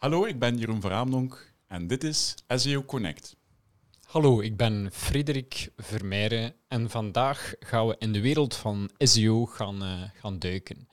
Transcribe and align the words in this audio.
Hallo, 0.00 0.24
ik 0.24 0.38
ben 0.38 0.56
Jeroen 0.56 0.80
Veraamdonk 0.80 1.52
en 1.66 1.86
dit 1.86 2.04
is 2.04 2.34
SEO 2.48 2.84
Connect. 2.84 3.36
Hallo, 4.06 4.40
ik 4.40 4.56
ben 4.56 4.88
Frederik 4.92 5.72
Vermeijren 5.76 6.54
en 6.68 6.90
vandaag 6.90 7.54
gaan 7.58 7.86
we 7.86 7.96
in 7.98 8.12
de 8.12 8.20
wereld 8.20 8.54
van 8.54 8.90
SEO 8.98 9.46
gaan, 9.46 9.82
uh, 9.82 10.02
gaan 10.14 10.38
duiken. 10.38 10.88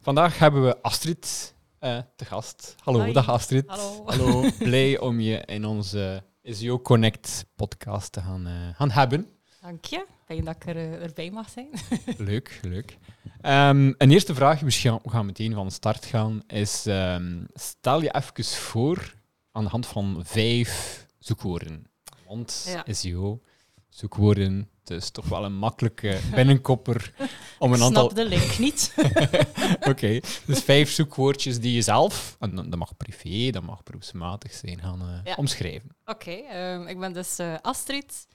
Vandaag 0.00 0.38
hebben 0.38 0.64
we 0.64 0.82
Astrid 0.82 1.54
uh, 1.80 1.98
te 2.16 2.24
gast. 2.24 2.74
Hallo, 2.78 3.04
Hi. 3.04 3.12
dag 3.12 3.28
Astrid. 3.28 3.64
Hallo. 3.66 4.02
Hallo, 4.06 4.50
blij 4.58 4.98
om 4.98 5.20
je 5.20 5.36
in 5.44 5.64
onze 5.64 6.22
SEO 6.42 6.80
Connect 6.80 7.46
podcast 7.56 8.12
te 8.12 8.20
gaan, 8.20 8.46
uh, 8.46 8.52
gaan 8.74 8.90
hebben. 8.90 9.28
Dank 9.60 9.84
je. 9.84 10.06
Fijn 10.32 10.44
dat 10.44 10.54
ik 10.56 10.66
er, 10.66 10.76
uh, 10.76 11.02
erbij 11.02 11.30
mag 11.30 11.48
zijn. 11.50 11.68
leuk, 12.30 12.60
leuk. 12.62 12.98
Um, 13.42 13.94
een 13.98 14.10
eerste 14.10 14.34
vraag, 14.34 14.62
misschien 14.62 14.98
we 15.02 15.10
gaan 15.10 15.26
meteen 15.26 15.52
van 15.54 15.70
start 15.70 16.04
gaan, 16.04 16.42
is 16.46 16.84
um, 16.86 17.46
stel 17.54 18.02
je 18.02 18.14
even 18.14 18.44
voor 18.44 19.14
aan 19.52 19.64
de 19.64 19.70
hand 19.70 19.86
van 19.86 20.20
vijf 20.24 21.06
zoekwoorden. 21.18 21.86
Want 22.26 22.64
Ja. 22.68 22.94
SEO, 22.94 23.40
zoekwoorden, 23.88 24.68
het 24.80 24.90
is 24.90 25.10
toch 25.10 25.28
wel 25.28 25.44
een 25.44 25.56
makkelijke 25.56 26.18
binnenkopper 26.34 27.12
om 27.58 27.72
een 27.72 27.78
ik 27.78 27.84
aantal... 27.84 28.10
snap 28.10 28.16
de 28.16 28.28
link 28.28 28.58
niet. 28.58 28.94
Oké, 29.90 30.20
dus 30.46 30.60
vijf 30.62 30.90
zoekwoordjes 30.90 31.60
die 31.60 31.72
je 31.74 31.82
zelf, 31.82 32.36
en 32.40 32.54
dat 32.54 32.76
mag 32.78 32.96
privé, 32.96 33.50
dat 33.50 33.62
mag 33.62 33.82
beroepsmatig 33.82 34.52
zijn, 34.52 34.80
gaan 34.80 35.02
uh, 35.02 35.18
Ja. 35.24 35.34
omschrijven. 35.34 35.96
Oké, 36.04 36.30
ehm, 36.30 36.86
ik 36.86 36.98
ben 36.98 37.12
dus 37.12 37.38
eh, 37.38 37.54
Astrid. 37.62 38.26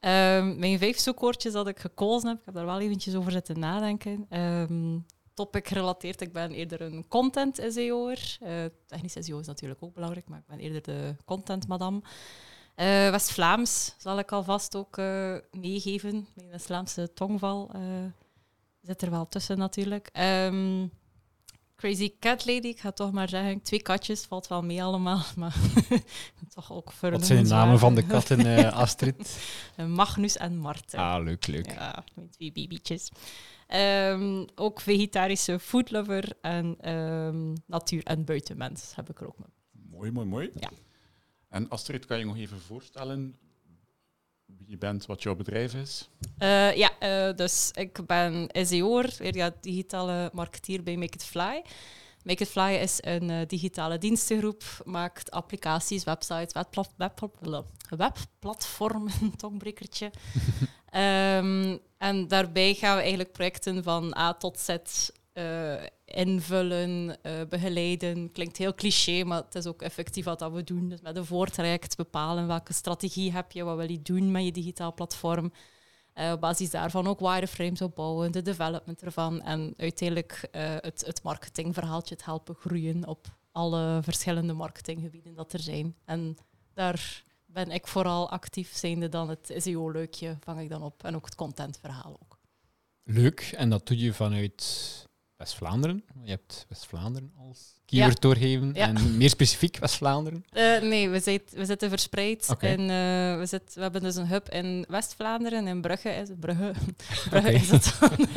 Ehm, 0.00 0.58
mijn 0.58 0.78
vijf 0.78 0.98
zoekwoordjes 0.98 1.52
dat 1.52 1.68
ik 1.68 1.78
gekozen 1.78 2.28
heb, 2.28 2.38
ik 2.38 2.44
heb 2.44 2.54
daar 2.54 2.66
wel 2.66 2.80
eventjes 2.80 3.14
over 3.14 3.32
zitten 3.32 3.58
nadenken. 3.58 4.26
Ehm, 4.28 4.98
topic 5.34 5.68
gerelateerd, 5.68 6.20
ik 6.20 6.32
ben 6.32 6.52
eerder 6.52 6.80
een 6.80 7.08
content 7.08 7.60
SEO'er. 7.68 8.38
Uh, 8.42 8.50
technisch 8.86 9.16
SEO 9.18 9.38
is 9.38 9.46
natuurlijk 9.46 9.82
ook 9.82 9.94
belangrijk, 9.94 10.28
maar 10.28 10.38
ik 10.38 10.46
ben 10.46 10.58
eerder 10.58 10.82
de 10.82 11.16
content 11.24 11.68
madame. 11.68 11.96
Uh, 11.96 13.10
West-Vlaams 13.10 13.94
zal 13.98 14.18
ik 14.18 14.32
alvast 14.32 14.76
ook 14.76 14.98
uh, 14.98 15.36
meegeven. 15.50 16.28
Mijn 16.34 16.50
West-Vlaamse 16.50 17.12
tongval 17.12 17.70
zit 18.80 19.02
er 19.02 19.10
wel 19.10 19.28
tussen 19.28 19.58
natuurlijk. 19.58 20.10
Um, 20.18 20.90
Crazy 21.78 22.12
Cat 22.20 22.46
Lady, 22.46 22.66
ik 22.66 22.80
ga 22.80 22.92
toch 22.92 23.12
maar 23.12 23.28
zeggen. 23.28 23.62
Twee 23.62 23.82
katjes, 23.82 24.24
valt 24.24 24.46
wel 24.48 24.62
mee 24.62 24.82
allemaal. 24.82 25.22
Maar 25.36 25.54
toch 26.54 26.72
ook 26.72 26.92
voor 26.92 27.10
Wat 27.10 27.26
zijn 27.26 27.42
de 27.42 27.48
namen 27.48 27.78
van 27.78 27.94
de 27.94 28.06
katten, 28.06 28.40
uh, 28.46 28.72
Astrid? 28.82 29.38
Magnus 29.86 30.36
en 30.36 30.56
Marten. 30.56 30.98
Ah, 30.98 31.24
leuk, 31.24 31.46
leuk. 31.46 31.66
Ja, 31.66 32.04
mijn 32.14 32.30
twee 32.30 32.52
babytjes. 32.52 33.10
Um, 33.74 34.46
ook 34.54 34.80
vegetarische 34.80 35.58
foodlover 35.58 36.32
en 36.40 36.90
um, 36.92 37.52
natuur- 37.66 38.04
en 38.04 38.24
buitenmens 38.24 38.92
heb 38.94 39.10
ik 39.10 39.20
er 39.20 39.26
ook 39.26 39.38
mee. 39.38 39.82
Mooi, 39.90 40.10
mooi, 40.10 40.26
mooi. 40.26 40.50
Ja. 40.60 40.70
En 41.48 41.68
Astrid, 41.68 42.06
kan 42.06 42.18
je 42.18 42.24
nog 42.24 42.36
even 42.36 42.60
voorstellen 42.60 43.36
je 44.68 44.78
bent, 44.78 45.06
wat 45.06 45.22
jouw 45.22 45.34
bedrijf 45.34 45.74
is? 45.74 46.08
Uh, 46.38 46.76
ja, 46.76 46.90
uh, 47.02 47.34
dus 47.36 47.70
ik 47.74 48.06
ben 48.06 48.48
SEO'er, 48.52 49.36
ja, 49.36 49.50
digitale 49.60 50.30
marketeer 50.32 50.82
bij 50.82 50.96
Make 50.96 51.14
It 51.14 51.24
Fly. 51.24 51.64
Make 52.22 52.42
It 52.42 52.48
Fly 52.48 52.78
is 52.82 52.98
een 53.00 53.30
uh, 53.30 53.46
digitale 53.46 53.98
dienstengroep, 53.98 54.64
maakt 54.84 55.30
applicaties, 55.30 56.04
websites, 56.04 56.52
webplat 56.52 56.90
webplat 56.96 57.66
webplatformen, 57.88 59.12
tongbrekertje. 59.36 60.10
um, 60.94 61.78
en 62.08 62.28
daarbij 62.28 62.74
gaan 62.74 62.94
we 62.94 63.00
eigenlijk 63.00 63.32
projecten 63.32 63.82
van 63.82 64.16
A 64.16 64.34
tot 64.34 64.58
Z 64.58 64.76
invullen, 66.08 67.18
uh, 67.22 67.32
begeleiden. 67.48 68.32
Klinkt 68.32 68.56
heel 68.56 68.74
cliché, 68.74 69.24
maar 69.24 69.42
het 69.42 69.54
is 69.54 69.66
ook 69.66 69.82
effectief 69.82 70.24
wat 70.24 70.38
dat 70.38 70.52
we 70.52 70.64
doen. 70.64 70.88
Dus 70.88 71.00
met 71.00 71.16
een 71.16 71.24
voortraject 71.24 71.96
bepalen 71.96 72.46
welke 72.46 72.72
strategie 72.72 73.32
heb 73.32 73.52
je, 73.52 73.64
wat 73.64 73.76
wil 73.76 73.90
je 73.90 74.02
doen 74.02 74.30
met 74.30 74.44
je 74.44 74.52
digitaal 74.52 74.94
platform. 74.94 75.52
Uh, 76.14 76.32
op 76.32 76.40
basis 76.40 76.70
daarvan 76.70 77.06
ook 77.06 77.20
wireframes 77.20 77.82
opbouwen, 77.82 78.32
de 78.32 78.42
development 78.42 79.02
ervan 79.02 79.42
en 79.42 79.74
uiteindelijk 79.76 80.48
uh, 80.52 80.62
het, 80.62 81.02
het 81.06 81.22
marketingverhaaltje 81.22 82.14
het 82.14 82.24
helpen 82.24 82.54
groeien 82.54 83.06
op 83.06 83.26
alle 83.52 83.98
verschillende 84.02 84.52
marketinggebieden 84.52 85.34
dat 85.34 85.52
er 85.52 85.60
zijn. 85.60 85.96
En 86.04 86.36
daar 86.74 87.24
ben 87.46 87.70
ik 87.70 87.86
vooral 87.86 88.30
actief, 88.30 88.76
zijnde 88.76 89.08
dan 89.08 89.28
het 89.28 89.54
SEO-leukje 89.56 90.36
vang 90.40 90.60
ik 90.60 90.68
dan 90.68 90.82
op 90.82 91.04
en 91.04 91.14
ook 91.14 91.24
het 91.24 91.34
contentverhaal 91.34 92.18
ook. 92.22 92.38
Leuk, 93.02 93.52
en 93.56 93.70
dat 93.70 93.86
doe 93.86 93.98
je 93.98 94.12
vanuit 94.12 95.07
West-Vlaanderen. 95.38 96.04
Je 96.24 96.30
hebt 96.30 96.66
West-Vlaanderen 96.68 97.32
als 97.36 97.80
keyword 97.86 98.12
ja. 98.12 98.20
doorgeven. 98.20 98.70
Ja. 98.74 98.86
En 98.88 99.16
meer 99.16 99.28
specifiek 99.28 99.76
West-Vlaanderen? 99.76 100.44
Uh, 100.52 100.80
nee, 100.80 101.08
we, 101.08 101.20
zit, 101.20 101.52
we 101.52 101.64
zitten 101.64 101.88
verspreid. 101.88 102.48
Okay. 102.50 102.72
In, 102.72 102.80
uh, 102.80 103.38
we, 103.38 103.46
zit, 103.46 103.74
we 103.74 103.80
hebben 103.80 104.02
dus 104.02 104.16
een 104.16 104.26
hub 104.26 104.48
in 104.48 104.84
West-Vlaanderen, 104.88 105.66
in 105.66 105.80
Brugge 105.80 106.08
is 106.08 106.28
het. 106.28 106.40
Brugge, 106.40 106.72
Brugge 107.30 107.48
okay. 107.48 107.54
is 107.54 107.70
het 107.70 107.96
dan. 108.00 108.28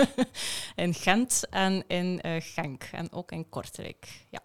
in 0.86 0.94
Gent 0.94 1.44
en 1.50 1.84
in 1.88 2.20
uh, 2.26 2.36
Genk. 2.40 2.84
En 2.92 3.12
ook 3.12 3.32
in 3.32 3.50
Kortrijk. 3.50 4.26
Ja. 4.30 4.40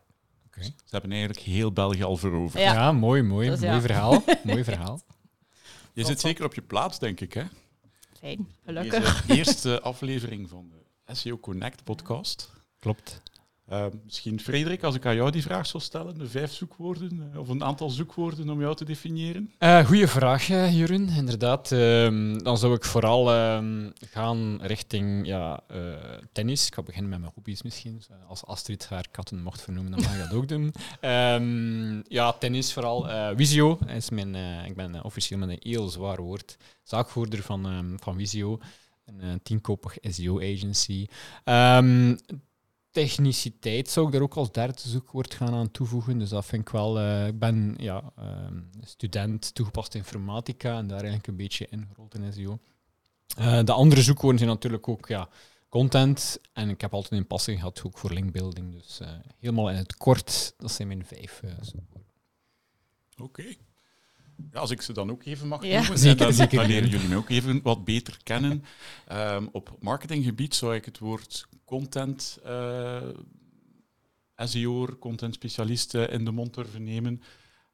Okay. 0.46 0.64
Ze 0.64 0.72
hebben 0.90 1.10
eigenlijk 1.10 1.40
heel 1.40 1.72
België 1.72 2.02
al 2.02 2.16
veroverd. 2.16 2.62
Ja, 2.62 2.72
ja 2.72 2.92
mooi, 2.92 3.22
mooi. 3.22 3.50
Dus, 3.50 3.60
mooi 3.60 3.80
verhaal. 3.80 4.24
mooi 4.42 4.64
verhaal. 4.64 5.00
Je 5.92 6.04
zit 6.04 6.20
zeker 6.20 6.44
op 6.44 6.54
je 6.54 6.62
plaats, 6.62 6.98
denk 6.98 7.20
ik, 7.20 7.32
hè? 7.32 7.42
Fijn, 8.18 8.48
gelukkig. 8.64 9.26
Deze 9.26 9.38
eerste 9.38 9.80
aflevering 9.80 10.48
van 10.48 10.68
de 10.68 10.75
SEO 11.06 11.38
Connect 11.38 11.84
podcast. 11.84 12.52
Klopt. 12.78 13.22
Uh, 13.72 13.86
misschien 14.04 14.40
Frederik, 14.40 14.82
als 14.82 14.94
ik 14.94 15.06
aan 15.06 15.14
jou 15.14 15.30
die 15.30 15.42
vraag 15.42 15.66
zou 15.66 15.82
stellen, 15.82 16.18
de 16.18 16.28
vijf 16.28 16.52
zoekwoorden 16.52 17.30
uh, 17.32 17.40
of 17.40 17.48
een 17.48 17.64
aantal 17.64 17.90
zoekwoorden 17.90 18.50
om 18.50 18.60
jou 18.60 18.74
te 18.74 18.84
definiëren? 18.84 19.52
Uh, 19.58 19.86
goeie 19.86 20.06
vraag, 20.06 20.46
Jeroen. 20.46 21.08
Inderdaad. 21.08 21.72
Ehm, 21.72 22.38
dan 22.38 22.58
zou 22.58 22.74
ik 22.74 22.84
vooral 22.84 23.32
ehm, 23.32 23.90
gaan 24.10 24.58
richting 24.62 25.26
ja, 25.26 25.60
eh, 25.68 25.78
tennis. 26.32 26.66
Ik 26.66 26.74
ga 26.74 26.82
beginnen 26.82 27.10
met 27.10 27.20
mijn 27.20 27.32
hobby's 27.34 27.62
misschien. 27.62 28.02
Als 28.28 28.44
Astrid 28.44 28.88
haar 28.88 29.06
katten 29.10 29.42
mocht 29.42 29.62
vernoemen, 29.62 29.92
dan 29.92 30.00
mag 30.00 30.12
ik 30.12 30.22
dat 30.28 30.32
ook 30.32 30.48
doen. 30.48 30.74
Um, 31.00 32.02
ja, 32.18 32.32
tennis 32.32 32.72
vooral. 32.72 33.08
Visio 33.36 33.78
is 33.86 34.10
mijn, 34.10 34.34
eh, 34.34 34.66
ik 34.66 34.76
ben 34.76 35.04
officieel 35.04 35.38
met 35.38 35.48
een 35.48 35.70
heel 35.70 35.88
zwaar 35.88 36.22
woord 36.22 36.56
zaakvoerder 36.82 37.42
van, 37.42 37.94
van 38.02 38.16
Visio. 38.16 38.58
Een 39.06 39.24
uh, 39.24 39.34
tienkoppig 39.42 39.96
SEO-agency. 40.00 41.06
Um, 41.44 42.18
techniciteit 42.90 43.88
zou 43.88 44.06
ik 44.06 44.12
daar 44.12 44.22
ook 44.22 44.34
als 44.34 44.52
derde 44.52 44.88
zoekwoord 44.88 45.34
gaan 45.34 45.54
aan 45.54 45.70
toevoegen. 45.70 46.18
Dus 46.18 46.28
dat 46.28 46.46
vind 46.46 46.62
ik 46.62 46.68
wel... 46.68 47.00
Uh, 47.00 47.26
ik 47.26 47.38
ben 47.38 47.74
ja, 47.78 48.12
uh, 48.18 48.24
student 48.80 49.54
toegepaste 49.54 49.98
informatica 49.98 50.78
en 50.78 50.86
daar 50.86 50.98
eigenlijk 50.98 51.26
een 51.26 51.36
beetje 51.36 51.66
ingerold 51.70 52.14
in 52.14 52.32
SEO. 52.32 52.58
Uh, 53.38 53.64
de 53.64 53.72
andere 53.72 54.02
zoekwoorden 54.02 54.38
zijn 54.38 54.50
natuurlijk 54.50 54.88
ook 54.88 55.08
ja, 55.08 55.28
content. 55.68 56.40
En 56.52 56.68
ik 56.68 56.80
heb 56.80 56.94
altijd 56.94 57.20
een 57.20 57.26
passie 57.26 57.56
gehad 57.56 57.82
ook 57.86 57.98
voor 57.98 58.12
linkbuilding. 58.12 58.72
Dus 58.72 59.00
helemaal 59.38 59.70
in 59.70 59.76
het 59.76 59.96
kort, 59.96 60.54
dat 60.58 60.72
zijn 60.72 60.88
mijn 60.88 61.06
vijf 61.06 61.42
zoekwoorden. 61.60 62.12
Oké. 63.16 63.56
Ja, 64.52 64.60
als 64.60 64.70
ik 64.70 64.82
ze 64.82 64.92
dan 64.92 65.10
ook 65.10 65.24
even 65.24 65.48
mag 65.48 65.64
ja. 65.64 65.78
noemen, 65.78 65.98
zeker, 65.98 66.18
dan, 66.18 66.32
zeker. 66.32 66.58
dan 66.58 66.66
leren 66.66 66.88
jullie 66.88 67.08
me 67.08 67.16
ook 67.16 67.28
even 67.28 67.62
wat 67.62 67.84
beter 67.84 68.18
kennen. 68.22 68.64
Um, 69.12 69.48
op 69.52 69.76
marketinggebied 69.80 70.54
zou 70.54 70.74
ik 70.74 70.84
het 70.84 70.98
woord 70.98 71.46
content 71.64 72.38
uh, 72.46 73.02
SEO, 74.36 74.86
content 74.98 75.34
specialist 75.34 75.94
in 75.94 76.24
de 76.24 76.30
mond 76.30 76.54
durven 76.54 76.84
nemen. 76.84 77.22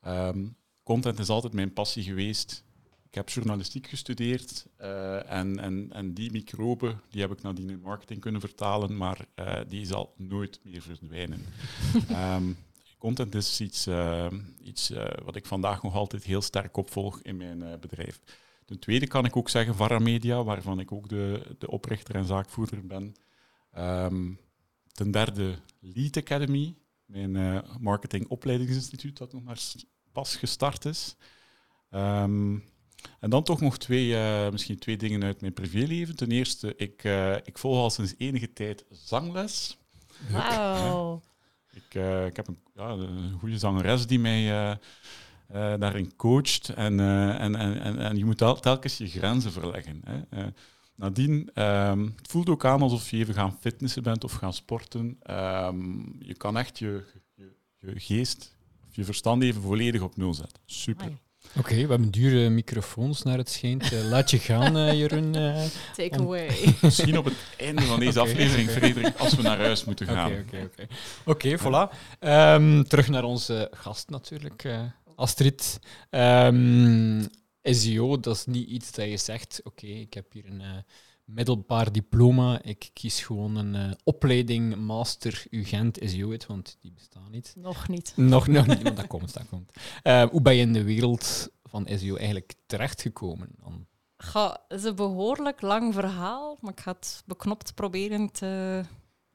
Um, 0.06 0.56
content 0.82 1.18
is 1.18 1.28
altijd 1.28 1.52
mijn 1.52 1.72
passie 1.72 2.02
geweest. 2.02 2.64
Ik 3.08 3.14
heb 3.14 3.28
journalistiek 3.28 3.86
gestudeerd 3.86 4.66
uh, 4.80 5.30
en, 5.30 5.58
en, 5.58 5.88
en 5.92 6.14
die 6.14 6.32
microbe 6.32 6.96
die 7.10 7.20
heb 7.20 7.32
ik 7.32 7.42
nadien 7.42 7.70
in 7.70 7.80
marketing 7.80 8.20
kunnen 8.20 8.40
vertalen, 8.40 8.96
maar 8.96 9.26
die 9.68 9.86
zal 9.86 10.14
nooit 10.16 10.60
meer 10.62 10.82
verdwijnen. 10.82 11.44
um, 12.10 12.56
Content 13.02 13.34
is 13.34 13.60
iets, 13.60 13.86
uh, 13.86 14.26
iets 14.60 14.90
uh, 14.90 15.04
wat 15.24 15.36
ik 15.36 15.46
vandaag 15.46 15.82
nog 15.82 15.94
altijd 15.94 16.24
heel 16.24 16.42
sterk 16.42 16.76
opvolg 16.76 17.20
in 17.22 17.36
mijn 17.36 17.60
uh, 17.60 17.74
bedrijf. 17.80 18.20
Ten 18.64 18.78
tweede 18.78 19.06
kan 19.06 19.24
ik 19.24 19.36
ook 19.36 19.48
zeggen 19.48 19.74
Varamedia, 19.74 20.44
waarvan 20.44 20.80
ik 20.80 20.92
ook 20.92 21.08
de, 21.08 21.56
de 21.58 21.70
oprichter 21.70 22.14
en 22.14 22.24
zaakvoerder 22.24 22.86
ben. 22.86 23.14
Um, 23.78 24.38
ten 24.92 25.10
derde 25.10 25.54
Lead 25.80 26.16
Academy, 26.16 26.74
mijn 27.06 27.64
marketingopleidingsinstituut 27.80 29.18
dat 29.18 29.32
nog 29.32 29.42
maar 29.42 29.60
pas 30.12 30.36
gestart 30.36 30.84
is. 30.84 31.16
Um, 31.90 32.64
en 33.20 33.30
dan 33.30 33.42
toch 33.42 33.60
nog 33.60 33.78
twee, 33.78 34.16
misschien 34.50 34.78
twee 34.78 34.96
dingen 34.96 35.24
uit 35.24 35.40
mijn 35.40 35.52
privéleven. 35.52 36.16
Ten 36.16 36.30
eerste, 36.30 36.76
ik, 36.76 37.04
ik 37.44 37.58
volg 37.58 37.76
al 37.76 37.90
sinds 37.90 38.14
enige 38.18 38.52
tijd 38.52 38.84
zangles. 38.90 39.78
Wauw. 40.30 41.22
Ik, 41.72 41.94
uh, 41.94 42.26
ik 42.26 42.36
heb 42.36 42.48
een, 42.48 42.58
ja, 42.74 42.88
een 42.88 43.38
goede 43.38 43.58
zangeres 43.58 44.06
die 44.06 44.18
mij 44.18 44.70
uh, 44.70 44.76
uh, 45.54 45.80
daarin 45.80 46.16
coacht. 46.16 46.68
En, 46.68 47.00
en, 47.00 47.54
en, 47.54 47.98
en 47.98 48.16
je 48.16 48.24
moet 48.24 48.38
tel 48.38 48.60
telkens 48.60 48.98
je 48.98 49.06
grenzen 49.06 49.52
verleggen. 49.52 50.02
Hè. 50.04 50.46
nadien, 50.94 51.50
um, 51.54 52.12
het 52.16 52.28
voelt 52.28 52.48
ook 52.48 52.64
aan 52.64 52.82
alsof 52.82 53.10
je 53.10 53.16
even 53.16 53.34
gaan 53.34 53.56
fitnessen 53.60 54.02
bent 54.02 54.24
of 54.24 54.32
gaan 54.32 54.52
sporten. 54.52 55.18
Um, 55.30 56.16
je 56.18 56.34
kan 56.34 56.56
echt 56.58 56.78
je, 56.78 57.04
je, 57.78 58.00
geest 58.00 58.56
je 58.94 59.04
verstand 59.04 59.42
even 59.42 59.62
volledig 59.62 60.02
op 60.02 60.16
nul 60.16 60.34
zetten. 60.34 60.62
Super. 60.66 61.18
Oké, 61.58 61.74
we 61.74 61.80
hebben 61.80 62.10
dure 62.10 62.48
microfoons 62.48 63.22
naar 63.22 63.38
het 63.38 63.50
schijnt. 63.50 63.92
Eh, 63.92 64.04
laat 64.04 64.30
je 64.30 64.38
gaan, 64.38 64.76
eh, 64.76 64.92
Jeroen. 64.92 65.34
eh. 65.34 65.62
Take 65.96 66.18
Om- 66.18 66.24
away. 66.26 66.48
Misschien 66.82 67.18
op 67.18 67.24
het 67.24 67.34
einde 67.58 67.82
van 67.82 68.00
deze 68.00 68.20
aflevering, 68.20 68.70
Frederik, 68.70 69.16
als 69.16 69.34
we 69.34 69.42
naar 69.42 69.58
huis 69.58 69.84
moeten 69.84 70.06
Oké, 70.06 70.14
gaan. 70.16 70.32
oké, 70.32 70.68
oké. 70.72 70.86
Oké, 71.24 71.58
voilà. 71.58 71.96
Ehm, 72.18 72.82
terug 72.82 73.08
naar 73.08 73.24
onze 73.24 73.68
gast 73.74 74.10
natuurlijk, 74.10 74.64
eh, 74.64 74.80
Astrid. 75.16 75.78
Ehm, 76.10 77.24
SEO, 77.62 78.20
dat 78.20 78.36
is 78.36 78.44
niet 78.46 78.68
iets 78.68 78.92
dat 78.92 79.08
je 79.08 79.16
zegt, 79.16 79.60
oké, 79.64 79.86
ik 79.86 80.14
heb 80.14 80.32
hier 80.32 80.44
een 80.46 80.60
eh, 80.60 80.68
middelbaar 81.24 81.92
diploma, 81.92 82.62
ik 82.62 82.90
kies 82.92 83.20
gewoon 83.20 83.56
een 83.56 83.74
eh, 83.74 83.90
opleiding, 84.04 84.76
master, 84.76 85.44
UGent, 85.50 85.98
SEO, 86.02 86.30
het, 86.30 86.46
want 86.46 86.76
die 86.80 86.92
bestaan 86.92 87.30
niet. 87.30 87.54
Nog 87.56 87.88
niet. 87.88 88.12
Nog, 88.16 88.46
nog 88.46 88.66
niet, 88.66 88.82
maar 88.82 88.94
dat 88.94 89.06
komt, 89.06 89.34
dat 89.34 89.48
komt. 89.48 89.72
Eh, 90.02 90.24
hoe 90.24 90.42
ben 90.42 90.54
je 90.54 90.60
in 90.60 90.72
de 90.72 90.84
wereld 90.84 91.48
van 91.62 91.88
SEO 91.90 92.16
eigenlijk 92.16 92.54
terechtgekomen? 92.66 93.48
Dan? 93.62 93.86
Ga, 94.16 94.64
het 94.68 94.78
is 94.78 94.84
een 94.84 94.94
behoorlijk 94.94 95.60
lang 95.60 95.94
verhaal, 95.94 96.58
maar 96.60 96.72
ik 96.72 96.80
ga 96.80 96.92
het 96.92 97.22
beknopt 97.26 97.74
proberen 97.74 98.30
te... 98.30 98.82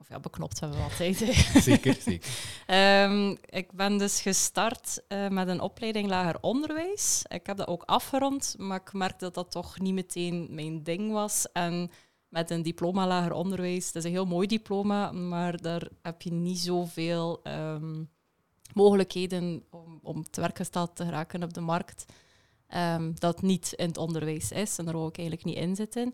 Of 0.08 0.14
ja, 0.14 0.20
beknopt 0.20 0.60
hebben 0.60 0.78
we 0.78 0.84
altijd. 0.84 1.20
hè. 1.26 1.60
Zeker, 1.62 1.94
zeker. 2.02 2.30
Ehm, 2.66 3.36
ik 3.46 3.72
ben 3.72 3.98
dus 3.98 4.22
gestart 4.22 5.04
eh, 5.08 5.28
met 5.28 5.48
een 5.48 5.62
opleiding 5.62 6.10
lager 6.10 6.38
onderwijs. 6.42 7.26
Ik 7.28 7.46
heb 7.46 7.58
dat 7.58 7.68
ook 7.68 7.84
afgerond, 7.84 8.56
maar 8.58 8.82
ik 8.82 8.94
merkte 8.94 9.26
dat 9.26 9.34
dat 9.34 9.52
toch 9.52 9.80
niet 9.80 9.94
meteen 9.94 10.48
mijn 10.50 10.84
ding 10.84 11.12
was. 11.12 11.52
En 11.52 11.92
met 12.30 12.50
een 12.50 12.62
diploma 12.62 13.08
lager 13.08 13.32
onderwijs, 13.32 13.92
dat 13.92 14.04
is 14.04 14.10
een 14.10 14.16
heel 14.16 14.26
mooi 14.26 14.48
diploma, 14.48 15.12
maar 15.12 15.62
daar 15.62 15.88
heb 16.02 16.22
je 16.22 16.32
niet 16.32 16.60
zoveel 16.60 17.40
ehm, 17.44 18.04
mogelijkheden 18.74 19.64
om, 19.70 20.00
om 20.04 20.30
te 20.30 20.42
werk 20.42 20.58
gesteld 20.58 20.96
te 20.96 21.04
geraken 21.06 21.44
op 21.44 21.54
de 21.54 21.62
markt. 21.62 22.06
ehm, 22.68 23.12
dat 23.14 23.42
niet 23.42 23.74
in 23.76 23.88
het 23.88 23.98
onderwijs 23.98 24.52
is 24.52 24.78
en 24.78 24.86
daar 24.86 24.94
wil 24.94 25.08
ik 25.08 25.18
eigenlijk 25.18 25.48
niet 25.48 25.58
in 25.58 25.76
zitten. 25.76 26.14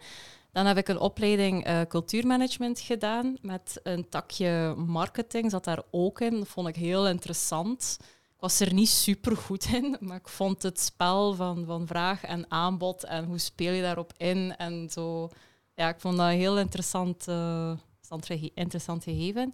Dan 0.53 0.65
heb 0.65 0.77
ik 0.77 0.87
een 0.87 0.99
opleiding 0.99 1.63
eh, 1.65 1.81
cultuurmanagement 1.87 2.79
gedaan 2.79 3.37
met 3.41 3.79
een 3.83 4.09
takje 4.09 4.73
marketing, 4.77 5.51
zat 5.51 5.63
daar 5.63 5.81
ook 5.91 6.21
in. 6.21 6.37
Dat 6.37 6.47
vond 6.47 6.67
ik 6.67 6.75
heel 6.75 7.07
interessant. 7.07 7.97
Ik 8.33 8.39
was 8.39 8.59
er 8.59 8.73
niet 8.73 8.89
super 8.89 9.37
goed 9.37 9.65
in, 9.65 9.97
maar 10.07 10.17
ik 10.17 10.27
vond 10.27 10.63
het 10.63 10.79
spel 10.79 11.33
van, 11.33 11.65
van 11.65 11.87
vraag 11.87 12.23
en 12.23 12.51
aanbod 12.51 13.03
en 13.03 13.25
hoe 13.25 13.37
speel 13.37 13.73
je 13.73 13.81
daarop 13.81 14.13
in 14.17 14.55
en 14.57 14.89
zo. 14.89 15.29
Ja, 15.75 15.89
ik 15.89 15.99
vond 15.99 16.17
dat 16.17 16.29
heel 16.29 16.59
interessant, 16.59 17.27
eh, 17.27 17.67
interessant 17.69 18.25
gege- 18.25 18.51
interessant 18.53 19.03
gegeven. 19.03 19.53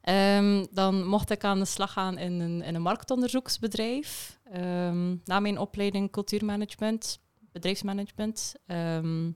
Ehm, 0.00 0.64
dan 0.70 1.06
mocht 1.06 1.30
ik 1.30 1.44
aan 1.44 1.58
de 1.58 1.64
slag 1.64 1.92
gaan 1.92 2.18
in 2.18 2.40
een, 2.40 2.62
in 2.62 2.74
een 2.74 2.82
marktonderzoeksbedrijf. 2.82 4.38
Ehm, 4.52 5.16
na 5.24 5.40
mijn 5.40 5.58
opleiding 5.58 6.10
cultuurmanagement, 6.10 7.20
bedrijfsmanagement. 7.52 8.54
Ehm, 8.66 9.30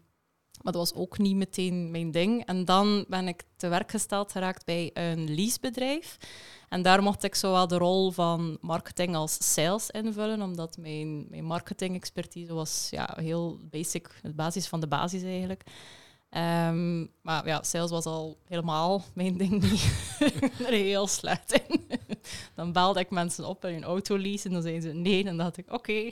maar 0.63 0.73
dat 0.73 0.91
was 0.91 1.01
ook 1.01 1.19
niet 1.19 1.37
meteen 1.37 1.91
mijn 1.91 2.11
ding. 2.11 2.45
En 2.45 2.65
dan 2.65 3.05
ben 3.09 3.29
ik 3.29 3.43
te 3.57 3.69
werk 3.69 3.91
gesteld 3.91 4.33
geraakt 4.33 4.65
bij 4.65 4.91
een 4.95 5.35
leasebedrijf. 5.35 6.17
En 6.69 6.83
daar 6.83 7.03
mocht 7.03 7.25
ik 7.25 7.35
zowel 7.35 7.67
de 7.67 7.79
rol 7.79 8.11
van 8.11 8.59
marketing 8.61 9.15
als 9.15 9.53
sales 9.53 9.91
invullen, 9.91 10.43
omdat 10.43 10.77
mijn, 10.77 11.27
mijn 11.29 11.45
marketing-expertise 11.45 12.55
was 12.55 12.89
ja, 12.91 13.17
heel 13.21 13.59
basic, 13.71 14.21
de 14.23 14.35
basis 14.35 14.67
van 14.67 14.81
de 14.81 14.89
basis 14.89 15.23
eigenlijk. 15.23 15.65
Ehm, 16.31 17.07
maar 17.23 17.47
ja, 17.47 17.63
sales 17.63 17.91
was 17.91 18.05
al 18.05 18.39
helemaal 18.45 19.03
mijn 19.15 19.37
ding 19.37 19.63
niet. 19.71 19.93
Heel 20.67 21.07
slecht 21.07 21.53
in. 21.53 21.87
dan 22.55 22.73
belde 22.73 23.01
ik 23.01 23.11
mensen 23.11 23.45
op 23.45 23.65
en 23.65 23.73
hun 23.73 23.85
auto 23.85 24.19
leasen 24.19 24.47
en 24.47 24.53
dan 24.53 24.63
zeiden 24.63 24.83
ze 24.83 24.97
nee. 24.97 25.19
En 25.19 25.25
dan 25.25 25.37
dacht 25.37 25.57
ik, 25.57 25.73
oké, 25.73 26.11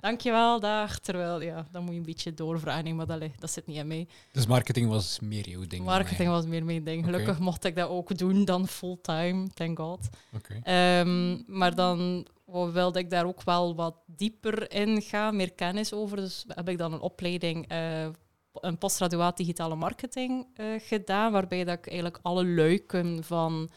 dankjewel, 0.00 0.60
dag. 0.60 0.98
Terwijl, 0.98 1.40
ja, 1.40 1.66
dan 1.70 1.82
moet 1.82 1.92
je 1.92 1.98
een 1.98 2.06
beetje 2.06 2.34
doorvragen, 2.34 2.96
maar 2.96 3.06
dat, 3.06 3.22
dat 3.38 3.50
zit 3.50 3.66
niet 3.66 3.76
in 3.76 3.86
mij. 3.86 4.08
Dus 4.32 4.46
marketing 4.46 4.88
was 4.88 5.20
meer 5.20 5.48
jouw 5.48 5.66
ding. 5.66 5.84
Marketing 5.84 6.28
was 6.28 6.46
meer 6.46 6.64
mijn 6.64 6.84
ding. 6.84 7.04
Gelukkig 7.04 7.38
mocht 7.38 7.64
ik 7.64 7.76
dat 7.76 7.88
ook 7.88 8.18
doen 8.18 8.44
dan 8.44 8.68
fulltime, 8.68 9.48
thank 9.54 9.78
god. 9.78 10.08
Oké. 10.34 10.58
Ehm, 10.62 11.58
maar 11.58 11.74
dan 11.74 12.26
wilde 12.72 12.98
ik 12.98 13.10
daar 13.10 13.26
ook 13.26 13.42
wel 13.42 13.74
wat 13.74 13.96
dieper 14.06 14.72
in 14.72 15.02
gaan, 15.02 15.36
meer 15.36 15.52
kennis 15.52 15.92
over. 15.92 16.16
Dus 16.16 16.44
heb 16.48 16.68
ik 16.68 16.78
dan 16.78 16.92
een 16.92 17.00
opleiding, 17.00 17.68
eh, 17.68 18.06
een 18.52 18.78
postgraduaat 18.78 19.36
digitale 19.36 19.74
marketing 19.74 20.46
eh, 20.54 20.66
gedaan, 20.78 21.32
waarbij 21.32 21.64
dat 21.64 21.78
ik 21.78 21.86
eigenlijk 21.86 22.18
alle 22.22 22.46
luiken 22.46 23.24
van 23.24 23.70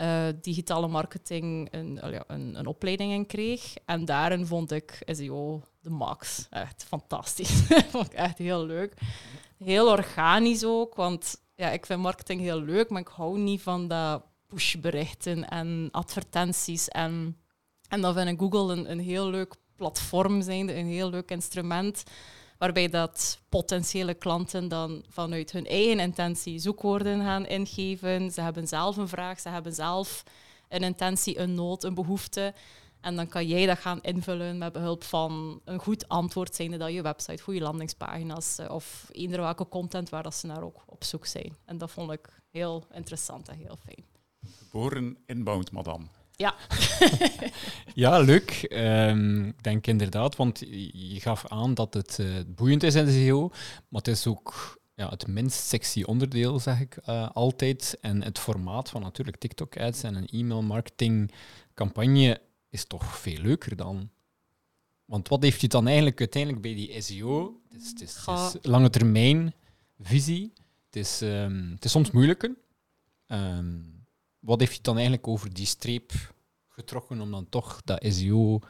eh, 0.00 0.26
digitale 0.40 0.88
marketing 0.88 1.68
een, 1.70 1.98
een, 2.26 2.58
een 2.58 2.66
opleiding 2.66 3.12
in 3.12 3.26
kreeg. 3.26 3.74
En 3.84 4.04
daarin 4.04 4.46
vond 4.46 4.72
ik 4.72 5.02
SEO 5.06 5.62
de 5.80 5.90
max. 5.90 6.46
Echt 6.50 6.84
fantastisch. 6.88 7.60
vond 7.92 8.06
ik 8.06 8.12
echt 8.12 8.38
heel 8.38 8.66
leuk. 8.66 8.94
Heel 9.58 9.88
organisch 9.88 10.64
ook, 10.64 10.94
want 10.94 11.42
ja, 11.54 11.70
ik 11.70 11.86
vind 11.86 12.00
marketing 12.00 12.40
heel 12.40 12.62
leuk, 12.62 12.90
maar 12.90 13.00
ik 13.00 13.08
hou 13.08 13.38
niet 13.38 13.62
van 13.62 13.88
dat 13.88 14.22
pushberichten 14.46 15.48
en 15.48 15.88
advertenties. 15.90 16.88
En, 16.88 17.36
en 17.88 18.00
dan 18.00 18.14
vind 18.14 18.28
ik 18.28 18.38
Google 18.38 18.72
een, 18.72 18.90
een 18.90 19.00
heel 19.00 19.30
leuk 19.30 19.54
platform 19.76 20.42
zijnde, 20.42 20.74
een 20.74 20.86
heel 20.86 21.10
leuk 21.10 21.30
instrument, 21.30 22.02
waarbij 22.60 22.88
dat 22.88 23.38
potentiële 23.48 24.14
klanten 24.14 24.68
dan 24.68 25.04
vanuit 25.08 25.52
hun 25.52 25.66
eigen 25.66 26.00
intentie 26.00 26.58
zoekwoorden 26.58 27.20
gaan 27.20 27.46
ingeven. 27.46 28.30
Ze 28.30 28.40
hebben 28.40 28.68
zelf 28.68 28.96
een 28.96 29.08
vraag, 29.08 29.40
ze 29.40 29.48
hebben 29.48 29.74
zelf 29.74 30.22
een 30.68 30.82
intentie, 30.82 31.38
een 31.38 31.54
nood, 31.54 31.84
een 31.84 31.94
behoefte. 31.94 32.54
En 33.00 33.16
dan 33.16 33.28
kan 33.28 33.46
jij 33.46 33.66
dat 33.66 33.78
gaan 33.78 34.02
invullen 34.02 34.58
met 34.58 34.72
behulp 34.72 35.04
van 35.04 35.60
een 35.64 35.78
goed 35.78 36.08
antwoord, 36.08 36.54
zijnde 36.54 36.76
dat 36.76 36.92
je 36.92 37.02
website, 37.02 37.42
goede 37.42 37.60
landingspagina's 37.60 38.58
eh, 38.58 38.70
of 38.70 39.08
eender 39.12 39.40
welke 39.40 39.68
content 39.68 40.08
waar 40.08 40.22
dat 40.22 40.34
ze 40.34 40.46
naar 40.46 40.62
ook 40.62 40.82
op 40.86 41.04
zoek 41.04 41.26
zijn. 41.26 41.56
En 41.64 41.78
dat 41.78 41.90
vond 41.90 42.12
ik 42.12 42.42
heel 42.50 42.84
interessant 42.92 43.48
en 43.48 43.56
heel 43.56 43.78
fijn. 43.84 44.04
Geboren 44.58 45.16
inbound, 45.26 45.70
madame. 45.72 46.04
Ja, 46.40 46.54
Ja, 47.94 48.18
leuk. 48.18 48.50
Ehm, 48.50 49.44
ik 49.44 49.62
denk 49.62 49.86
inderdaad, 49.86 50.36
want 50.36 50.58
je 50.92 51.20
gaf 51.20 51.46
aan 51.48 51.74
dat 51.74 51.94
het 51.94 52.18
eh, 52.18 52.26
boeiend 52.46 52.82
is 52.82 52.94
in 52.94 53.04
de 53.04 53.12
SEO, 53.12 53.48
maar 53.88 54.02
het 54.02 54.08
is 54.08 54.26
ook 54.26 54.78
ja, 54.94 55.08
het 55.08 55.26
minst 55.26 55.66
sexy 55.66 56.02
onderdeel, 56.02 56.58
zeg 56.58 56.80
ik 56.80 56.96
eh, 56.96 57.30
altijd. 57.30 57.98
En 58.00 58.22
het 58.22 58.38
formaat 58.38 58.90
van 58.90 59.02
natuurlijk 59.02 59.36
TikTok-ads 59.36 60.02
en 60.02 60.14
een 60.14 60.26
e-mail-marketing-campagne 60.26 62.40
is 62.68 62.84
toch 62.84 63.18
veel 63.18 63.38
leuker 63.38 63.76
dan. 63.76 64.10
Want 65.04 65.28
wat 65.28 65.42
heeft 65.42 65.60
je 65.60 65.68
dan 65.68 65.86
eigenlijk 65.86 66.18
uiteindelijk 66.18 66.62
bij 66.62 66.74
die 66.74 67.00
SEO? 67.00 67.60
Het 67.68 67.80
is, 67.80 67.88
het 67.88 68.00
is, 68.00 68.26
het 68.26 68.54
is 68.54 68.60
lange 68.70 68.90
termijn 68.90 69.54
visie. 69.98 70.52
Het 70.86 70.96
is, 70.96 71.22
ehm, 71.22 71.70
het 71.70 71.84
is 71.84 71.90
soms 71.90 72.10
moeilijker. 72.10 72.54
Ehm, 73.26 73.98
wat 74.40 74.60
heeft 74.60 74.76
je 74.76 74.82
dan 74.82 74.94
eigenlijk 74.94 75.28
over 75.28 75.54
die 75.54 75.66
streep 75.66 76.12
getrokken 76.68 77.20
om 77.20 77.30
dan 77.30 77.48
toch 77.48 77.82
dat 77.84 78.04
SEO-carrière 78.08 78.62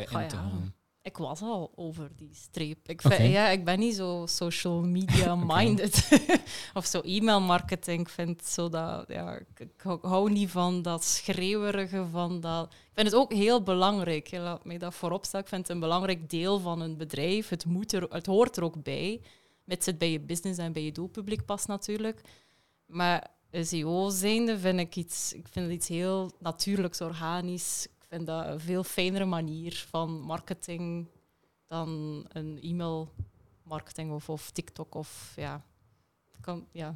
in 0.00 0.06
te 0.06 0.12
ja. 0.12 0.28
gaan? 0.28 0.74
ik 1.08 1.16
was 1.16 1.42
al 1.42 1.72
over 1.74 2.10
die 2.16 2.34
streep. 2.34 2.88
Ik, 2.88 3.02
vind, 3.02 3.32
ja, 3.32 3.48
ik 3.48 3.64
ben 3.64 3.78
niet 3.78 3.94
zo 3.94 4.24
social 4.26 4.82
media 4.82 5.34
minded. 5.54 6.08
of 6.74 6.86
zo 6.86 7.00
e-mail 7.00 7.40
marketing. 7.40 8.00
Ik 8.00 8.08
vind 8.08 8.44
zo 8.44 8.68
dat, 8.68 9.04
ja, 9.08 9.34
ik, 9.34 9.60
ik 9.60 9.82
hou- 9.82 10.30
niet 10.30 10.50
van 10.50 10.82
dat 10.82 11.04
schreeuwerige 11.04 12.06
van 12.10 12.40
dat. 12.40 12.72
Ik 12.72 12.90
vind 12.94 13.06
het 13.06 13.16
ook 13.16 13.32
heel 13.32 13.62
belangrijk. 13.62 14.30
Laat 14.30 14.64
mij 14.64 14.78
dat 14.78 14.94
voorop 14.94 15.24
stellen. 15.24 15.44
Ik 15.44 15.50
vind 15.52 15.62
het 15.66 15.70
een 15.70 15.82
belangrijk 15.82 16.30
deel 16.30 16.58
van 16.58 16.80
een 16.80 16.96
bedrijf. 16.96 17.48
Het, 17.48 17.64
moet 17.64 17.92
er, 17.92 18.02
het 18.02 18.26
hoort 18.26 18.56
er 18.56 18.62
ook 18.62 18.82
bij. 18.82 19.20
Het 19.66 19.94
bij 19.98 20.10
je 20.10 20.20
business 20.20 20.58
en 20.58 20.72
bij 20.72 20.84
je 20.84 20.92
doelpubliek 20.92 21.44
past 21.44 21.68
natuurlijk. 21.68 22.20
Maar 22.86 23.26
SEO 23.66 24.10
zijnde 24.10 24.58
vind 24.58 24.80
ik 24.80 24.96
iets, 24.96 25.32
ik 25.32 25.48
vind 25.48 25.66
het 25.66 25.74
iets 25.74 25.88
heel 25.88 26.32
natuurlijks, 26.38 27.00
organisch. 27.00 27.86
Ik 27.86 28.04
vind 28.08 28.26
dat 28.26 28.46
een 28.46 28.60
veel 28.60 28.84
fijnere 28.84 29.24
manier 29.24 29.86
van 29.88 30.20
marketing 30.20 31.06
dan 31.66 32.24
een 32.28 32.58
e-mail 32.62 33.12
marketing 33.62 34.12
of, 34.12 34.28
of 34.28 34.50
TikTok 34.50 34.94
of 34.94 35.32
ja. 35.36 35.64
Kan, 36.40 36.66
ja. 36.72 36.94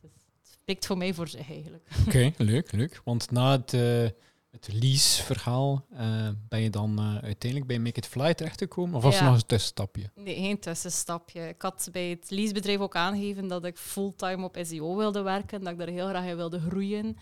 Het 0.00 0.12
spreekt 0.42 0.86
voor 0.86 0.98
mij 0.98 1.14
voor 1.14 1.28
zich 1.28 1.50
eigenlijk. 1.50 1.88
Oké, 2.06 2.32
leuk, 2.36 2.72
leuk. 2.72 3.00
Want 3.04 3.30
na 3.30 3.50
het, 3.52 3.74
eh, 3.74 4.06
het 4.50 4.72
lease-verhaal 4.72 5.84
eh, 5.90 6.28
ben 6.48 6.60
je 6.60 6.70
dan 6.70 6.98
eh, 6.98 7.04
uiteindelijk 7.04 7.66
bij 7.66 7.78
Make 7.78 7.98
It 7.98 8.06
Fly 8.06 8.34
terechtgekomen? 8.34 8.94
Of 8.94 9.02
was 9.02 9.18
er 9.18 9.24
nog 9.24 9.34
een 9.34 9.46
tussenstapje? 9.46 10.10
Nee, 10.14 10.34
geen 10.34 10.58
tussenstapje. 10.58 11.48
Ik 11.48 11.62
had 11.62 11.88
bij 11.92 12.08
het 12.08 12.30
leasebedrijf 12.30 12.78
ook 12.78 12.96
aangegeven 12.96 13.48
dat 13.48 13.64
ik 13.64 13.78
fulltime 13.78 14.44
op 14.44 14.58
SEO 14.62 14.96
wilde 14.96 15.22
werken, 15.22 15.60
dat 15.60 15.72
ik 15.72 15.78
daar 15.78 15.88
heel 15.88 16.08
graag 16.08 16.24
in 16.24 16.36
wilde 16.36 16.60
groeien. 16.60 17.16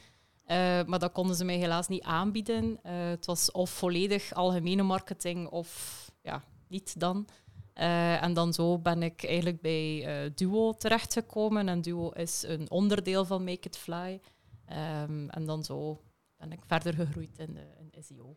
Eh, 0.44 0.56
maar 0.86 0.98
dat 0.98 1.12
konden 1.12 1.36
ze 1.36 1.44
mij 1.44 1.56
helaas 1.56 1.88
niet 1.88 2.02
aanbieden. 2.02 2.78
Het 2.82 3.26
was 3.26 3.50
of 3.50 3.70
volledig 3.70 4.34
algemene 4.34 4.82
marketing 4.82 5.48
of 5.48 6.10
ja, 6.22 6.42
niet 6.68 7.00
dan. 7.00 7.26
En 7.74 8.34
dan 8.34 8.52
zo 8.52 8.78
ben 8.78 9.02
ik 9.02 9.24
eigenlijk 9.24 9.60
bij 9.60 10.06
Duo 10.34 10.72
terechtgekomen. 10.72 11.68
En 11.68 11.80
Duo 11.80 12.10
is 12.10 12.44
een 12.46 12.70
onderdeel 12.70 13.24
van 13.24 13.44
Make 13.44 13.68
It 13.68 13.76
Fly. 13.76 14.20
Ehm, 14.66 15.28
en 15.28 15.46
dan 15.46 15.64
zo 15.64 16.00
ben 16.38 16.52
ik 16.52 16.60
verder 16.66 16.94
gegroeid 16.94 17.38
in, 17.38 17.58
in 17.78 18.02
SEO. 18.02 18.36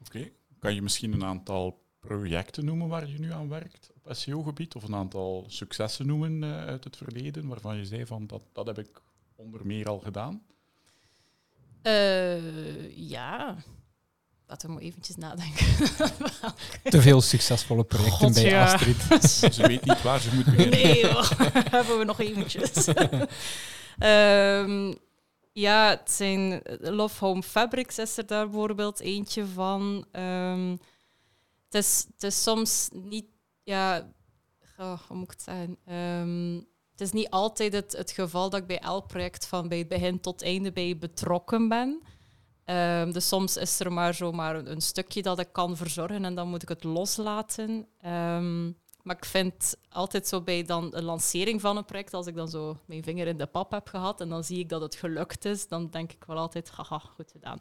Oké. 0.00 0.30
Kan 0.58 0.74
je 0.74 0.82
misschien 0.82 1.12
een 1.12 1.24
aantal 1.24 1.82
projecten 2.00 2.64
noemen 2.64 2.88
waar 2.88 3.08
je 3.08 3.18
nu 3.18 3.32
aan 3.32 3.48
werkt 3.48 3.90
op 3.94 4.14
SEO-gebied? 4.14 4.74
Of 4.74 4.82
een 4.82 4.94
aantal 4.94 5.44
successen 5.48 6.06
noemen 6.06 6.42
uh, 6.42 6.64
uit 6.64 6.84
het 6.84 6.96
verleden 6.96 7.48
waarvan 7.48 7.76
je 7.76 7.84
zei 7.84 8.06
van 8.06 8.26
dat, 8.26 8.42
dat 8.52 8.66
heb 8.66 8.78
ik 8.78 9.02
onder 9.36 9.66
meer 9.66 9.88
al 9.88 9.98
gedaan? 9.98 10.42
Uh, 11.82 12.96
ja, 12.96 13.56
laten 14.46 14.68
we 14.68 14.74
maar 14.74 14.82
eventjes 14.82 15.16
nadenken. 15.16 15.66
Te 16.84 17.02
veel 17.02 17.20
succesvolle 17.20 17.84
projecten 17.84 18.32
bij 18.32 18.62
Astrid. 18.62 18.96
ze 19.54 19.66
weet 19.66 19.84
niet 19.84 20.02
waar 20.02 20.20
ze 20.20 20.34
moet 20.34 20.44
beginnen. 20.44 20.80
Nee, 20.80 21.06
hebben 21.76 21.98
we 21.98 22.04
nog 22.04 22.20
eventjes. 22.20 22.86
um, 23.98 24.94
ja, 25.52 25.88
het 25.88 26.10
zijn 26.10 26.62
Love 26.80 27.24
Home 27.24 27.42
Fabrics 27.42 27.98
is 27.98 28.16
er 28.16 28.26
daar 28.26 28.44
bijvoorbeeld 28.44 29.00
eentje 29.00 29.46
van. 29.46 30.04
Um, 30.12 30.70
het, 31.64 31.74
is, 31.74 32.06
het 32.12 32.22
is 32.22 32.42
soms 32.42 32.88
niet, 32.92 33.26
ja, 33.62 34.12
hoe 34.76 35.16
moet 35.16 35.30
het 35.30 35.42
zeggen? 35.42 35.78
Um, 36.20 36.66
het 36.90 37.00
is 37.00 37.12
niet 37.12 37.30
altijd 37.30 37.72
het, 37.72 37.92
het 37.92 38.10
geval 38.10 38.50
dat 38.50 38.60
ik 38.60 38.66
bij 38.66 38.78
elk 38.78 39.06
project 39.06 39.46
van 39.46 39.68
bij 39.68 39.78
het 39.78 39.88
begin 39.88 40.20
tot 40.20 40.42
einde 40.42 40.72
bij 40.72 40.98
betrokken 40.98 41.68
ben. 41.68 42.02
Um, 42.64 43.12
dus 43.12 43.28
soms 43.28 43.56
is 43.56 43.80
er 43.80 43.92
maar 43.92 44.14
zomaar 44.14 44.54
een, 44.54 44.80
stukje 44.80 45.22
dat 45.22 45.38
ik 45.38 45.52
kan 45.52 45.76
verzorgen 45.76 46.24
en 46.24 46.34
dan 46.34 46.48
moet 46.48 46.62
ik 46.62 46.68
het 46.68 46.84
loslaten. 46.84 47.88
Maar 49.02 49.16
ik 49.16 49.24
vind 49.24 49.76
altijd 49.88 50.28
zo 50.28 50.40
bij 50.40 50.62
dan 50.62 50.90
de 50.90 51.02
lancering 51.02 51.60
van 51.60 51.76
een 51.76 51.84
project, 51.84 52.14
als 52.14 52.26
ik 52.26 52.34
dan 52.34 52.48
zo 52.48 52.76
mijn 52.84 53.02
vinger 53.02 53.26
in 53.26 53.36
de 53.36 53.46
pap 53.46 53.70
heb 53.70 53.88
gehad 53.88 54.20
en 54.20 54.28
dan 54.28 54.44
zie 54.44 54.58
ik 54.58 54.68
dat 54.68 54.80
het 54.80 54.94
gelukt 54.94 55.44
is, 55.44 55.68
dan 55.68 55.90
denk 55.90 56.12
ik 56.12 56.24
wel 56.24 56.36
altijd, 56.36 56.70
haha, 56.70 56.98
goed 56.98 57.30
gedaan. 57.30 57.60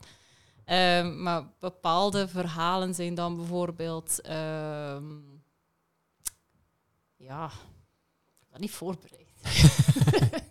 Um, 0.65 1.21
maar 1.21 1.53
bepaalde 1.59 2.27
verhalen 2.27 2.93
zijn 2.95 3.15
dan 3.15 3.35
bijvoorbeeld, 3.35 4.19
ja, 7.15 7.45
ik 8.39 8.47
dat 8.51 8.59
niet 8.59 8.71
voorbereid. 8.71 9.29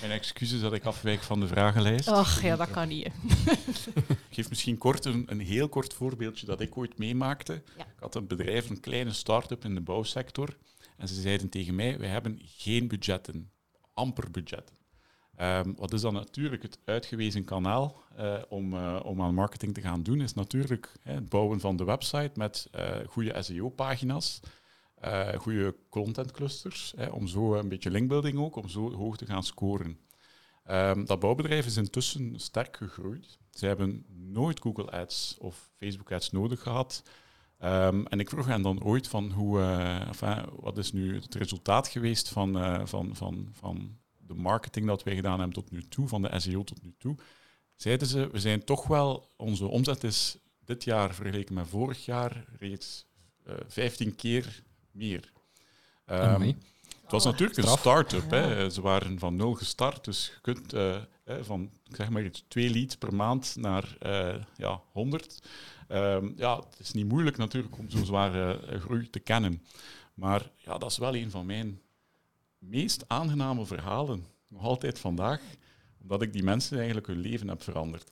Mijn 0.00 0.12
excuses 0.12 0.60
dat 0.60 0.72
ik 0.72 0.84
afwijk 0.84 1.22
van 1.22 1.40
de 1.40 1.46
vragenlijst. 1.46 2.08
Ach 2.08 2.42
ja, 2.42 2.56
dat 2.56 2.70
kan 2.70 2.88
niet. 2.88 3.06
ik 3.06 4.16
geef 4.36 4.48
misschien 4.48 4.78
kort 4.78 5.04
een, 5.04 5.24
een, 5.28 5.40
heel 5.40 5.68
kort 5.68 5.94
voorbeeldje 5.94 6.46
dat 6.46 6.60
ik 6.60 6.76
ooit 6.76 6.98
meemaakte. 6.98 7.62
Ik 7.76 7.84
had 8.00 8.14
een 8.14 8.26
bedrijf, 8.26 8.70
een 8.70 8.80
kleine 8.80 9.12
start-up 9.12 9.64
in 9.64 9.74
de 9.74 9.80
bouwsector. 9.80 10.56
En 10.96 11.08
ze 11.08 11.20
zeiden 11.20 11.48
tegen 11.48 11.74
mij, 11.74 11.98
wij 11.98 12.08
hebben 12.08 12.40
geen 12.44 12.88
budgetten, 12.88 13.50
amper 13.94 14.30
budgetten. 14.30 14.76
Um, 15.40 15.74
wat 15.76 15.92
is 15.92 16.00
dan 16.00 16.14
natuurlijk 16.14 16.62
het 16.62 16.78
uitgewezen 16.84 17.44
kanaal 17.44 18.02
uh, 18.18 18.36
om, 18.48 18.74
uh, 18.74 19.00
om 19.02 19.22
aan 19.22 19.34
marketing 19.34 19.74
te 19.74 19.80
gaan 19.80 20.02
doen, 20.02 20.20
is 20.20 20.34
natuurlijk 20.34 20.92
hè, 21.02 21.14
het 21.14 21.28
bouwen 21.28 21.60
van 21.60 21.76
de 21.76 21.84
website 21.84 22.30
met 22.34 22.68
uh, 22.74 22.96
goede 23.06 23.42
SEO-pagina's 23.42 24.40
uh, 25.04 25.28
goede 25.32 25.76
content 25.88 26.30
clusters, 26.30 26.92
hè, 26.96 27.06
om 27.06 27.26
zo 27.26 27.54
een 27.54 27.68
beetje 27.68 27.90
linkbuilding 27.90 28.38
ook, 28.38 28.56
om 28.56 28.68
zo 28.68 28.92
hoog 28.92 29.16
te 29.16 29.26
gaan 29.26 29.42
scoren. 29.42 29.98
Um, 30.70 31.04
dat 31.04 31.20
bouwbedrijf 31.20 31.66
is 31.66 31.76
intussen 31.76 32.40
sterk 32.40 32.76
gegroeid. 32.76 33.38
Ze 33.50 33.66
hebben 33.66 34.04
nooit 34.08 34.60
Google 34.60 34.90
Ads 34.90 35.36
of 35.38 35.70
Facebook 35.76 36.12
Ads 36.12 36.30
nodig 36.30 36.62
gehad. 36.62 37.02
Um, 37.64 38.06
en 38.06 38.20
ik 38.20 38.28
vroeg 38.28 38.46
hen 38.46 38.62
dan 38.62 38.82
ooit 38.82 39.08
van 39.08 39.30
hoe, 39.30 39.58
uh, 39.58 40.42
wat 40.60 40.78
is 40.78 40.92
nu 40.92 41.14
het 41.14 41.34
resultaat 41.34 41.88
geweest 41.88 42.28
van, 42.28 42.82
van, 42.88 43.16
van, 43.16 43.48
van 43.52 43.98
de 44.26 44.34
marketing 44.34 44.86
dat 44.86 45.02
wij 45.02 45.14
gedaan 45.14 45.38
hebben 45.38 45.62
tot 45.62 45.70
nu 45.70 45.82
toe, 45.88 46.08
van 46.08 46.22
de 46.22 46.40
SEO 46.40 46.64
tot 46.64 46.82
nu 46.82 46.94
toe. 46.98 47.16
Zeiden 47.76 48.08
ze, 48.08 48.28
we 48.30 48.40
zijn 48.40 48.64
toch 48.64 48.86
wel, 48.86 49.28
onze 49.36 49.66
omzet 49.66 50.04
is 50.04 50.38
dit 50.64 50.84
jaar 50.84 51.14
vergeleken 51.14 51.54
met 51.54 51.68
vorig 51.68 52.04
jaar 52.04 52.44
reeds 52.58 53.06
uh, 53.46 53.54
15 53.66 54.14
keer 54.14 54.62
meer. 54.96 55.32
Um, 56.06 56.56
het 57.02 57.14
was 57.14 57.24
natuurlijk 57.24 57.58
een 57.58 57.78
start-up. 57.78 58.30
Ja. 58.30 58.68
Ze 58.68 58.80
waren 58.80 59.18
van 59.18 59.36
nul 59.36 59.54
gestart, 59.54 60.04
dus 60.04 60.26
je 60.26 60.40
kunt 60.40 60.74
uh, 60.74 60.96
van 61.40 61.70
zeg 61.84 62.10
maar 62.10 62.24
iets, 62.24 62.44
twee 62.48 62.70
leads 62.70 62.96
per 62.96 63.14
maand 63.14 63.56
naar 63.56 63.96
uh, 64.06 64.34
ja, 64.56 64.80
100. 64.92 65.42
Um, 65.88 66.34
ja, 66.36 66.56
het 66.56 66.78
is 66.78 66.92
niet 66.92 67.08
moeilijk 67.08 67.36
natuurlijk 67.36 67.78
om 67.78 67.90
zo'n 67.90 68.04
zware 68.04 68.60
uh, 68.70 68.80
groei 68.80 69.10
te 69.10 69.18
kennen. 69.18 69.62
Maar 70.14 70.50
ja, 70.56 70.78
dat 70.78 70.90
is 70.90 70.98
wel 70.98 71.16
een 71.16 71.30
van 71.30 71.46
mijn 71.46 71.80
meest 72.58 73.04
aangename 73.06 73.66
verhalen, 73.66 74.26
nog 74.48 74.62
altijd 74.62 74.98
vandaag, 74.98 75.40
omdat 76.00 76.22
ik 76.22 76.32
die 76.32 76.42
mensen 76.42 76.76
eigenlijk 76.76 77.06
hun 77.06 77.20
leven 77.20 77.48
heb 77.48 77.62
veranderd. 77.62 78.10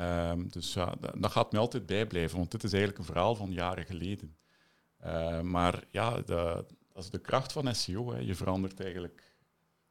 Um, 0.00 0.48
dus 0.50 0.74
ja, 0.74 0.94
dat, 1.00 1.12
dat 1.18 1.30
gaat 1.30 1.52
me 1.52 1.58
altijd 1.58 1.86
bijblijven, 1.86 2.38
want 2.38 2.50
dit 2.50 2.64
is 2.64 2.72
eigenlijk 2.72 3.00
een 3.00 3.12
verhaal 3.12 3.34
van 3.34 3.52
jaren 3.52 3.84
geleden. 3.84 4.36
Uh, 5.04 5.40
maar 5.40 5.84
ja, 5.90 6.16
de, 6.20 6.64
dat 6.92 7.04
is 7.04 7.10
de 7.10 7.18
kracht 7.20 7.52
van 7.52 7.74
SEO. 7.74 8.12
Hè. 8.12 8.18
Je 8.18 8.34
verandert 8.34 8.80
eigenlijk 8.80 9.34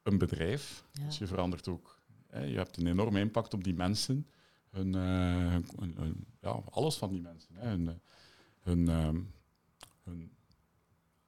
een 0.03 0.17
bedrijf. 0.17 0.83
Ja. 0.91 1.05
Dus 1.05 1.17
je 1.17 1.27
verandert 1.27 1.67
ook. 1.67 1.99
Hè. 2.27 2.43
Je 2.43 2.57
hebt 2.57 2.77
een 2.77 2.87
enorme 2.87 3.19
impact 3.19 3.53
op 3.53 3.63
die 3.63 3.73
mensen. 3.73 4.27
Hun, 4.69 4.95
uh, 4.95 5.55
hun, 5.77 5.95
hun, 5.97 6.25
ja, 6.41 6.61
alles 6.69 6.95
van 6.95 7.09
die 7.09 7.21
mensen. 7.21 7.55
Hè. 7.55 7.67
Hun, 7.67 8.01
hun, 8.59 8.89
uh, 8.89 9.09
hun 10.03 10.31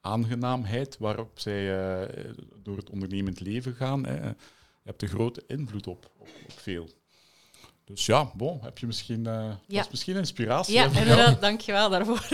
aangenaamheid 0.02 0.98
waarop 0.98 1.40
zij 1.40 1.62
uh, 1.64 2.34
door 2.64 2.78
het 2.78 2.90
ondernemend 2.90 3.40
leven 3.40 3.76
gaan. 3.76 4.06
Hè. 4.06 4.28
Je 4.84 4.90
hebt 4.90 5.02
een 5.02 5.08
grote 5.08 5.44
invloed 5.48 5.88
op, 5.88 6.12
op, 6.18 6.28
op 6.46 6.60
veel. 6.60 6.90
Dus 7.84 8.06
ja, 8.06 8.32
bon, 8.36 8.60
heb 8.62 8.78
je 8.78 8.88
misschien, 8.88 9.28
uh, 9.28 9.54
ja. 9.68 9.86
misschien 9.92 10.16
inspiratie? 10.16 10.74
Ja, 10.74 10.86
inderdaad, 10.86 11.42
dankjewel 11.42 11.90
daarvoor. 11.90 12.28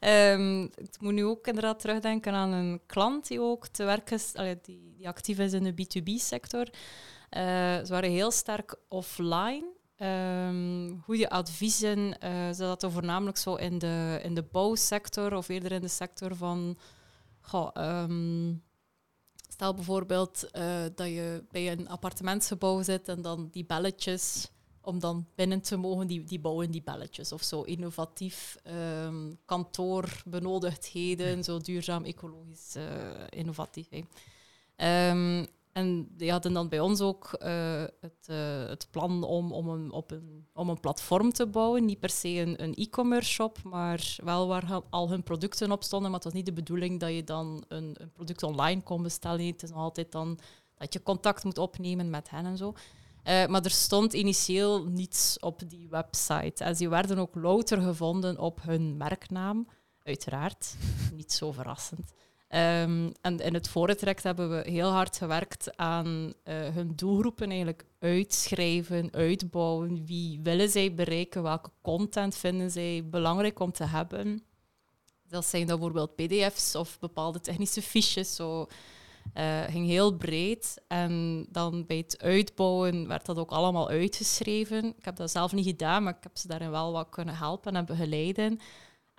Um, 0.00 0.62
ik 0.62 1.00
moet 1.00 1.12
nu 1.12 1.24
ook 1.24 1.46
inderdaad 1.46 1.80
terugdenken 1.80 2.32
aan 2.32 2.52
een 2.52 2.80
klant 2.86 3.28
die 3.28 3.40
ook 3.40 3.66
te 3.66 3.84
werken 3.84 4.16
is, 4.16 4.32
die, 4.62 4.92
die 4.96 5.08
actief 5.08 5.38
is 5.38 5.52
in 5.52 5.64
de 5.64 5.72
B2B-sector. 5.72 6.68
Uh, 7.30 7.40
ze 7.78 7.86
waren 7.88 8.10
heel 8.10 8.30
sterk 8.30 8.76
offline. 8.88 9.64
Um, 9.96 11.00
goede 11.04 11.30
adviezen. 11.30 11.98
Uh, 11.98 12.48
ze 12.48 12.54
zaten 12.54 12.92
voornamelijk 12.92 13.36
zo 13.36 13.54
in 13.54 13.78
de, 13.78 14.20
in 14.22 14.34
de 14.34 14.42
bouwsector 14.42 15.34
of 15.34 15.48
eerder 15.48 15.72
in 15.72 15.80
de 15.80 15.88
sector 15.88 16.36
van. 16.36 16.78
Um, 17.74 18.62
Stel 19.60 19.74
bijvoorbeeld 19.74 20.48
uh, 20.52 20.82
dat 20.94 21.06
je 21.06 21.44
bij 21.50 21.72
een 21.72 21.88
appartementsgebouw 21.88 22.82
zit 22.82 23.08
en 23.08 23.22
dan 23.22 23.48
die 23.50 23.64
belletjes, 23.64 24.50
om 24.82 24.98
dan 24.98 25.26
binnen 25.34 25.60
te 25.60 25.76
mogen, 25.76 26.06
die, 26.06 26.24
die 26.24 26.40
bouwen 26.40 26.70
die 26.70 26.82
belletjes 26.82 27.32
of 27.32 27.42
zo. 27.42 27.62
Innovatief 27.62 28.58
um, 29.04 29.38
kantoorbenodigdheden, 29.44 31.44
zo 31.44 31.58
duurzaam, 31.58 32.04
ecologisch, 32.04 32.76
uh, 32.76 32.84
innovatief. 33.28 33.88
Um, 34.76 35.46
en 35.72 36.08
die 36.16 36.30
hadden 36.30 36.52
dan 36.52 36.68
bij 36.68 36.80
ons 36.80 37.00
ook 37.00 37.38
uh, 37.42 37.84
het, 38.00 38.26
uh, 38.30 38.66
het, 38.66 38.88
plan 38.90 39.22
om, 39.22 39.52
om, 39.52 39.68
een, 39.68 39.90
op 39.90 40.10
een, 40.10 40.46
om 40.52 40.68
een 40.68 40.80
platform 40.80 41.32
te 41.32 41.46
bouwen. 41.46 41.84
Niet 41.84 42.00
per 42.00 42.10
se 42.10 42.28
een, 42.28 42.62
een 42.62 42.74
e-commerce 42.74 43.30
shop, 43.30 43.62
maar 43.62 44.16
wel 44.24 44.46
waar 44.46 44.82
al 44.90 45.08
hun 45.08 45.22
producten 45.22 45.72
op 45.72 45.82
stonden. 45.82 46.10
Maar 46.10 46.20
het 46.20 46.28
was 46.28 46.38
niet 46.38 46.46
de 46.46 46.52
bedoeling 46.52 47.00
dat 47.00 47.10
je 47.10 47.24
dan 47.24 47.64
een, 47.68 47.96
een 47.98 48.12
product 48.12 48.42
online 48.42 48.82
kon 48.82 49.02
bestellen. 49.02 49.46
Het 49.46 49.62
is 49.62 49.70
nog 49.70 49.78
altijd 49.78 50.12
dan 50.12 50.38
dat 50.74 50.92
je 50.92 51.02
contact 51.02 51.44
moet 51.44 51.58
opnemen 51.58 52.10
met 52.10 52.30
hen 52.30 52.44
en 52.44 52.56
zo. 52.56 52.74
Uh, 53.30 53.46
maar 53.46 53.64
er 53.64 53.70
stond 53.70 54.12
initieel 54.12 54.84
niets 54.84 55.38
op 55.38 55.62
die 55.66 55.88
website. 55.88 56.64
En 56.64 56.76
ze 56.76 56.88
werden 56.88 57.18
ook 57.18 57.34
louter 57.34 57.80
gevonden 57.80 58.38
op 58.38 58.62
hun 58.62 58.96
merknaam, 58.96 59.68
uiteraard. 60.02 60.76
Niet 61.16 61.32
zo 61.32 61.52
verrassend. 61.52 62.12
Um, 62.48 63.12
en 63.20 63.38
in 63.38 63.54
het 63.54 63.68
voortrekt 63.68 64.22
hebben 64.22 64.50
we 64.50 64.70
heel 64.70 64.88
hard 64.88 65.16
gewerkt 65.16 65.76
aan 65.76 66.06
uh, 66.44 66.54
hun 66.68 66.92
doelgroepen 66.96 67.48
eigenlijk 67.48 67.84
uitschrijven, 67.98 69.08
uitbouwen. 69.12 70.06
Wie 70.06 70.40
willen 70.42 70.68
zij 70.68 70.94
bereiken? 70.94 71.42
Welke 71.42 71.70
content 71.82 72.36
vinden 72.36 72.70
zij 72.70 73.08
belangrijk 73.10 73.60
om 73.60 73.72
te 73.72 73.84
hebben? 73.84 74.42
Dat 75.28 75.46
zijn 75.46 75.66
dan 75.66 75.78
bijvoorbeeld 75.78 76.16
pdf's 76.16 76.74
of 76.74 76.98
bepaalde 76.98 77.40
technische 77.40 77.82
fiches. 77.82 78.34
Zo. 78.34 78.66
Uh, 79.34 79.60
ging 79.60 79.86
heel 79.86 80.16
breed. 80.16 80.82
En 80.88 81.46
dan 81.50 81.86
bij 81.86 81.96
het 81.96 82.22
uitbouwen 82.22 83.08
werd 83.08 83.26
dat 83.26 83.38
ook 83.38 83.50
allemaal 83.50 83.88
uitgeschreven. 83.88 84.84
Ik 84.84 85.04
heb 85.04 85.16
dat 85.16 85.30
zelf 85.30 85.52
niet 85.52 85.66
gedaan, 85.66 86.02
maar 86.02 86.16
ik 86.16 86.22
heb 86.22 86.36
ze 86.36 86.48
daarin 86.48 86.70
wel 86.70 86.92
wat 86.92 87.08
kunnen 87.08 87.36
helpen 87.36 87.76
en 87.76 87.84
begeleiden. 87.84 88.60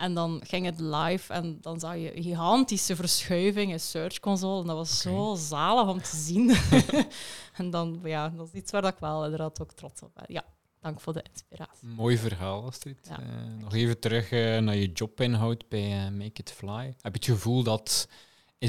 En 0.01 0.13
dan 0.13 0.41
ging 0.43 0.65
het 0.65 0.79
live 0.79 1.33
en 1.33 1.57
dan 1.61 1.79
zag 1.79 1.95
je 1.95 2.17
een 2.17 2.23
gigantische 2.23 2.95
verschuiving 2.95 3.71
in 3.71 3.79
Search 3.79 4.19
Console. 4.19 4.61
En 4.61 4.67
dat 4.67 4.75
was 4.75 5.01
zo 5.01 5.35
zalig 5.35 5.87
om 5.87 6.01
te 6.01 6.15
zien. 6.15 6.55
en 7.59 7.69
dan, 7.69 7.99
ja, 8.03 8.29
dat 8.29 8.47
is 8.47 8.53
iets 8.53 8.71
waar 8.71 8.85
ik 8.85 8.97
wel 8.99 9.23
inderdaad 9.23 9.61
ook 9.61 9.71
trots 9.71 10.01
op 10.01 10.11
ben. 10.13 10.23
Ja, 10.27 10.43
dank 10.79 11.01
voor 11.01 11.13
de 11.13 11.23
inspiratie. 11.31 11.87
Mooi 11.87 12.17
verhaal, 12.17 12.63
Astrid. 12.63 13.07
Ja. 13.09 13.19
Uh, 13.19 13.27
nog 13.59 13.73
even 13.73 13.99
terug 13.99 14.31
uh, 14.31 14.57
naar 14.57 14.75
je 14.75 14.91
jobinhoud 14.91 15.69
bij 15.69 16.11
Make 16.11 16.41
It 16.41 16.51
Fly. 16.51 16.95
Heb 17.01 17.15
je 17.15 17.19
het 17.19 17.25
gevoel 17.25 17.63
dat 17.63 18.07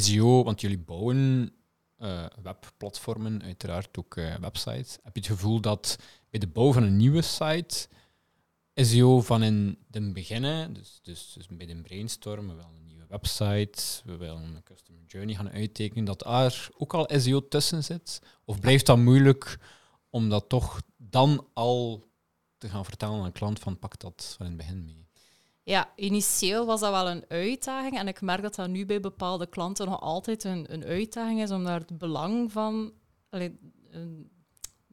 SEO, 0.01 0.45
want 0.45 0.61
jullie 0.61 0.79
bouwen 0.79 1.53
uh, 1.99 2.27
webplatformen, 2.43 3.43
uiteraard 3.43 3.99
ook 3.99 4.17
uh, 4.17 4.35
websites. 4.35 4.99
Heb 5.03 5.15
je 5.15 5.21
het 5.21 5.31
gevoel 5.31 5.61
dat 5.61 5.99
bij 6.31 6.41
de 6.41 6.47
bouw 6.47 6.73
van 6.73 6.83
een 6.83 6.97
nieuwe 6.97 7.23
site 7.23 7.89
SEO 8.75 9.21
van 9.21 9.43
in 9.43 9.79
het 9.91 10.13
begin, 10.13 10.73
dus, 10.73 10.99
dus, 11.03 11.33
dus 11.33 11.47
bij 11.47 11.67
de 11.67 11.81
brainstorm, 11.83 12.49
we 12.49 12.55
willen 12.55 12.75
een 12.77 12.87
nieuwe 12.87 13.07
website, 13.09 13.83
we 14.05 14.17
willen 14.17 14.43
een 14.43 14.63
customer 14.63 15.03
journey 15.07 15.35
gaan 15.35 15.51
uittekenen, 15.51 16.05
dat 16.05 16.21
daar 16.21 16.69
ook 16.77 16.95
al 16.95 17.11
SEO 17.17 17.49
tussen 17.49 17.85
zit? 17.85 18.23
Of 18.45 18.61
blijft 18.61 18.87
dat 18.87 18.99
moeilijk 18.99 19.59
om 20.11 20.29
dat 20.29 20.49
toch 20.49 20.83
dan 20.97 21.47
al 21.53 22.09
te 22.59 22.69
gaan 22.69 22.85
vertellen 22.85 23.19
aan 23.19 23.25
een 23.25 23.33
klant 23.33 23.59
van 23.59 23.79
pak 23.79 23.99
dat 23.99 24.35
van 24.37 24.47
in 24.47 24.53
het 24.53 24.61
begin 24.61 24.85
mee? 24.85 25.02
Ja, 25.65 25.93
initieel 25.97 26.67
was 26.67 26.81
dat 26.81 26.91
wel 26.91 27.09
een 27.09 27.25
uitdaging. 27.29 27.99
En 27.99 28.09
ik 28.09 28.21
merk 28.21 28.43
dat 28.43 28.55
dat 28.55 28.69
nu 28.69 28.87
bij 28.87 29.01
bepaalde 29.01 29.47
klanten 29.47 29.87
nog 29.87 30.01
altijd 30.01 30.45
een, 30.45 30.73
een 30.73 30.85
uitdaging 30.85 31.43
is 31.43 31.51
om 31.51 31.65
daar 31.65 31.79
het 31.79 31.99
belang 31.99 32.53
van 32.53 32.93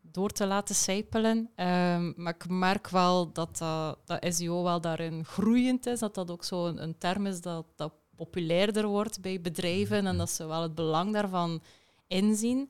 door 0.02 0.30
te 0.30 0.46
laten 0.46 0.76
sijpelen. 0.76 1.50
Ehm, 1.56 2.12
maar 2.16 2.36
ik 2.36 2.50
merk 2.50 2.90
wel 2.90 3.32
dat, 3.32 3.58
dat, 3.58 3.98
dat 4.06 4.34
SEO 4.36 4.64
wel 4.64 4.82
daarin 4.82 5.26
groeiend 5.26 5.86
is. 5.86 6.00
Dat 6.00 6.16
dat 6.16 6.32
ook 6.32 6.44
zo 6.44 6.66
een, 6.66 6.84
een 6.84 6.98
term 6.98 7.26
is 7.26 7.42
dat, 7.42 7.66
dat 7.76 7.94
populairder 8.16 8.88
wordt 8.88 9.22
bij 9.22 9.42
bedrijven. 9.42 10.08
En 10.08 10.18
dat 10.18 10.30
ze 10.30 10.46
wel 10.46 10.62
het 10.62 10.76
belang 10.76 11.14
daarvan 11.14 11.62
inzien. 12.08 12.70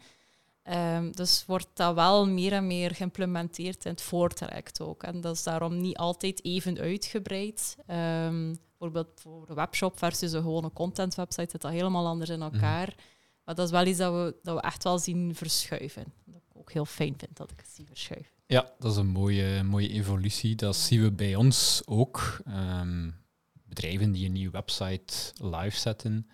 Um, 0.71 1.11
dus 1.11 1.43
wordt 1.45 1.67
dat 1.73 1.95
wel 1.95 2.27
meer 2.27 2.53
en 2.53 2.67
meer 2.67 2.95
geïmplementeerd 2.95 3.85
in 3.85 3.91
het 3.91 4.01
voortraject 4.01 4.81
ook. 4.81 5.03
En 5.03 5.21
dat 5.21 5.35
is 5.35 5.43
daarom 5.43 5.81
niet 5.81 5.97
altijd 5.97 6.43
even 6.43 6.79
uitgebreid. 6.79 7.77
Um, 7.87 8.59
bijvoorbeeld 8.69 9.19
voor 9.21 9.45
de 9.47 9.53
webshop 9.53 9.97
versus 9.97 10.31
een 10.31 10.41
gewone 10.41 10.71
contentwebsite 10.73 11.51
zit 11.51 11.61
dat 11.61 11.71
helemaal 11.71 12.07
anders 12.07 12.29
in 12.29 12.39
mhm. 12.39 12.53
elkaar. 12.53 12.95
Maar 13.43 13.55
dat 13.55 13.65
is 13.65 13.71
wel 13.71 13.85
iets 13.85 13.97
dat 13.97 14.13
we, 14.13 14.35
dat 14.43 14.55
we 14.55 14.61
echt 14.61 14.83
wel 14.83 14.99
zien 14.99 15.35
verschuiven. 15.35 16.03
Dat 16.25 16.41
ik 16.49 16.57
ook 16.57 16.71
heel 16.71 16.85
fijn 16.85 17.13
vind 17.17 17.37
dat 17.37 17.51
ik 17.51 17.59
het 17.59 17.69
zie 17.73 17.85
verschuiven. 17.85 18.31
Ja, 18.45 18.71
dat 18.79 18.91
is 18.91 18.97
een 18.97 19.07
mooie, 19.07 19.63
mooie 19.63 19.89
evolutie. 19.89 20.55
Dat 20.55 20.75
zien 20.75 21.01
we 21.01 21.11
bij 21.11 21.35
ons 21.35 21.81
ook. 21.85 22.41
Um, 22.47 23.15
bedrijven 23.63 24.11
die 24.11 24.25
een 24.25 24.31
nieuwe 24.31 24.51
website 24.51 25.13
live 25.41 25.77
zetten 25.77 26.29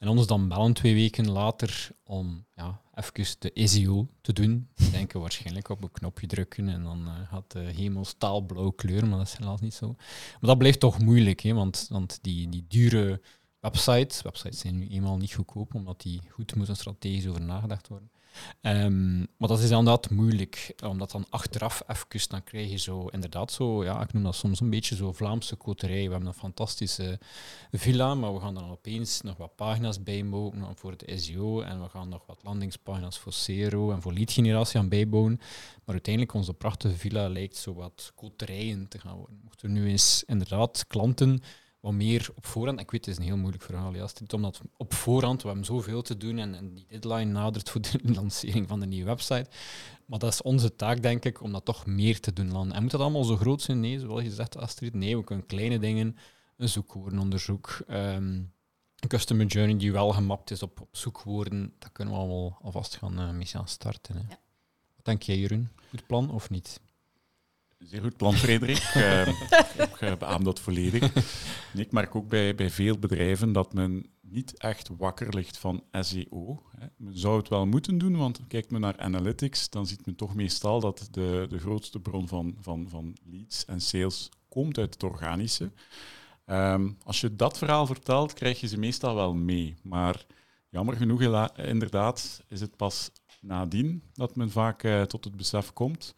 en 0.00 0.08
ons 0.08 0.26
dan 0.26 0.48
bellen 0.48 0.72
twee 0.72 0.94
weken 0.94 1.30
later 1.30 1.90
om 2.04 2.46
ja, 2.54 2.80
even 2.94 3.36
de 3.38 3.50
SEO 3.54 4.08
te 4.20 4.32
doen. 4.32 4.68
Denken 4.90 5.20
waarschijnlijk 5.20 5.68
op 5.68 5.82
een 5.82 5.92
knopje 5.92 6.26
drukken 6.26 6.68
en 6.68 6.82
dan 6.82 7.06
uh, 7.06 7.28
gaat 7.28 7.52
de 7.52 7.58
hemel 7.58 8.04
staalblauw 8.04 8.70
kleuren, 8.70 9.08
maar 9.08 9.18
dat 9.18 9.26
is 9.26 9.36
helaas 9.36 9.60
niet 9.60 9.74
zo. 9.74 9.86
Maar 9.96 10.50
dat 10.50 10.58
blijft 10.58 10.80
toch 10.80 10.98
moeilijk, 10.98 11.40
hè, 11.40 11.54
want, 11.54 11.86
want 11.90 12.18
die, 12.22 12.48
die 12.48 12.64
dure 12.68 13.20
websites, 13.58 14.22
websites 14.22 14.58
zijn 14.58 14.78
nu 14.78 14.88
eenmaal 14.88 15.16
niet 15.16 15.34
goedkoop, 15.34 15.74
omdat 15.74 16.00
die 16.00 16.20
goed 16.28 16.54
moeten 16.54 16.76
strategisch 16.76 17.26
over 17.26 17.42
nagedacht 17.42 17.88
worden. 17.88 18.10
Um, 18.62 19.26
maar 19.36 19.48
dat 19.48 19.58
is 19.58 19.70
inderdaad 19.70 20.10
moeilijk, 20.10 20.74
omdat 20.84 21.10
dan 21.10 21.26
achteraf 21.30 21.82
even, 21.86 22.28
dan 22.28 22.44
krijg 22.44 22.70
je 22.70 22.76
zo 22.76 23.06
inderdaad 23.06 23.52
zo, 23.52 23.84
ja, 23.84 24.02
ik 24.02 24.12
noem 24.12 24.22
dat 24.22 24.34
soms 24.34 24.60
een 24.60 24.70
beetje 24.70 24.96
zo 24.96 25.12
Vlaamse 25.12 25.56
koterij. 25.56 26.04
We 26.04 26.10
hebben 26.10 26.28
een 26.28 26.34
fantastische 26.34 27.18
villa, 27.70 28.14
maar 28.14 28.34
we 28.34 28.40
gaan 28.40 28.54
dan 28.54 28.70
opeens 28.70 29.20
nog 29.20 29.36
wat 29.36 29.56
pagina's 29.56 30.02
bijbouwen 30.02 30.76
voor 30.76 30.96
de 30.96 31.16
SEO 31.18 31.60
en 31.60 31.82
we 31.82 31.88
gaan 31.88 32.08
nog 32.08 32.26
wat 32.26 32.40
landingspagina's 32.42 33.18
voor 33.18 33.32
CRO 33.44 33.92
en 33.92 34.02
voor 34.02 34.12
leadgeneratie 34.12 34.80
aan 34.80 34.88
bijbouwen. 34.88 35.36
Maar 35.84 35.94
uiteindelijk, 35.94 36.34
onze 36.34 36.54
prachtige 36.54 36.96
villa 36.96 37.28
lijkt 37.28 37.56
zo 37.56 37.74
wat 37.74 38.12
koterijen 38.14 38.88
te 38.88 38.98
gaan 38.98 39.16
worden. 39.16 39.40
Mochten 39.44 39.68
er 39.68 39.74
nu 39.74 39.88
eens 39.88 40.22
inderdaad 40.26 40.86
klanten 40.86 41.42
wat 41.80 41.92
meer 41.92 42.28
op 42.34 42.46
voorhand. 42.46 42.80
Ik 42.80 42.90
weet, 42.90 43.06
het 43.06 43.14
is 43.14 43.20
een 43.20 43.28
heel 43.28 43.36
moeilijk 43.36 43.62
verhaal, 43.62 43.94
ja, 43.94 44.08
omdat 44.34 44.60
op 44.76 44.94
voorhand, 44.94 45.42
we 45.42 45.48
hebben 45.48 45.66
zoveel 45.66 46.02
te 46.02 46.16
doen 46.16 46.38
en, 46.38 46.54
en 46.54 46.74
die 46.74 46.86
deadline 46.88 47.32
nadert 47.32 47.70
voor 47.70 47.80
de 47.80 48.00
lancering 48.20 48.68
van 48.68 48.80
de 48.80 48.86
nieuwe 48.86 49.06
website. 49.06 49.46
Maar 50.06 50.18
dat 50.18 50.32
is 50.32 50.42
onze 50.42 50.76
taak, 50.76 51.02
denk 51.02 51.24
ik, 51.24 51.42
om 51.42 51.52
dat 51.52 51.64
toch 51.64 51.86
meer 51.86 52.20
te 52.20 52.32
doen 52.32 52.52
landen. 52.52 52.76
En 52.76 52.82
moet 52.82 52.90
dat 52.90 53.00
allemaal 53.00 53.24
zo 53.24 53.36
groot 53.36 53.62
zijn? 53.62 53.80
Nee, 53.80 53.98
zoals 53.98 54.22
je 54.22 54.30
zegt, 54.30 54.56
Astrid. 54.56 54.94
Nee, 54.94 55.16
we 55.16 55.24
kunnen 55.24 55.46
kleine 55.46 55.78
dingen, 55.78 56.16
een 56.56 56.68
zoekwoordenonderzoek, 56.68 57.78
um, 57.88 58.52
een 58.98 59.08
customer 59.08 59.46
journey 59.46 59.76
die 59.76 59.92
wel 59.92 60.12
gemapt 60.12 60.50
is 60.50 60.62
op, 60.62 60.80
op 60.80 60.96
zoekwoorden, 60.96 61.74
dat 61.78 61.92
kunnen 61.92 62.14
we 62.14 62.20
allemaal 62.20 62.58
alvast 62.62 62.96
gaan, 62.96 63.20
uh, 63.20 63.30
mee 63.30 63.46
gaan 63.46 63.68
starten. 63.68 64.14
Hè. 64.14 64.22
Ja. 64.28 64.38
Wat 64.96 65.04
denk 65.04 65.22
jij, 65.22 65.38
Jeroen? 65.38 65.68
Goed 65.90 66.06
plan 66.06 66.30
of 66.30 66.50
niet? 66.50 66.80
Zeer 67.80 68.02
goed 68.02 68.16
plan, 68.16 68.34
Frederik. 68.34 68.94
uh, 68.96 69.26
ik 70.12 70.18
beaam 70.18 70.44
dat 70.44 70.60
volledig. 70.60 71.12
ik 71.74 71.92
merk 71.92 72.14
ook 72.14 72.28
bij, 72.28 72.54
bij 72.54 72.70
veel 72.70 72.98
bedrijven 72.98 73.52
dat 73.52 73.72
men 73.72 74.06
niet 74.20 74.56
echt 74.58 74.90
wakker 74.96 75.34
ligt 75.34 75.58
van 75.58 75.84
SEO. 75.92 76.62
Hè. 76.78 76.86
Men 76.96 77.18
zou 77.18 77.38
het 77.38 77.48
wel 77.48 77.66
moeten 77.66 77.98
doen, 77.98 78.16
want 78.16 78.40
kijkt 78.48 78.70
men 78.70 78.80
naar 78.80 78.98
analytics, 78.98 79.70
dan 79.70 79.86
ziet 79.86 80.06
men 80.06 80.14
toch 80.14 80.34
meestal 80.34 80.80
dat 80.80 81.08
de, 81.10 81.46
de 81.48 81.58
grootste 81.58 82.00
bron 82.00 82.28
van, 82.28 82.56
van, 82.60 82.86
van 82.88 83.16
leads 83.24 83.64
en 83.64 83.80
sales 83.80 84.28
komt 84.48 84.78
uit 84.78 84.94
het 84.94 85.02
organische. 85.02 85.70
Um, 86.46 86.96
als 87.04 87.20
je 87.20 87.36
dat 87.36 87.58
verhaal 87.58 87.86
vertelt, 87.86 88.32
krijg 88.32 88.60
je 88.60 88.66
ze 88.66 88.78
meestal 88.78 89.14
wel 89.14 89.34
mee. 89.34 89.76
Maar 89.82 90.26
jammer 90.68 90.96
genoeg, 90.96 91.48
inderdaad, 91.56 92.42
is 92.48 92.60
het 92.60 92.76
pas 92.76 93.10
nadien 93.40 94.02
dat 94.12 94.36
men 94.36 94.50
vaak 94.50 94.82
uh, 94.82 95.02
tot 95.02 95.24
het 95.24 95.36
besef 95.36 95.72
komt 95.72 96.14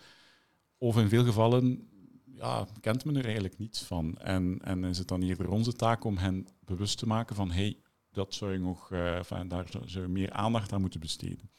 of 0.83 0.97
in 0.97 1.09
veel 1.09 1.25
gevallen 1.25 1.89
ja, 2.25 2.67
kent 2.81 3.05
men 3.05 3.17
er 3.17 3.25
eigenlijk 3.25 3.59
niets 3.59 3.83
van. 3.83 4.19
En, 4.19 4.59
en 4.63 4.85
is 4.85 4.99
het 4.99 5.09
dan 5.09 5.23
eerder 5.23 5.51
onze 5.51 5.73
taak 5.73 6.05
om 6.05 6.17
hen 6.17 6.47
bewust 6.65 6.99
te 6.99 7.07
maken 7.07 7.37
van 7.37 7.51
hey, 7.51 7.77
dat 8.13 8.35
zou 8.35 8.53
je 8.53 8.59
nog, 8.59 8.91
uh, 8.91 9.17
enfin, 9.17 9.49
daar 9.49 9.67
zou 9.85 10.05
je 10.05 10.13
meer 10.13 10.33
aandacht 10.33 10.73
aan 10.73 10.81
moeten 10.81 11.01
besteden. 11.01 11.51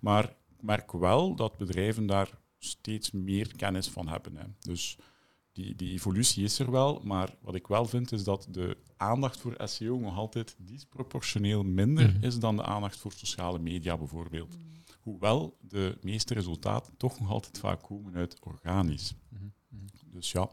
Maar 0.00 0.24
ik 0.24 0.62
merk 0.62 0.92
wel 0.92 1.34
dat 1.34 1.56
bedrijven 1.56 2.06
daar 2.06 2.30
steeds 2.58 3.10
meer 3.10 3.56
kennis 3.56 3.88
van 3.88 4.08
hebben. 4.08 4.36
Hè. 4.36 4.44
Dus 4.58 4.96
die, 5.52 5.74
die 5.74 5.92
evolutie 5.92 6.44
is 6.44 6.58
er 6.58 6.70
wel, 6.70 7.00
maar 7.04 7.34
wat 7.40 7.54
ik 7.54 7.66
wel 7.66 7.84
vind 7.84 8.12
is 8.12 8.24
dat 8.24 8.46
de 8.50 8.76
aandacht 8.96 9.40
voor 9.40 9.56
SEO 9.64 9.98
nog 9.98 10.16
altijd 10.16 10.56
disproportioneel 10.58 11.62
minder 11.62 12.08
mhm. 12.08 12.24
is 12.24 12.38
dan 12.38 12.56
de 12.56 12.64
aandacht 12.64 12.96
voor 12.96 13.12
sociale 13.12 13.58
media 13.58 13.96
bijvoorbeeld. 13.96 14.56
Mhm. 14.56 14.79
Hoewel 15.02 15.56
de 15.60 15.98
meeste 16.00 16.34
resultaten 16.34 16.96
toch 16.96 17.20
nog 17.20 17.30
altijd 17.30 17.58
vaak 17.58 17.82
komen 17.82 18.14
uit 18.14 18.36
organisch. 18.40 19.14
Mhm, 19.28 19.44
mhm. 19.68 19.84
Dus 20.04 20.32
ja, 20.32 20.50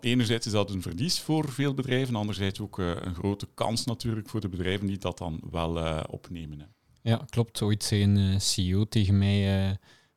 enerzijds 0.00 0.46
is 0.46 0.52
dat 0.52 0.70
een 0.70 0.82
verlies 0.82 1.20
voor 1.20 1.52
veel 1.52 1.74
bedrijven, 1.74 2.14
anderzijds 2.14 2.60
ook 2.60 2.78
uh, 2.78 2.94
een 3.00 3.14
grote 3.14 3.48
kans 3.54 3.84
natuurlijk 3.84 4.28
voor 4.28 4.40
de 4.40 4.48
bedrijven 4.48 4.86
die 4.86 4.98
dat 4.98 5.18
dan 5.18 5.40
wel 5.50 5.78
uh, 5.78 6.02
opnemen. 6.08 6.58
Hè. 6.60 6.66
Ja, 7.10 7.24
klopt. 7.28 7.62
Ooit 7.62 7.84
zei 7.84 8.02
een 8.02 8.16
uh, 8.16 8.38
CEO 8.38 8.84
tegen 8.84 9.18
mij 9.18 9.42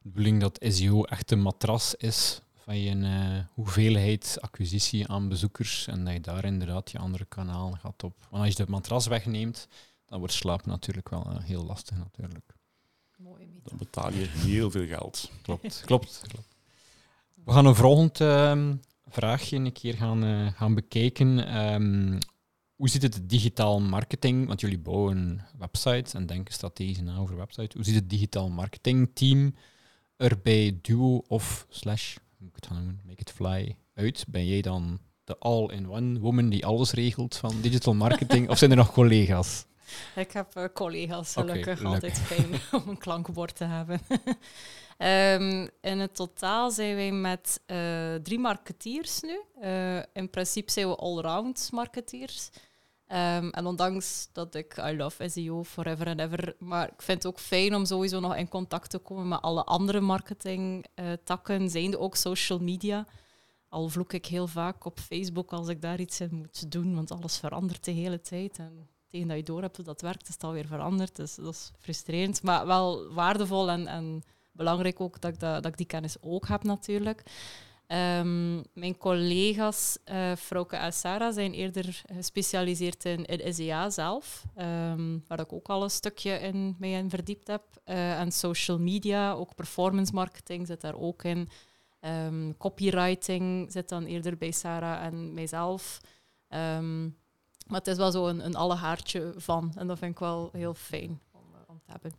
de 0.01 0.09
bedoeling 0.09 0.41
dat 0.41 0.59
SEO 0.67 1.03
echt 1.03 1.31
een 1.31 1.41
matras 1.41 1.95
is 1.95 2.41
van 2.55 2.79
je 2.79 3.45
hoeveelheid 3.53 4.37
acquisitie 4.41 5.07
aan 5.07 5.29
bezoekers 5.29 5.87
en 5.87 6.05
dat 6.05 6.13
je 6.13 6.19
daar 6.19 6.45
inderdaad 6.45 6.91
je 6.91 6.97
andere 6.97 7.25
kanalen 7.25 7.77
gaat 7.77 8.03
op. 8.03 8.27
Want 8.29 8.43
als 8.43 8.55
je 8.55 8.65
de 8.65 8.71
matras 8.71 9.07
wegneemt, 9.07 9.67
dan 10.05 10.19
wordt 10.19 10.33
slapen 10.33 10.69
natuurlijk 10.69 11.09
wel 11.09 11.39
heel 11.41 11.65
lastig 11.65 11.97
natuurlijk. 11.97 12.56
Dan 13.67 13.77
betaal 13.77 14.11
je 14.13 14.27
heel 14.27 14.71
veel 14.71 14.85
geld. 14.85 15.31
Klopt, 15.41 15.81
klopt. 15.85 16.21
klopt. 16.27 16.47
We 17.43 17.51
gaan 17.51 17.65
een 17.65 17.75
volgend 17.75 18.19
uh, 18.19 18.71
vraagje 19.07 19.57
een 19.57 19.71
keer 19.71 19.93
gaan, 19.93 20.23
uh, 20.23 20.47
gaan 20.51 20.73
bekijken. 20.73 21.57
Um, 21.73 22.19
hoe 22.75 22.89
zit 22.89 23.01
het 23.01 23.29
digitaal 23.29 23.79
marketing? 23.79 24.47
Want 24.47 24.61
jullie 24.61 24.79
bouwen 24.79 25.41
websites 25.57 26.13
en 26.13 26.25
denken 26.25 26.53
strategisch 26.53 27.01
na 27.01 27.17
over 27.17 27.37
websites. 27.37 27.73
Hoe 27.73 27.83
ziet 27.83 27.95
het 27.95 28.09
digitaal 28.09 28.49
marketingteam 28.49 29.55
er 30.17 30.39
bij 30.43 30.79
Duo 30.81 31.23
of 31.27 31.65
Slash, 31.69 32.15
hoe 32.37 32.47
ik 32.47 32.55
het 32.55 32.67
gaan 32.67 32.75
noemen, 32.75 33.01
Make 33.05 33.21
It 33.21 33.31
Fly 33.31 33.75
uit? 33.93 34.25
Ben 34.27 34.47
jij 34.47 34.61
dan 34.61 34.99
de 35.23 35.37
all-in-one 35.37 36.19
woman 36.19 36.49
die 36.49 36.65
alles 36.65 36.91
regelt 36.91 37.35
van 37.35 37.61
digital 37.61 37.93
marketing? 37.93 38.49
of 38.49 38.57
zijn 38.57 38.71
er 38.71 38.77
nog 38.77 38.91
collega's? 38.91 39.65
Ik 40.15 40.31
heb 40.31 40.57
uh, 40.57 40.63
collega's, 40.73 41.33
gelukkig 41.33 41.83
altijd 41.83 42.19
fijn 42.19 42.59
om 42.81 42.89
een 42.89 42.97
klankbord 42.97 43.55
te 43.55 43.63
hebben. 43.63 44.01
um, 44.97 45.69
in 45.91 45.99
het 45.99 46.15
totaal 46.15 46.71
zijn 46.71 46.95
wij 46.95 47.11
met 47.11 47.61
uh, 47.67 48.15
drie 48.15 48.39
marketeers 48.39 49.21
nu. 49.21 49.41
Uh, 49.61 49.97
in 50.13 50.29
principe 50.29 50.71
zijn 50.71 50.87
we 50.87 50.95
allround 50.95 51.69
marketeers. 51.71 52.49
Um, 53.11 53.49
en 53.49 53.65
ondanks 53.65 54.29
dat 54.31 54.55
ik 54.55 54.77
I 54.77 54.95
love 54.95 55.29
SEO 55.29 55.63
forever 55.63 56.07
and 56.07 56.19
ever, 56.19 56.55
maar 56.59 56.87
ik 56.87 57.01
vind 57.01 57.23
het 57.23 57.33
ook 57.33 57.39
fijn 57.39 57.75
om 57.75 57.85
sowieso 57.85 58.19
nog 58.19 58.35
in 58.35 58.47
contact 58.47 58.89
te 58.89 58.97
komen 58.97 59.27
met 59.27 59.41
alle 59.41 59.63
andere 59.63 59.99
marketingtakken, 59.99 61.69
zijnde 61.69 61.99
ook 61.99 62.15
social 62.15 62.59
media. 62.59 63.05
Al 63.69 63.89
vloek 63.89 64.13
ik 64.13 64.25
heel 64.25 64.47
vaak 64.47 64.85
op 64.85 64.99
Facebook 64.99 65.53
als 65.53 65.67
ik 65.67 65.81
daar 65.81 65.99
iets 65.99 66.19
in 66.19 66.35
moet 66.35 66.71
doen, 66.71 66.95
want 66.95 67.11
alles 67.11 67.37
verandert 67.37 67.85
de 67.85 67.91
hele 67.91 68.21
tijd. 68.21 68.57
En 68.57 68.87
tegen 69.07 69.27
dat 69.27 69.37
je 69.37 69.43
door 69.43 69.61
hebt 69.61 69.75
hoe 69.75 69.85
dat 69.85 70.01
werkt, 70.01 70.27
is 70.27 70.33
het 70.33 70.43
alweer 70.43 70.67
veranderd. 70.67 71.15
Dus 71.15 71.35
dat 71.35 71.53
is 71.53 71.71
frustrerend, 71.79 72.43
maar 72.43 72.65
wel 72.65 73.13
waardevol 73.13 73.69
en, 73.69 73.87
en 73.87 74.23
belangrijk 74.51 75.01
ook 75.01 75.21
dat 75.21 75.33
ik, 75.33 75.39
dat, 75.39 75.63
dat 75.63 75.71
ik 75.71 75.77
die 75.77 75.85
kennis 75.85 76.21
ook 76.21 76.47
heb 76.47 76.63
natuurlijk. 76.63 77.23
Ehm, 77.87 78.63
mijn 78.73 78.97
collega's, 78.97 79.97
uh, 80.05 80.35
Frauke 80.35 80.75
en 80.75 80.93
Sarah, 80.93 81.33
zijn 81.33 81.53
eerder 81.53 82.03
gespecialiseerd 82.13 83.05
in, 83.05 83.25
in 83.25 83.53
SEA 83.53 83.89
zelf, 83.89 84.45
um, 84.57 85.23
waar 85.27 85.39
ik 85.39 85.53
ook 85.53 85.67
al 85.67 85.83
een 85.83 85.89
stukje 85.89 86.31
in, 86.31 86.75
mee 86.79 86.93
in 86.93 87.09
verdiept 87.09 87.47
heb. 87.47 87.63
Uh, 87.85 88.19
en 88.19 88.31
social 88.31 88.79
media, 88.79 89.31
ook 89.31 89.55
performance 89.55 90.13
marketing 90.13 90.67
zit 90.67 90.81
daar 90.81 90.95
ook 90.95 91.23
in. 91.23 91.49
Um, 92.01 92.57
copywriting 92.57 93.71
zit 93.71 93.89
dan 93.89 94.05
eerder 94.05 94.37
bij 94.37 94.51
Sarah 94.51 95.03
en 95.03 95.33
mijzelf. 95.33 95.99
Maar 97.67 97.79
het 97.79 97.87
is 97.87 97.97
wel 97.97 98.11
zo 98.11 98.27
een, 98.27 98.45
een 98.45 98.55
alle 98.55 98.75
haartje 98.75 99.33
van. 99.37 99.71
En 99.75 99.87
dat 99.87 99.97
vind 99.97 100.11
ik 100.11 100.19
wel 100.19 100.49
heel 100.53 100.73
fijn 100.73 101.21
om, 101.31 101.41
uh, 101.53 101.59
om 101.67 101.79
te 101.85 101.91
hebben. 101.91 102.13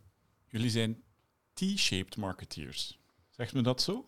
Jullie 0.46 0.70
zijn 0.70 1.02
T-shaped 1.52 2.16
marketeers. 2.16 2.98
Zegt 3.30 3.52
me 3.52 3.62
dat 3.62 3.82
zo? 3.82 4.04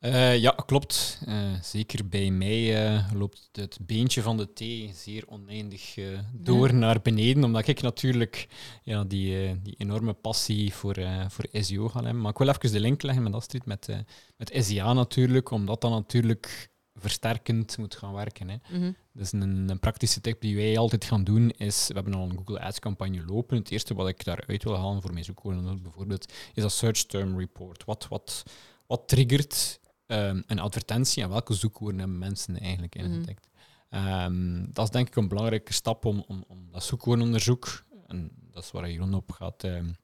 Uh, 0.00 0.38
ja, 0.38 0.50
klopt. 0.50 1.20
Uh, 1.28 1.60
zeker 1.62 2.08
bij 2.08 2.30
mij 2.30 2.94
uh, 2.94 3.12
loopt 3.12 3.48
het 3.52 3.78
beentje 3.80 4.22
van 4.22 4.36
de 4.36 4.52
T 4.52 4.94
zeer 4.96 5.24
oneindig 5.28 5.98
door 6.32 6.68
ja. 6.68 6.74
naar 6.74 7.02
beneden, 7.02 7.44
omdat 7.44 7.68
ik 7.68 7.82
natuurlijk 7.82 8.48
ja, 8.82 9.04
die, 9.04 9.62
die 9.62 9.74
enorme 9.78 10.12
passie 10.12 10.74
voor, 10.74 10.96
voor 11.28 11.46
SEO 11.52 11.88
ga 11.88 12.02
hebben. 12.02 12.22
Maar 12.22 12.30
ik 12.30 12.38
wil 12.38 12.48
even 12.48 12.72
de 12.72 12.80
link 12.80 13.02
leggen 13.02 13.22
met 13.22 13.34
Astrid, 13.34 13.66
met, 13.66 13.88
met 14.36 14.52
SEA 14.54 14.92
natuurlijk, 14.92 15.50
omdat 15.50 15.80
dat 15.80 15.90
natuurlijk 15.90 16.70
versterkend 16.98 17.78
moet 17.78 17.96
gaan 17.96 18.12
werken. 18.12 18.48
Hè. 18.48 18.56
Mm 18.70 18.80
-hmm. 18.80 18.96
Dus 19.12 19.32
een, 19.32 19.68
een, 19.68 19.78
praktische 19.78 20.20
tip 20.20 20.40
die 20.40 20.56
wij 20.56 20.78
altijd 20.78 21.04
gaan 21.04 21.24
doen 21.24 21.50
is, 21.50 21.86
we 21.88 21.94
hebben 21.94 22.14
al 22.14 22.22
een 22.22 22.36
Google 22.36 22.60
Ads 22.60 22.78
campagne 22.78 23.24
lopen. 23.24 23.56
Het 23.56 23.70
eerste 23.70 23.94
wat 23.94 24.08
ik 24.08 24.24
daaruit 24.24 24.64
wil 24.64 24.76
halen 24.76 25.02
voor 25.02 25.12
mijn 25.12 25.24
zoekwoorden 25.24 25.82
bijvoorbeeld, 25.82 26.32
is 26.54 26.62
dat 26.62 26.72
search 26.72 27.04
term 27.04 27.38
report. 27.38 27.84
Wat, 27.84 28.06
wat, 28.08 28.42
wat 28.86 29.08
triggert 29.08 29.80
um, 30.06 30.42
een 30.46 30.58
advertentie 30.58 31.22
en 31.22 31.28
welke 31.28 31.54
zoekwoorden 31.54 31.98
hebben 31.98 32.18
mensen 32.18 32.58
eigenlijk 32.58 32.94
ingedekt? 32.94 33.48
Mm 33.50 33.54
um, 33.90 34.68
dat 34.72 34.84
is 34.84 34.90
denk 34.90 35.08
ik 35.08 35.16
een 35.16 35.28
belangrijke 35.28 35.72
stap 35.72 36.04
om, 36.04 36.24
om, 36.28 36.44
om 36.48 36.68
dat 36.72 36.84
zoekwoordenonderzoek, 36.84 37.84
en 38.06 38.30
dat 38.50 38.64
is 38.64 38.70
waar 38.70 38.90
Jeroen 38.90 39.14
op 39.14 39.32
gaat 39.32 39.64
um, 39.64 39.96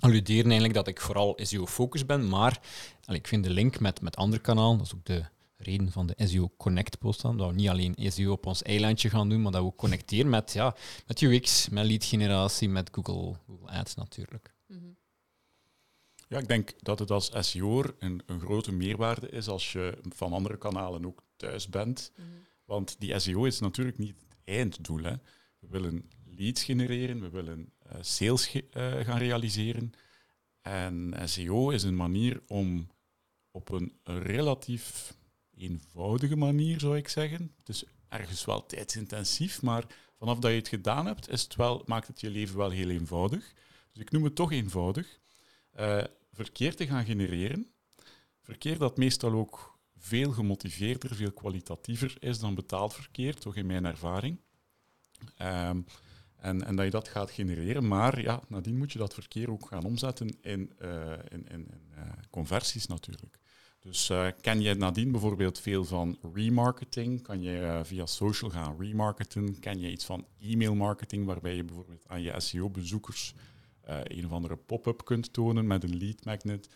alluderen, 0.00 0.44
eigenlijk 0.44 0.74
dat 0.74 0.88
ik 0.88 1.00
vooral 1.00 1.38
SEO-focus 1.42 2.06
ben, 2.06 2.28
maar 2.28 2.60
ik 3.06 3.26
vind 3.26 3.44
de 3.44 3.50
link 3.50 3.80
met, 3.80 4.00
met 4.00 4.16
andere 4.16 4.42
kanalen, 4.42 4.78
dat 4.78 4.86
is 4.86 4.94
ook 4.94 5.04
de 5.04 5.24
reden 5.64 5.92
van 5.92 6.06
de 6.06 6.14
SEO 6.26 6.50
Connect 6.56 6.98
post 6.98 7.22
dan, 7.22 7.36
dat 7.36 7.48
we 7.48 7.54
niet 7.54 7.68
alleen 7.68 7.94
SEO 7.98 8.32
op 8.32 8.46
ons 8.46 8.62
eilandje 8.62 9.10
gaan 9.10 9.28
doen, 9.28 9.42
maar 9.42 9.52
dat 9.52 9.60
we 9.60 9.66
ook 9.66 9.76
connecteren 9.76 10.30
met, 10.30 10.52
ja, 10.52 10.76
met 11.06 11.20
UX, 11.20 11.68
met 11.68 11.86
lead 11.86 12.04
generatie, 12.04 12.68
met 12.68 12.88
Google, 12.92 13.38
Google 13.46 13.70
Ads 13.70 13.94
natuurlijk. 13.94 14.54
-hmm. 14.66 14.96
Ja, 16.28 16.38
ik 16.38 16.48
denk 16.48 16.72
dat 16.78 16.98
het 16.98 17.10
als 17.10 17.30
SEO'er 17.38 17.94
een, 17.98 18.22
een 18.26 18.40
grote 18.40 18.72
meerwaarde 18.72 19.28
is 19.28 19.48
als 19.48 19.72
je 19.72 19.98
van 20.02 20.32
andere 20.32 20.58
kanalen 20.58 21.06
ook 21.06 21.22
thuis 21.36 21.68
bent. 21.68 22.12
Mm 22.16 22.24
-hmm. 22.24 22.44
Want 22.64 22.96
die 22.98 23.18
SEO 23.18 23.44
is 23.44 23.60
natuurlijk 23.60 23.98
niet 23.98 24.16
het 24.28 24.38
einddoel. 24.44 25.02
Hè. 25.02 25.14
We 25.58 25.66
willen 25.68 26.10
leads 26.24 26.64
genereren, 26.64 27.20
we 27.20 27.28
willen 27.30 27.72
uh, 27.86 27.92
sales 28.00 28.46
ge 28.46 28.64
uh, 28.72 29.04
gaan 29.04 29.18
realiseren. 29.18 29.92
En 30.62 31.14
SEO 31.24 31.70
is 31.70 31.82
een 31.82 31.96
manier 31.96 32.42
om 32.46 32.88
op 33.50 33.70
een 33.70 33.92
relatief 34.04 35.14
eenvoudige 35.56 36.36
manier, 36.36 36.80
zou 36.80 36.96
ik 36.96 37.08
zeggen. 37.08 37.52
Het 37.58 37.68
is 37.68 37.84
ergens 38.08 38.44
wel 38.44 38.66
tijdsintensief, 38.66 39.62
maar 39.62 39.84
vanaf 40.18 40.38
dat 40.38 40.50
je 40.50 40.56
het 40.56 40.68
gedaan 40.68 41.06
hebt, 41.06 41.28
is 41.28 41.42
het 41.42 41.54
wel, 41.54 41.82
maakt 41.86 42.06
het 42.06 42.20
je 42.20 42.30
leven 42.30 42.56
wel 42.56 42.70
heel 42.70 42.88
eenvoudig. 42.88 43.52
Dus 43.92 44.02
ik 44.02 44.10
noem 44.10 44.24
het 44.24 44.34
toch 44.34 44.52
eenvoudig. 44.52 45.18
Uh, 45.80 46.04
verkeer 46.32 46.76
te 46.76 46.86
gaan 46.86 47.04
genereren. 47.04 47.66
Verkeer 48.40 48.78
dat 48.78 48.96
meestal 48.96 49.32
ook 49.32 49.78
veel 49.98 50.32
gemotiveerder, 50.32 51.14
veel 51.14 51.32
kwalitatiever 51.32 52.16
is 52.18 52.38
dan 52.38 52.54
betaald 52.54 52.94
verkeer, 52.94 53.34
toch 53.34 53.56
in 53.56 53.66
mijn 53.66 53.84
ervaring. 53.84 54.40
Um, 55.38 55.84
en, 56.36 56.64
en, 56.64 56.76
dat 56.76 56.84
je 56.84 56.90
dat 56.90 57.08
gaat 57.08 57.30
genereren, 57.30 57.88
maar 57.88 58.20
ja, 58.20 58.42
nadien 58.48 58.76
moet 58.76 58.92
je 58.92 58.98
dat 58.98 59.14
verkeer 59.14 59.50
ook 59.50 59.66
gaan 59.66 59.84
omzetten 59.84 60.36
in, 60.40 60.72
uh, 60.82 61.12
in, 61.28 61.48
in, 61.48 61.70
uh, 61.96 62.02
conversies 62.30 62.86
natuurlijk. 62.86 63.38
Dus 63.84 64.10
uh, 64.10 64.28
ken 64.40 64.60
je 64.60 64.74
nadien 64.74 65.10
bijvoorbeeld 65.10 65.60
veel 65.60 65.84
van 65.84 66.18
remarketing? 66.34 67.22
Kan 67.22 67.42
je 67.42 67.80
via 67.84 68.06
social 68.06 68.50
gaan 68.50 68.76
remarketen? 68.78 69.58
Ken 69.58 69.80
je 69.80 69.90
iets 69.90 70.04
van 70.04 70.26
e-mail 70.40 70.74
marketing, 70.74 71.26
waarbij 71.26 71.54
je 71.54 71.64
bijvoorbeeld 71.64 72.08
aan 72.08 72.22
je 72.22 72.40
SEO-bezoekers 72.40 73.34
uh, 73.88 73.98
een 74.02 74.24
of 74.24 74.32
andere 74.32 74.56
pop-up 74.56 75.04
kunt 75.04 75.32
tonen 75.32 75.66
met 75.66 75.82
een 75.82 75.96
lead 75.96 76.24
magnet, 76.24 76.68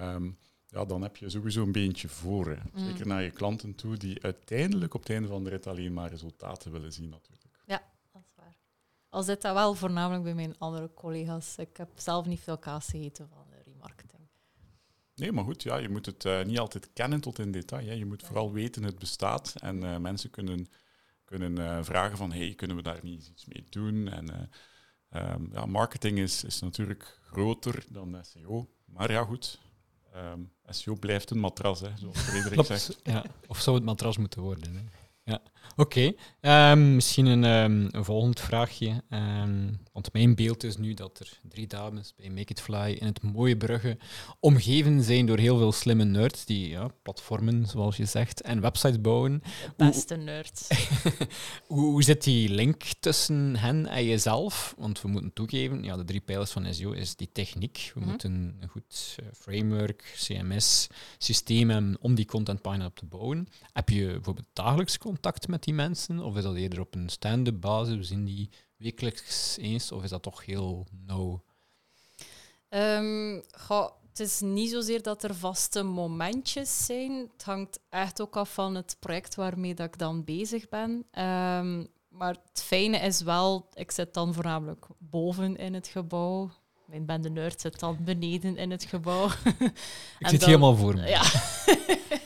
um, 0.00 0.38
ja, 0.66 0.84
dan 0.84 1.02
heb 1.02 1.16
je 1.16 1.30
sowieso 1.30 1.62
een 1.62 1.72
beentje 1.72 2.08
voor. 2.08 2.46
Hè. 2.46 2.56
Mm. 2.72 2.84
Zeker 2.84 3.06
naar 3.06 3.22
je 3.22 3.30
klanten 3.30 3.74
toe, 3.74 3.96
die 3.96 4.22
uiteindelijk 4.22 4.94
op 4.94 5.00
het 5.00 5.10
einde 5.10 5.28
van 5.28 5.44
de 5.44 5.50
rit 5.50 5.66
alleen 5.66 5.92
maar 5.92 6.10
resultaten 6.10 6.72
willen 6.72 6.92
zien 6.92 7.08
natuurlijk. 7.08 7.60
Ja, 7.66 7.82
dat 8.12 8.22
is 8.26 8.32
waar. 8.36 8.56
Al 9.08 9.22
zit 9.22 9.42
dat 9.42 9.54
wel 9.54 9.74
voornamelijk 9.74 10.24
bij 10.24 10.34
mijn 10.34 10.58
andere 10.58 10.90
collega's. 10.94 11.56
Ik 11.56 11.76
heb 11.76 11.88
zelf 11.94 12.26
niet 12.26 12.40
veel 12.40 12.58
kaas 12.58 12.86
gegeten 12.86 13.28
van. 13.28 13.43
Nee, 15.14 15.32
maar 15.32 15.44
goed, 15.44 15.62
ja, 15.62 15.76
je 15.76 15.88
moet 15.88 16.06
het 16.06 16.24
uh, 16.24 16.44
niet 16.44 16.58
altijd 16.58 16.92
kennen 16.92 17.20
tot 17.20 17.38
in 17.38 17.52
detail. 17.52 17.86
Hè. 17.86 17.92
Je 17.92 18.06
moet 18.06 18.22
vooral 18.22 18.52
weten 18.52 18.82
het 18.82 18.98
bestaat 18.98 19.54
en 19.60 19.82
uh, 19.84 19.96
mensen 19.96 20.30
kunnen, 20.30 20.68
kunnen 21.24 21.58
uh, 21.58 21.78
vragen 21.82 22.16
van 22.16 22.32
hey, 22.32 22.54
kunnen 22.54 22.76
we 22.76 22.82
daar 22.82 23.00
niet 23.02 23.28
iets 23.28 23.44
mee 23.46 23.64
doen? 23.68 24.08
En 24.08 24.50
Um, 25.16 25.48
ja, 25.52 25.66
marketing 25.66 26.18
is, 26.18 26.44
is 26.44 26.60
natuurlijk 26.60 27.18
groter 27.22 27.84
dan 27.88 28.18
SEO. 28.22 28.68
Maar 28.84 29.10
ja, 29.10 29.24
goed. 29.24 29.58
Um, 30.16 30.52
SEO 30.66 30.94
blijft 30.94 31.30
een 31.30 31.38
matras, 31.38 31.80
hè, 31.80 31.90
zoals 31.96 32.18
Frederik 32.18 32.64
zegt. 32.66 33.00
Ja. 33.02 33.24
Of 33.46 33.60
zou 33.60 33.76
het 33.76 33.84
matras 33.84 34.16
moeten 34.16 34.42
worden? 34.42 34.74
Hè? 34.74 34.82
Ja. 35.32 35.42
Oké, 35.76 36.14
okay. 36.40 36.70
um, 36.72 36.94
misschien 36.94 37.26
een, 37.26 37.44
um, 37.44 37.88
een, 37.90 38.04
volgend 38.04 38.40
vraagje. 38.40 39.02
Um, 39.10 39.78
want 39.92 40.12
mijn 40.12 40.34
beeld 40.34 40.64
is 40.64 40.76
nu 40.76 40.94
dat 40.94 41.18
er 41.18 41.40
drie 41.48 41.66
dames 41.66 42.14
bij 42.16 42.30
Make 42.30 42.50
It 42.52 42.60
Fly 42.60 42.96
in 43.00 43.06
het 43.06 43.22
mooie 43.22 43.56
Brugge 43.56 43.98
omgeven 44.40 45.02
zijn 45.02 45.26
door 45.26 45.38
heel 45.38 45.58
veel 45.58 45.72
slimme 45.72 46.04
nerds 46.04 46.44
die 46.44 46.68
ja, 46.68 46.88
platformen, 47.02 47.66
zoals 47.66 47.96
je 47.96 48.04
zegt, 48.04 48.40
en 48.40 48.60
websites 48.60 49.00
bouwen. 49.00 49.42
De 49.42 49.72
beste 49.76 50.16
nerds. 50.16 50.68
hoe, 51.66 51.80
hoe 51.80 52.02
zit 52.02 52.24
die 52.24 52.48
link 52.48 52.82
tussen 53.00 53.56
hen 53.56 53.86
en 53.86 54.04
jezelf? 54.04 54.74
Want 54.78 55.00
we 55.00 55.08
moeten 55.08 55.32
toegeven, 55.32 55.82
ja, 55.82 55.96
de 55.96 56.04
drie 56.04 56.20
pijlers 56.20 56.50
van 56.50 56.74
SEO 56.74 56.90
is 56.90 57.16
die 57.16 57.32
techniek. 57.32 57.76
We 57.76 57.92
mm 57.94 58.02
-hmm. 58.02 58.10
moeten 58.10 58.56
een 58.60 58.68
goed 58.68 59.16
uh, 59.22 59.26
framework, 59.32 60.14
CMS, 60.16 60.86
systeem 61.18 61.70
hebben 61.70 61.96
om 62.00 62.14
die 62.14 62.26
contentpagina 62.26 62.86
op 62.86 62.96
te 62.96 63.06
bouwen. 63.06 63.48
Heb 63.72 63.88
je 63.88 64.06
bijvoorbeeld 64.06 64.48
dagelijks 64.52 64.98
contact 64.98 65.48
met 65.48 65.53
die 65.62 65.74
mensen? 65.74 66.18
Of 66.18 66.36
is 66.36 66.42
dat 66.42 66.54
eerder 66.54 66.80
op 66.80 66.94
een 66.94 67.08
stand-up 67.08 67.60
basis? 67.60 67.96
We 67.96 68.02
zien 68.02 68.24
die 68.24 68.50
wekelijks 68.76 69.56
eens? 69.60 69.92
Of 69.92 70.02
is 70.02 70.10
dat 70.10 70.22
toch 70.22 70.44
heel 70.44 70.86
nauw? 71.06 71.42
Um, 72.68 73.42
goh, 73.58 73.90
het 74.08 74.20
is 74.20 74.40
niet 74.40 74.70
zozeer 74.70 75.02
dat 75.02 75.22
er 75.22 75.34
vaste 75.34 75.82
momentjes 75.82 76.84
zijn. 76.84 77.12
Het 77.32 77.44
hangt 77.44 77.80
echt 77.88 78.20
ook 78.20 78.36
af 78.36 78.54
van 78.54 78.74
het 78.74 78.96
project 78.98 79.34
waarmee 79.34 79.74
dat 79.74 79.86
ik 79.86 79.98
dan 79.98 80.24
bezig 80.24 80.68
ben. 80.68 80.90
Um, 81.24 81.88
maar 82.08 82.36
het 82.52 82.62
fijne 82.62 82.98
is 82.98 83.20
wel, 83.20 83.68
ik 83.74 83.90
zit 83.90 84.14
dan 84.14 84.34
voornamelijk 84.34 84.86
boven 84.98 85.56
in 85.56 85.74
het 85.74 85.86
gebouw. 85.86 86.50
Mijn 86.84 87.06
bende 87.06 87.30
nerd 87.30 87.60
zit 87.60 87.80
dan 87.80 87.98
beneden 88.00 88.56
in 88.56 88.70
het 88.70 88.84
gebouw. 88.84 89.26
ik 90.18 90.28
zit 90.28 90.40
dan, 90.40 90.48
helemaal 90.48 90.76
voor 90.76 90.94
me. 90.94 91.08
Ja. 91.08 91.22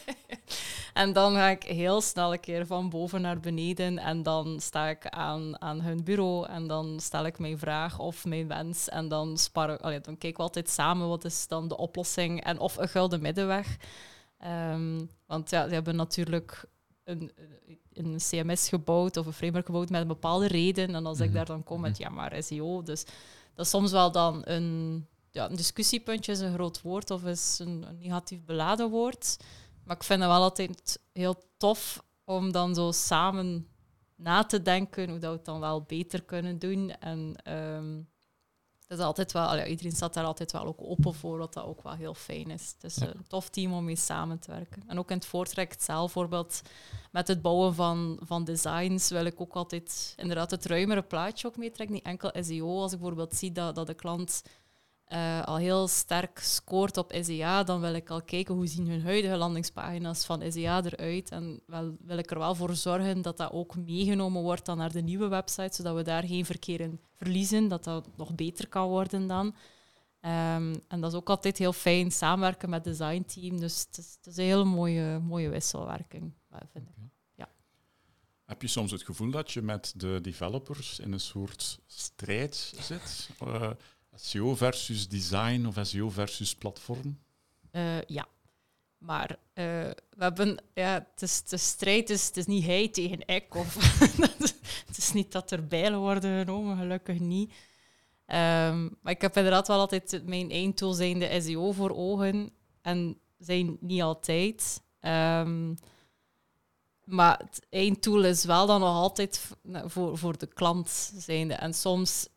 En 0.98 1.12
dan 1.12 1.34
ga 1.34 1.48
ik 1.48 1.62
heel 1.62 2.00
snel 2.00 2.32
een 2.32 2.40
keer 2.40 2.66
van 2.66 2.88
boven 2.88 3.20
naar 3.20 3.40
beneden 3.40 3.98
en 3.98 4.22
dan 4.22 4.60
sta 4.60 4.88
ik 4.88 5.08
aan, 5.08 5.60
aan 5.60 5.80
hun 5.80 6.04
bureau 6.04 6.46
en 6.46 6.66
dan 6.66 7.00
stel 7.00 7.26
ik 7.26 7.38
mijn 7.38 7.58
vraag 7.58 7.98
of 7.98 8.24
mijn 8.24 8.48
wens 8.48 8.88
en 8.88 9.08
dan, 9.08 9.36
spar, 9.36 9.78
allee, 9.78 10.00
dan 10.00 10.18
kijken 10.18 10.38
we 10.38 10.42
altijd 10.42 10.68
samen 10.68 11.08
wat 11.08 11.24
is 11.24 11.48
dan 11.48 11.68
de 11.68 11.76
oplossing 11.76 12.44
en 12.44 12.58
of 12.58 12.76
een 12.76 12.88
gulden 12.88 13.20
middenweg. 13.20 13.76
Um, 14.46 15.10
want 15.26 15.50
ja, 15.50 15.68
ze 15.68 15.74
hebben 15.74 15.96
natuurlijk 15.96 16.64
een, 17.04 17.32
een 17.92 18.16
CMS 18.16 18.68
gebouwd 18.68 19.16
of 19.16 19.26
een 19.26 19.32
framework 19.32 19.66
gebouwd 19.66 19.90
met 19.90 20.00
een 20.00 20.06
bepaalde 20.06 20.46
reden. 20.46 20.94
En 20.94 21.06
als 21.06 21.20
ik 21.20 21.32
daar 21.32 21.46
dan 21.46 21.64
kom 21.64 21.80
met 21.80 21.98
ja, 21.98 22.08
maar 22.08 22.42
SEO, 22.42 22.82
dus 22.82 23.04
dat 23.54 23.64
is 23.64 23.70
soms 23.70 23.90
wel 23.90 24.12
dan 24.12 24.42
een, 24.44 25.06
ja, 25.30 25.50
een 25.50 25.56
discussiepuntje 25.56 26.32
is 26.32 26.40
een 26.40 26.54
groot 26.54 26.82
woord 26.82 27.10
of 27.10 27.24
is 27.24 27.58
een, 27.58 27.84
een 27.88 27.98
negatief 27.98 28.44
beladen 28.44 28.90
woord. 28.90 29.36
Maar 29.88 29.96
ik 29.96 30.02
vind 30.02 30.20
het 30.20 30.28
wel 30.28 30.42
altijd 30.42 31.00
heel 31.12 31.42
tof 31.56 32.04
om 32.24 32.52
dan 32.52 32.74
zo 32.74 32.92
samen 32.92 33.68
na 34.16 34.44
te 34.44 34.62
denken 34.62 35.10
hoe 35.10 35.18
dat 35.18 35.30
we 35.30 35.36
het 35.36 35.44
dan 35.44 35.60
wel 35.60 35.82
beter 35.82 36.22
kunnen 36.22 36.58
doen. 36.58 36.90
En 36.90 37.52
um, 37.52 38.08
dat 38.86 38.98
is 38.98 39.04
altijd 39.04 39.32
wel, 39.32 39.56
ja, 39.56 39.66
iedereen 39.66 39.92
staat 39.92 40.14
daar 40.14 40.24
altijd 40.24 40.52
wel 40.52 40.64
ook 40.64 40.82
open 40.82 41.14
voor, 41.14 41.38
wat 41.38 41.52
dat 41.52 41.64
ook 41.64 41.82
wel 41.82 41.92
heel 41.92 42.14
fijn 42.14 42.50
is. 42.50 42.74
Het 42.74 42.84
is 42.84 42.96
ja. 42.96 43.06
een 43.06 43.26
tof 43.28 43.48
team 43.48 43.72
om 43.72 43.84
mee 43.84 43.96
samen 43.96 44.38
te 44.38 44.50
werken. 44.50 44.82
En 44.86 44.98
ook 44.98 45.10
in 45.10 45.16
het 45.16 45.26
voortrekt 45.26 45.82
zelf, 45.82 46.12
bijvoorbeeld 46.12 46.62
met 47.10 47.28
het 47.28 47.42
bouwen 47.42 47.74
van, 47.74 48.18
van 48.22 48.44
designs, 48.44 49.10
wil 49.10 49.24
ik 49.24 49.40
ook 49.40 49.54
altijd 49.54 50.14
inderdaad 50.16 50.50
het 50.50 50.66
ruimere 50.66 51.02
plaatje 51.02 51.46
ook 51.46 51.56
meetrekken. 51.56 51.94
Niet 51.94 52.04
enkel 52.04 52.30
SEO, 52.40 52.80
als 52.80 52.92
ik 52.92 52.98
bijvoorbeeld 52.98 53.34
zie 53.34 53.52
dat, 53.52 53.74
dat 53.74 53.86
de 53.86 53.94
klant 53.94 54.42
eh, 55.08 55.42
al 55.42 55.56
heel 55.56 55.88
sterk 55.88 56.38
scoort 56.38 56.96
op 56.96 57.12
SEA, 57.20 57.62
dan 57.62 57.80
wil 57.80 57.94
ik 57.94 58.10
al 58.10 58.22
kijken 58.22 58.54
hoe 58.54 58.66
zien 58.66 58.88
hun 58.88 59.02
huidige 59.02 59.36
landingspagina's 59.36 60.24
van 60.24 60.52
SEA 60.52 60.82
eruit. 60.84 61.30
En 61.30 61.60
wel, 61.66 61.96
wil 62.00 62.18
ik 62.18 62.30
er 62.30 62.38
wel 62.38 62.54
voor 62.54 62.74
zorgen 62.74 63.22
dat 63.22 63.36
dat 63.36 63.52
ook 63.52 63.76
meegenomen 63.76 64.42
wordt 64.42 64.66
dan 64.66 64.76
naar 64.76 64.92
de 64.92 65.02
nieuwe 65.02 65.28
website, 65.28 65.74
zodat 65.74 65.94
we 65.94 66.02
daar 66.02 66.24
geen 66.24 66.44
verkeer 66.44 66.80
in 66.80 67.00
verliezen, 67.16 67.68
dat 67.68 67.84
dat 67.84 68.08
nog 68.16 68.34
beter 68.34 68.68
kan 68.68 68.88
worden 68.88 69.26
dan. 69.26 69.54
Ehm, 70.20 70.74
en 70.88 71.00
dat 71.00 71.12
is 71.12 71.18
ook 71.18 71.28
altijd 71.28 71.58
heel 71.58 71.72
fijn 71.72 72.10
samenwerken 72.10 72.70
met 72.70 72.84
het 72.84 72.98
designteam. 72.98 73.60
Dus 73.60 73.84
het 73.86 73.98
is, 73.98 74.16
het 74.16 74.26
is 74.26 74.36
een 74.36 74.44
hele 74.44 74.64
mooie, 74.64 75.18
mooie 75.18 75.48
wisselwerking, 75.48 76.32
vind 76.72 76.88
ik. 76.88 76.98
Heb 78.48 78.62
je 78.62 78.68
soms 78.68 78.90
het 78.90 79.02
gevoel 79.02 79.30
dat 79.30 79.52
je 79.52 79.62
met 79.62 79.92
de 79.96 80.18
developers 80.22 80.98
in 80.98 81.12
een 81.12 81.20
soort 81.20 81.78
strijd 81.86 82.72
zit? 82.78 83.30
Uh, 83.42 83.70
SEO 84.20 84.54
versus 84.54 85.08
design 85.08 85.66
of 85.66 85.76
SEO 85.82 86.08
versus 86.10 86.54
platform? 86.54 87.18
Uh, 87.72 88.02
ja. 88.02 88.26
Maar 88.98 89.30
uh, 89.30 89.36
we 90.10 90.18
hebben, 90.18 90.62
ja, 90.74 91.06
het 91.10 91.22
is, 91.22 91.42
de 91.42 91.56
strijd 91.56 92.10
is, 92.10 92.26
het 92.26 92.36
is 92.36 92.46
niet 92.46 92.64
hij 92.64 92.88
tegen 92.88 93.26
ik. 93.26 93.54
Of 93.54 93.74
het 94.86 94.96
is 94.96 95.12
niet 95.12 95.32
dat 95.32 95.50
er 95.50 95.66
bijlen 95.66 95.98
worden 95.98 96.44
genomen, 96.44 96.76
gelukkig 96.76 97.18
niet. 97.18 97.50
Um, 98.26 98.96
maar 99.02 99.12
ik 99.12 99.20
heb 99.20 99.36
inderdaad 99.36 99.68
wel 99.68 99.78
altijd 99.78 100.22
mijn 100.24 100.50
eindtool 100.50 100.92
zijn 100.92 101.18
de 101.18 101.40
SEO 101.40 101.72
voor 101.72 101.96
ogen. 101.96 102.50
En 102.82 103.18
zijn 103.38 103.76
niet 103.80 104.02
altijd. 104.02 104.82
Um, 105.00 105.76
maar 107.04 107.38
het 107.38 107.66
eindtool 107.70 108.24
is 108.24 108.44
wel 108.44 108.66
dan 108.66 108.80
nog 108.80 108.94
altijd 108.94 109.50
voor, 109.84 110.18
voor 110.18 110.38
de 110.38 110.46
klant 110.46 111.12
zijnde. 111.16 111.54
En 111.54 111.74
soms 111.74 112.28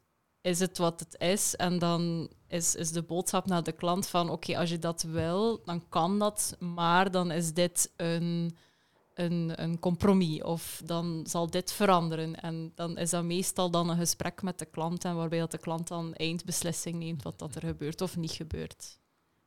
is 0.41 0.59
het 0.59 0.77
wat 0.77 0.99
het 0.99 1.15
is. 1.19 1.55
En 1.55 1.79
dan 1.79 2.29
is, 2.47 2.75
is 2.75 2.91
de 2.91 3.01
boodschap 3.01 3.45
naar 3.45 3.63
de 3.63 3.71
klant 3.71 4.07
van 4.07 4.29
oké, 4.29 4.57
als 4.57 4.69
je 4.69 4.79
dat 4.79 5.01
wil, 5.01 5.61
dan 5.65 5.89
kan 5.89 6.19
dat. 6.19 6.55
Maar 6.59 7.11
dan 7.11 7.31
is 7.31 7.53
dit 7.53 7.91
een, 7.95 8.57
een, 9.13 9.63
een 9.63 9.79
compromis. 9.79 10.43
Of 10.43 10.81
dan 10.85 11.23
zal 11.27 11.49
dit 11.49 11.71
veranderen. 11.71 12.41
En 12.41 12.71
dan 12.75 12.97
is 12.97 13.09
dat 13.09 13.23
meestal 13.23 13.71
dan 13.71 13.89
een 13.89 13.97
gesprek 13.97 14.41
met 14.41 14.59
de 14.59 14.65
klant. 14.65 15.05
En 15.05 15.15
waarbij 15.15 15.39
dat 15.39 15.51
de 15.51 15.57
klant 15.57 15.87
dan 15.87 16.13
eindbeslissing 16.13 16.95
neemt 16.95 17.23
wat 17.23 17.39
dat 17.39 17.55
er 17.55 17.65
gebeurt 17.65 18.01
of 18.01 18.17
niet 18.17 18.31
gebeurt. 18.31 18.99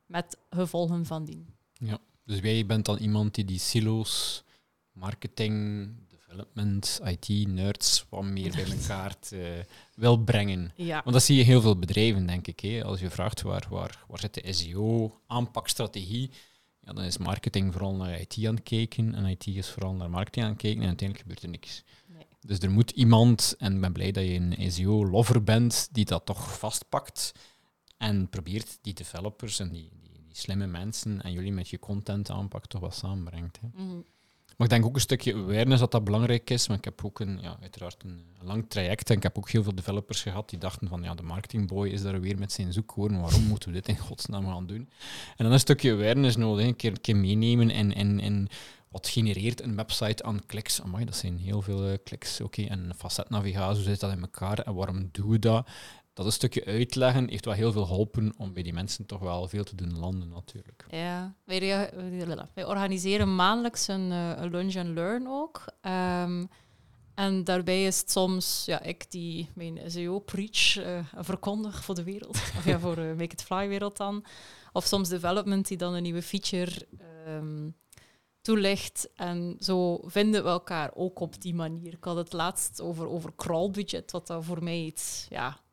Met 0.05 0.37
gevolgen 0.49 1.05
van 1.05 1.25
dien. 1.25 1.47
Ja, 1.73 1.99
dus 2.23 2.39
jij 2.39 2.65
bent 2.65 2.85
dan 2.85 2.97
iemand 2.97 3.35
die 3.35 3.45
die 3.45 3.59
silo's 3.59 4.43
marketing, 4.91 5.89
development, 6.35 6.99
IT, 7.03 7.47
nerds 7.47 8.05
wat 8.09 8.23
meer 8.23 8.51
bij 8.51 8.65
elkaar 8.65 9.19
te, 9.19 9.65
wil 9.95 10.17
brengen. 10.17 10.71
Ja. 10.75 11.01
Want 11.03 11.15
dat 11.15 11.23
zie 11.23 11.37
je 11.37 11.43
heel 11.43 11.61
veel 11.61 11.79
bedrijven, 11.79 12.25
denk 12.25 12.47
ik. 12.47 12.59
Hè. 12.59 12.83
Als 12.83 12.99
je 12.99 13.09
vraagt 13.09 13.41
waar, 13.41 13.65
waar, 13.69 14.03
waar 14.07 14.19
zit 14.19 14.33
de 14.33 14.53
SEO-aanpakstrategie, 14.53 16.31
ja, 16.79 16.93
dan 16.93 17.03
is 17.03 17.17
marketing 17.17 17.71
vooral 17.71 17.95
naar 17.95 18.19
IT 18.19 18.37
aan 18.45 18.55
het 18.55 18.63
kijken 18.63 19.15
en 19.15 19.25
IT 19.25 19.47
is 19.47 19.69
vooral 19.69 19.93
naar 19.93 20.09
marketing 20.09 20.45
aan 20.45 20.51
het 20.51 20.61
kijken 20.61 20.81
en 20.81 20.87
uiteindelijk 20.87 21.27
gebeurt 21.27 21.43
er 21.43 21.49
niks. 21.49 21.83
Nee. 22.07 22.25
Dus 22.41 22.59
er 22.59 22.71
moet 22.71 22.91
iemand, 22.91 23.55
en 23.57 23.75
ik 23.75 23.81
ben 23.81 23.93
blij 23.93 24.11
dat 24.11 24.23
je 24.23 24.33
een 24.33 24.71
SEO-lover 24.71 25.43
bent, 25.43 25.89
die 25.91 26.05
dat 26.05 26.25
toch 26.25 26.57
vastpakt 26.57 27.31
en 27.97 28.29
probeert 28.29 28.77
die 28.81 28.93
developers 28.93 29.59
en 29.59 29.69
die, 29.69 29.89
die, 30.01 30.21
die 30.25 30.37
slimme 30.37 30.67
mensen 30.67 31.21
en 31.21 31.31
jullie 31.31 31.51
met 31.51 31.69
je 31.69 31.79
content 31.79 32.29
aanpak 32.29 32.65
toch 32.65 32.81
wat 32.81 32.95
samenbrengt. 32.95 33.59
Hè. 33.61 33.83
Mm 33.83 34.05
maar 34.57 34.67
ik 34.67 34.73
denk 34.73 34.85
ook 34.85 34.95
een 34.95 35.01
stukje 35.01 35.33
awareness 35.33 35.79
dat 35.79 35.91
dat 35.91 36.03
belangrijk 36.03 36.49
is. 36.49 36.67
Want 36.67 36.79
ik 36.79 36.85
heb 36.85 37.05
ook 37.05 37.19
een, 37.19 37.39
ja, 37.41 37.57
uiteraard 37.61 38.03
een, 38.03 38.23
lang 38.41 38.69
traject 38.69 39.09
en 39.09 39.15
ik 39.15 39.23
heb 39.23 39.37
ook 39.37 39.49
heel 39.49 39.63
veel 39.63 39.75
developers 39.75 40.21
gehad 40.21 40.49
die 40.49 40.59
dachten 40.59 40.87
van 40.87 41.03
ja, 41.03 41.15
de 41.15 41.23
marketingboy 41.23 41.89
is 41.89 42.01
daar 42.01 42.21
weer 42.21 42.37
met 42.37 42.51
zijn 42.51 42.73
zoekwoorden. 42.73 43.21
Waarom 43.21 43.43
moeten 43.51 43.69
we 43.69 43.75
dit 43.75 43.87
in 43.87 43.97
godsnaam 43.97 44.47
gaan 44.47 44.67
doen? 44.67 44.89
En 45.37 45.43
dan 45.43 45.51
een 45.51 45.59
stukje 45.59 45.91
awareness 45.91 46.35
nodig. 46.35 46.65
Een 46.65 46.75
keer, 46.75 46.91
een 46.91 47.01
keer 47.01 47.15
meenemen 47.15 47.69
en, 47.69 47.93
en, 47.93 48.19
en 48.19 48.47
wat 48.89 49.07
genereert 49.07 49.61
een 49.61 49.75
website 49.75 50.23
aan 50.23 50.45
kliks? 50.45 50.81
Amai, 50.81 51.05
dat 51.05 51.15
zijn 51.15 51.37
heel 51.37 51.61
veel 51.61 51.89
uh, 51.89 51.97
kliks. 52.03 52.41
Oké, 52.41 52.63
en 52.63 52.91
facetnavigatie, 52.97 53.75
hoe 53.75 53.89
zit 53.89 53.99
dat 53.99 54.11
in 54.11 54.21
elkaar 54.21 54.59
en 54.59 54.73
waarom 54.73 55.09
doen 55.11 55.29
we 55.29 55.39
dat? 55.39 55.67
Dat 56.15 56.25
een 56.25 56.31
stukje 56.31 56.65
uitleggen 56.65 57.29
heeft 57.29 57.45
wel 57.45 57.53
heel 57.53 57.71
veel 57.71 57.85
geholpen 57.85 58.33
om 58.37 58.53
bij 58.53 58.63
die 58.63 58.73
mensen 58.73 59.05
toch 59.05 59.19
wel 59.19 59.47
veel 59.47 59.63
te 59.63 59.75
doen 59.75 59.99
landen 59.99 60.29
natuurlijk. 60.29 60.85
Ja, 60.89 61.35
wij, 61.43 61.89
wij 62.53 62.65
organiseren 62.65 63.35
maandelijks 63.35 63.87
een, 63.87 64.11
uh, 64.11 64.41
lunch 64.49 64.75
and 64.75 64.87
learn 64.87 65.27
ook. 65.27 65.63
Um, 65.81 66.49
en 67.15 67.43
daarbij 67.43 67.85
is 67.85 67.99
het 67.99 68.11
soms 68.11 68.63
ja, 68.65 68.81
ik 68.81 69.11
die 69.11 69.49
mijn 69.53 69.91
SEO-preach 69.91 70.77
uh, 70.77 70.99
verkondig 71.15 71.83
voor 71.83 71.95
de 71.95 72.03
wereld. 72.03 72.35
of 72.57 72.65
ja, 72.65 72.79
voor 72.79 72.97
uh, 72.97 73.09
Make 73.09 73.23
It 73.23 73.43
Fly-wereld 73.43 73.97
dan. 73.97 74.25
Of 74.73 74.85
soms 74.85 75.09
development 75.09 75.67
die 75.67 75.77
dan 75.77 75.93
een 75.93 76.03
nieuwe 76.03 76.21
feature 76.21 76.87
um, 77.27 77.75
toelicht. 78.41 79.09
En 79.15 79.55
zo 79.59 79.99
vinden 80.05 80.43
we 80.43 80.49
elkaar 80.49 80.91
ook 80.93 81.19
op 81.19 81.41
die 81.41 81.53
manier. 81.53 81.93
Ik 81.93 82.03
had 82.03 82.15
het 82.15 82.33
laatst 82.33 82.81
over, 82.81 83.07
over 83.07 83.35
crawl-budget, 83.35 84.11
wat 84.11 84.27
dat 84.27 84.45
voor 84.45 84.63
mij 84.63 84.79
iets... 84.79 85.25
Ja, 85.29 85.63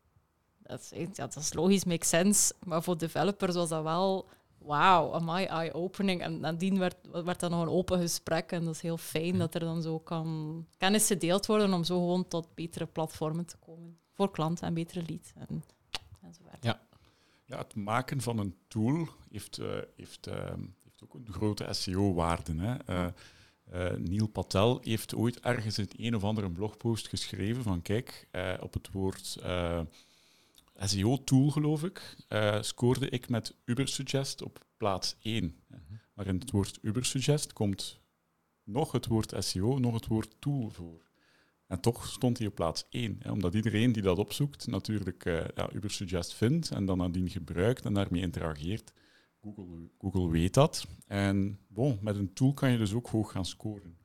dat 0.72 0.92
ja, 1.16 1.26
dat 1.26 1.36
is 1.36 1.52
logisch, 1.52 1.84
makes 1.84 2.08
sense. 2.08 2.54
Maar 2.64 2.82
voor 2.82 2.98
developers 2.98 3.54
was 3.54 3.68
dat 3.68 3.82
wel, 3.82 4.28
wauw, 4.58 5.20
my 5.20 5.44
eye-opening. 5.44 6.20
En 6.20 6.40
nadien 6.40 6.78
werd, 6.78 6.96
werd 7.24 7.40
dat 7.40 7.50
nog 7.50 7.62
een 7.62 7.68
open 7.68 8.00
gesprek. 8.00 8.52
En 8.52 8.64
dat 8.64 8.74
is 8.74 8.80
heel 8.80 8.96
fijn 8.96 9.38
dat 9.38 9.54
er 9.54 9.60
dan 9.60 9.82
zo 9.82 9.98
kan 9.98 10.66
kennis 10.78 11.06
gedeeld 11.06 11.46
worden 11.46 11.72
om 11.72 11.84
zo 11.84 11.98
gewoon 11.98 12.28
tot 12.28 12.54
betere 12.54 12.86
platformen 12.86 13.46
te 13.46 13.56
komen. 13.56 13.98
Voor 14.12 14.30
klanten 14.30 14.66
en 14.66 14.74
betere 14.74 15.04
leads 15.06 15.32
en, 15.34 15.64
enzovoort. 16.22 16.56
Ja. 16.60 16.80
ja, 17.44 17.58
het 17.58 17.74
maken 17.74 18.20
van 18.20 18.38
een 18.38 18.56
tool 18.68 19.08
heeft, 19.30 19.58
uh, 19.58 19.66
heeft, 19.96 20.28
uh, 20.28 20.34
heeft 20.82 21.02
ook 21.04 21.14
een 21.14 21.26
grote 21.30 21.66
SEO-waarde. 21.70 22.52
Uh, 22.88 23.06
uh, 23.72 23.90
Neil 23.90 24.26
Patel 24.26 24.80
heeft 24.82 25.14
ooit 25.14 25.40
ergens 25.40 25.78
in 25.78 25.88
een 25.96 26.14
of 26.16 26.24
andere 26.24 26.50
blogpost 26.50 27.08
geschreven 27.08 27.62
van 27.62 27.82
kijk, 27.82 28.28
op 28.60 28.74
het 28.74 28.90
woord 28.90 29.38
SEO-tool, 30.88 31.50
geloof 31.50 31.84
ik, 31.84 32.16
uh, 32.28 32.62
scoorde 32.62 33.08
ik 33.08 33.28
met 33.28 33.54
Ubersuggest 33.64 34.42
op 34.42 34.66
plaats 34.76 35.16
1. 35.22 35.60
Mhm. 35.68 35.80
Maar 36.14 36.26
in 36.26 36.38
het 36.38 36.50
woord 36.50 36.78
Ubersuggest 36.82 37.52
komt 37.52 38.00
nog 38.64 38.92
het 38.92 39.06
woord 39.06 39.34
SEO, 39.38 39.78
nog 39.78 39.94
het 39.94 40.06
woord 40.06 40.36
tool 40.38 40.70
voor. 40.70 41.10
En 41.66 41.80
toch 41.80 42.06
stond 42.06 42.38
hij 42.38 42.46
op 42.46 42.54
plaats 42.54 42.86
1. 42.90 43.16
Hè, 43.18 43.30
omdat 43.30 43.54
iedereen 43.54 43.92
die 43.92 44.02
dat 44.02 44.18
opzoekt 44.18 44.66
natuurlijk 44.66 45.24
uh, 45.24 45.44
ja, 45.54 45.72
Ubersuggest 45.72 46.34
vindt 46.34 46.70
en 46.70 46.84
dan 46.84 46.98
nadien 46.98 47.30
gebruikt 47.30 47.84
en 47.84 47.94
daarmee 47.94 48.22
interageert. 48.22 48.92
Google, 49.40 49.90
Google 49.98 50.30
weet 50.30 50.54
dat. 50.54 50.86
En 51.06 51.58
bon, 51.68 51.98
met 52.00 52.16
een 52.16 52.32
tool 52.32 52.52
kan 52.52 52.70
je 52.70 52.78
dus 52.78 52.92
ook 52.92 53.08
hoog 53.08 53.32
gaan 53.32 53.44
scoren. 53.44 53.96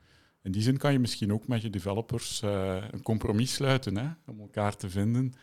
In 0.42 0.52
die 0.52 0.62
zin 0.62 0.78
kan 0.78 0.92
je 0.92 1.00
misschien 1.00 1.34
ook 1.34 1.48
met 1.48 1.62
je 1.62 1.70
developers 1.70 2.42
uh, 2.42 2.84
een 2.92 3.02
compromis 3.02 3.54
sluiten 3.54 3.98
hè, 3.98 4.10
om 4.26 4.40
elkaar 4.40 4.76
te 4.76 4.90
vinden. 4.90 5.34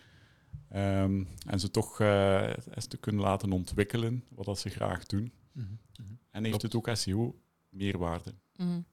Um, 0.75 1.29
en 1.47 1.61
ze 1.61 1.71
toch 1.71 2.01
uh, 2.01 2.53
eens 2.75 2.87
te 2.87 2.97
kunnen 2.97 3.23
laten 3.23 3.53
ontwikkelen 3.53 4.25
wat 4.29 4.45
dat 4.45 4.59
ze 4.59 4.69
graag 4.69 5.07
doen. 5.07 5.33
Mm 5.53 5.79
-hmm. 5.97 6.19
En 6.31 6.45
heeft 6.45 6.63
het 6.63 6.75
ook 6.75 6.89
SEO 6.93 7.39
meerwaarde. 7.69 8.35
Mm 8.57 8.67
-hmm. 8.67 8.85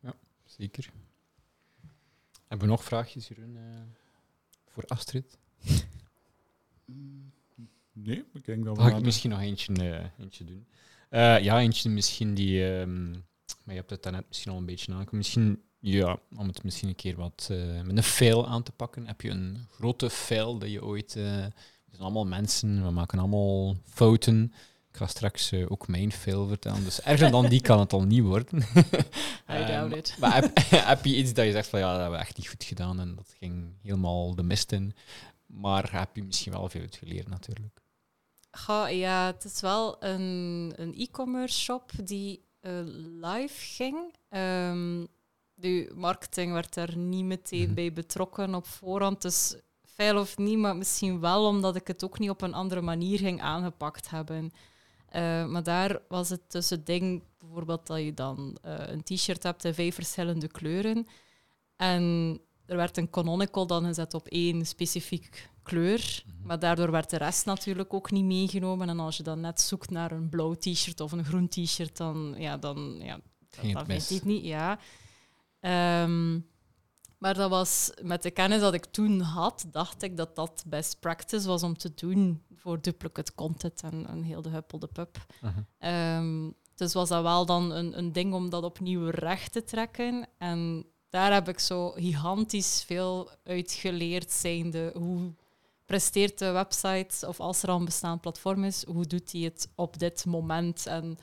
Ja, 0.00 0.14
zeker. 0.44 0.90
Hebben 2.48 2.68
we 2.68 2.74
nog 2.74 2.84
vraagjes, 2.84 3.28
Jeroen, 3.28 3.56
uh, 3.56 3.80
voor 4.66 4.84
Astrid? 4.86 5.38
Nee, 7.92 8.24
ik 8.32 8.44
denk 8.44 8.64
dat 8.64 8.76
we... 8.76 8.82
Mag 8.82 8.96
ik 8.96 9.04
misschien 9.04 9.30
nog 9.30 9.40
eentje, 9.40 9.72
uh, 9.72 10.04
eentje 10.18 10.44
doen? 10.44 10.66
ja, 11.42 11.60
eentje 11.60 11.90
misschien 11.90 12.34
die... 12.34 12.62
Um, 12.62 13.24
maar 13.64 13.74
je 13.74 13.80
hebt 13.80 13.90
het 13.90 14.02
daarnet 14.02 14.28
misschien 14.28 14.52
al 14.52 14.58
een 14.58 14.66
beetje 14.66 14.92
aangekomen. 14.92 15.18
Misschien 15.18 15.62
ja, 15.80 16.18
om 16.36 16.46
het 16.46 16.62
misschien 16.62 16.88
een 16.88 16.94
keer 16.94 17.16
wat 17.16 17.48
uh, 17.50 17.80
met 17.82 17.96
een 17.96 18.02
fail 18.02 18.48
aan 18.48 18.62
te 18.62 18.72
pakken. 18.72 19.06
Heb 19.06 19.20
je 19.20 19.30
een 19.30 19.66
grote 19.70 20.10
fail 20.10 20.58
dat 20.58 20.70
je 20.70 20.84
ooit... 20.84 21.16
Uh, 21.16 21.24
we 21.84 21.96
zijn 21.96 22.02
allemaal 22.02 22.26
mensen, 22.26 22.84
we 22.84 22.90
maken 22.90 23.18
allemaal 23.18 23.76
fouten. 23.84 24.52
Ik 24.90 24.96
ga 24.96 25.06
straks 25.06 25.52
uh, 25.52 25.70
ook 25.70 25.88
mijn 25.88 26.12
fail 26.12 26.46
vertellen. 26.46 26.84
Dus 26.84 27.00
erger 27.00 27.30
dan 27.30 27.46
die 27.46 27.60
kan 27.60 27.78
het 27.78 27.92
al 27.92 28.02
niet 28.02 28.22
worden. 28.22 28.62
I 29.50 29.66
doubt 29.66 29.96
it. 29.96 30.16
Maar 30.18 30.34
heb, 30.34 30.50
heb, 30.92 31.04
je 31.04 31.16
iets 31.16 31.32
dat 31.32 31.44
je 31.44 31.52
zegt 31.52 31.68
van 31.68 31.78
ja, 31.78 31.90
dat 31.90 32.00
hebben 32.00 32.18
we 32.18 32.24
echt 32.24 32.36
niet 32.36 32.48
goed 32.48 32.64
gedaan 32.64 33.00
en 33.00 33.14
dat 33.14 33.34
ging 33.38 33.74
helemaal 33.82 34.34
de 34.34 34.42
mist 34.42 34.72
in. 34.72 34.94
Maar 35.46 35.92
heb 35.92 36.16
je 36.16 36.22
misschien 36.22 36.52
wel 36.52 36.68
veel 36.68 36.86
geleerd 36.90 37.28
natuurlijk. 37.28 37.80
Goh, 38.50 38.90
ja, 38.90 39.26
het 39.26 39.44
is 39.44 39.60
wel 39.60 40.04
een, 40.04 40.72
een 40.76 40.94
e-commerce 40.94 41.58
shop 41.58 41.90
die 42.04 42.44
live 43.20 43.54
ging. 43.54 44.14
Um, 44.30 45.08
de 45.60 45.92
marketing 45.94 46.52
werd 46.52 46.74
daar 46.74 46.96
niet 46.96 47.24
meteen 47.24 47.64
mhm. 47.64 47.74
bij 47.74 47.92
betrokken 47.92 48.54
op 48.54 48.66
voorhand. 48.66 49.22
Dus 49.22 49.56
feil 49.84 50.18
of 50.18 50.38
niet, 50.38 50.58
maar 50.58 50.76
misschien 50.76 51.20
wel 51.20 51.46
omdat 51.46 51.76
ik 51.76 51.86
het 51.86 52.04
ook 52.04 52.18
niet 52.18 52.30
op 52.30 52.42
een 52.42 52.54
andere 52.54 52.80
manier 52.80 53.18
ging 53.18 53.40
aangepakt 53.40 54.10
hebben. 54.10 54.50
Uh, 55.16 55.46
maar 55.46 55.62
daar 55.62 56.00
was 56.08 56.28
het 56.28 56.40
dus 56.48 56.70
het 56.70 56.86
ding, 56.86 57.22
bijvoorbeeld 57.38 57.86
dat 57.86 57.98
je 57.98 58.14
dan 58.14 58.56
uh, 58.66 58.74
een 58.86 59.02
t-shirt 59.02 59.42
hebt 59.42 59.64
in 59.64 59.74
vijf 59.74 59.94
verschillende 59.94 60.48
kleuren. 60.48 61.06
En 61.76 62.38
er 62.66 62.76
werd 62.76 62.96
een 62.96 63.10
canonical 63.10 63.66
dan 63.66 63.84
gezet 63.84 64.14
op 64.14 64.26
één 64.28 64.66
specifiek 64.66 65.50
kleur. 65.62 66.24
Maar 66.42 66.58
daardoor 66.58 66.90
werd 66.90 67.10
de 67.10 67.16
rest 67.16 67.44
natuurlijk 67.44 67.94
ook 67.94 68.10
niet 68.10 68.24
meegenomen. 68.24 68.88
En 68.88 69.00
als 69.00 69.16
je 69.16 69.22
dan 69.22 69.40
net 69.40 69.60
zoekt 69.60 69.90
naar 69.90 70.12
een 70.12 70.28
blauw 70.28 70.54
t-shirt 70.54 71.00
of 71.00 71.12
een 71.12 71.24
groen 71.24 71.48
t-shirt, 71.48 71.96
dan, 71.96 72.34
ja, 72.38 72.56
dan, 72.56 72.96
ja, 73.02 73.20
je 73.60 73.82
mis. 73.86 74.08
het 74.08 74.24
niet. 74.24 74.44
Ja. 74.44 74.78
Ehm, 75.60 76.38
maar 77.18 77.34
dat 77.34 77.50
was 77.50 77.90
met 78.02 78.22
de 78.22 78.30
kennis 78.30 78.60
dat 78.60 78.74
ik 78.74 78.84
toen 78.84 79.20
had, 79.20 79.66
dacht 79.70 80.02
ik 80.02 80.16
dat 80.16 80.36
dat 80.36 80.64
best 80.66 81.00
practice 81.00 81.48
was 81.48 81.62
om 81.62 81.76
te 81.76 81.94
doen 81.94 82.42
voor 82.54 82.80
duplicate 82.80 83.34
content 83.34 83.82
en, 83.82 84.06
en 84.06 84.22
heel 84.22 84.42
de 84.42 84.48
huppel 84.48 84.78
de 84.78 84.86
pup. 84.86 85.26
Mhm. 85.40 85.60
Ehm, 85.78 86.50
dus 86.74 86.92
was 86.92 87.08
dat 87.08 87.22
wel 87.22 87.46
dan 87.46 87.70
een, 87.70 87.98
een 87.98 88.12
ding 88.12 88.34
om 88.34 88.50
dat 88.50 88.62
opnieuw 88.62 89.08
recht 89.08 89.52
te 89.52 89.64
trekken. 89.64 90.28
En 90.38 90.86
daar 91.08 91.32
heb 91.32 91.48
ik 91.48 91.58
zo 91.58 91.90
gigantisch 91.90 92.82
veel 92.86 93.30
uit 93.44 93.72
geleerd, 93.72 94.32
zijnde 94.32 94.92
hoe 94.94 95.34
presteert 95.84 96.38
de 96.38 96.50
website, 96.50 97.28
of 97.28 97.40
als 97.40 97.62
er 97.62 97.68
al 97.68 97.78
een 97.78 97.84
bestaand 97.84 98.20
platform 98.20 98.64
is, 98.64 98.84
hoe 98.84 99.06
doet 99.06 99.32
hij 99.32 99.40
het 99.40 99.68
op 99.74 99.98
dit 99.98 100.24
moment 100.24 100.86
en 100.86 101.18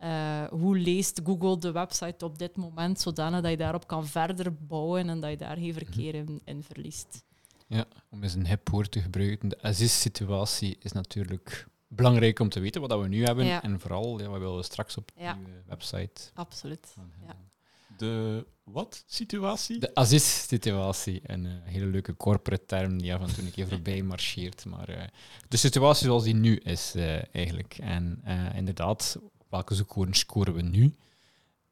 eh, 0.00 0.44
hoe 0.44 0.78
leest 0.78 1.20
Google 1.24 1.58
de 1.58 1.72
website 1.72 2.24
op 2.24 2.38
dit 2.38 2.56
moment, 2.56 3.00
zodanig 3.00 3.40
dat 3.40 3.50
je 3.50 3.56
daarop 3.56 3.86
kan 3.86 4.06
verder 4.06 4.54
bouwen 4.54 5.08
en 5.08 5.20
dat 5.20 5.30
je 5.30 5.36
daar 5.36 5.56
geen 5.56 5.72
verkeer 5.72 6.14
in, 6.14 6.40
in 6.44 6.62
verliest. 6.62 7.22
Ja, 7.66 7.84
om 8.10 8.22
eens 8.22 8.34
een 8.34 8.46
hip 8.46 8.68
woord 8.68 8.90
te 8.90 9.00
gebruiken. 9.00 9.48
De 9.48 9.62
ASIS-situatie 9.62 10.76
is 10.80 10.92
natuurlijk 10.92 11.66
belangrijk 11.88 12.38
om 12.38 12.48
te 12.48 12.60
weten 12.60 12.80
wat 12.80 12.90
dat 12.90 13.00
we 13.00 13.08
nu 13.08 13.24
hebben. 13.24 13.44
Ja. 13.44 13.62
En 13.62 13.80
vooral, 13.80 14.20
ja, 14.20 14.28
wat 14.28 14.38
willen 14.40 14.56
we 14.56 14.62
straks 14.62 14.96
op 14.96 15.10
Ja. 15.16 15.34
die 15.34 15.44
website 15.66 16.20
Absoluut. 16.34 16.94
Ja. 17.26 17.36
De 17.96 18.46
wat 18.64 19.04
situatie? 19.06 19.78
De 19.78 19.94
ASIS-situatie, 19.94 21.20
een 21.22 21.46
eh, 21.46 21.52
hele 21.62 21.86
leuke 21.86 22.16
corporate 22.16 22.64
term 22.66 22.98
die 22.98 23.14
af 23.14 23.20
en 23.20 23.34
toe 23.34 23.44
een 23.44 23.50
keer 23.50 23.68
voorbij 23.74 24.02
marcheert. 24.02 24.64
Maar 24.64 24.88
eh, 24.88 25.04
de 25.48 25.56
situatie 25.56 26.06
zoals 26.06 26.24
die 26.24 26.34
nu 26.34 26.56
is, 26.56 26.94
eh, 26.94 27.34
eigenlijk. 27.34 27.78
En 27.80 28.20
eh, 28.24 28.56
inderdaad, 28.56 29.18
welke 29.50 29.74
zoekwoorden 29.74 30.14
scoren 30.14 30.54
we 30.54 30.62
nu? 30.62 30.94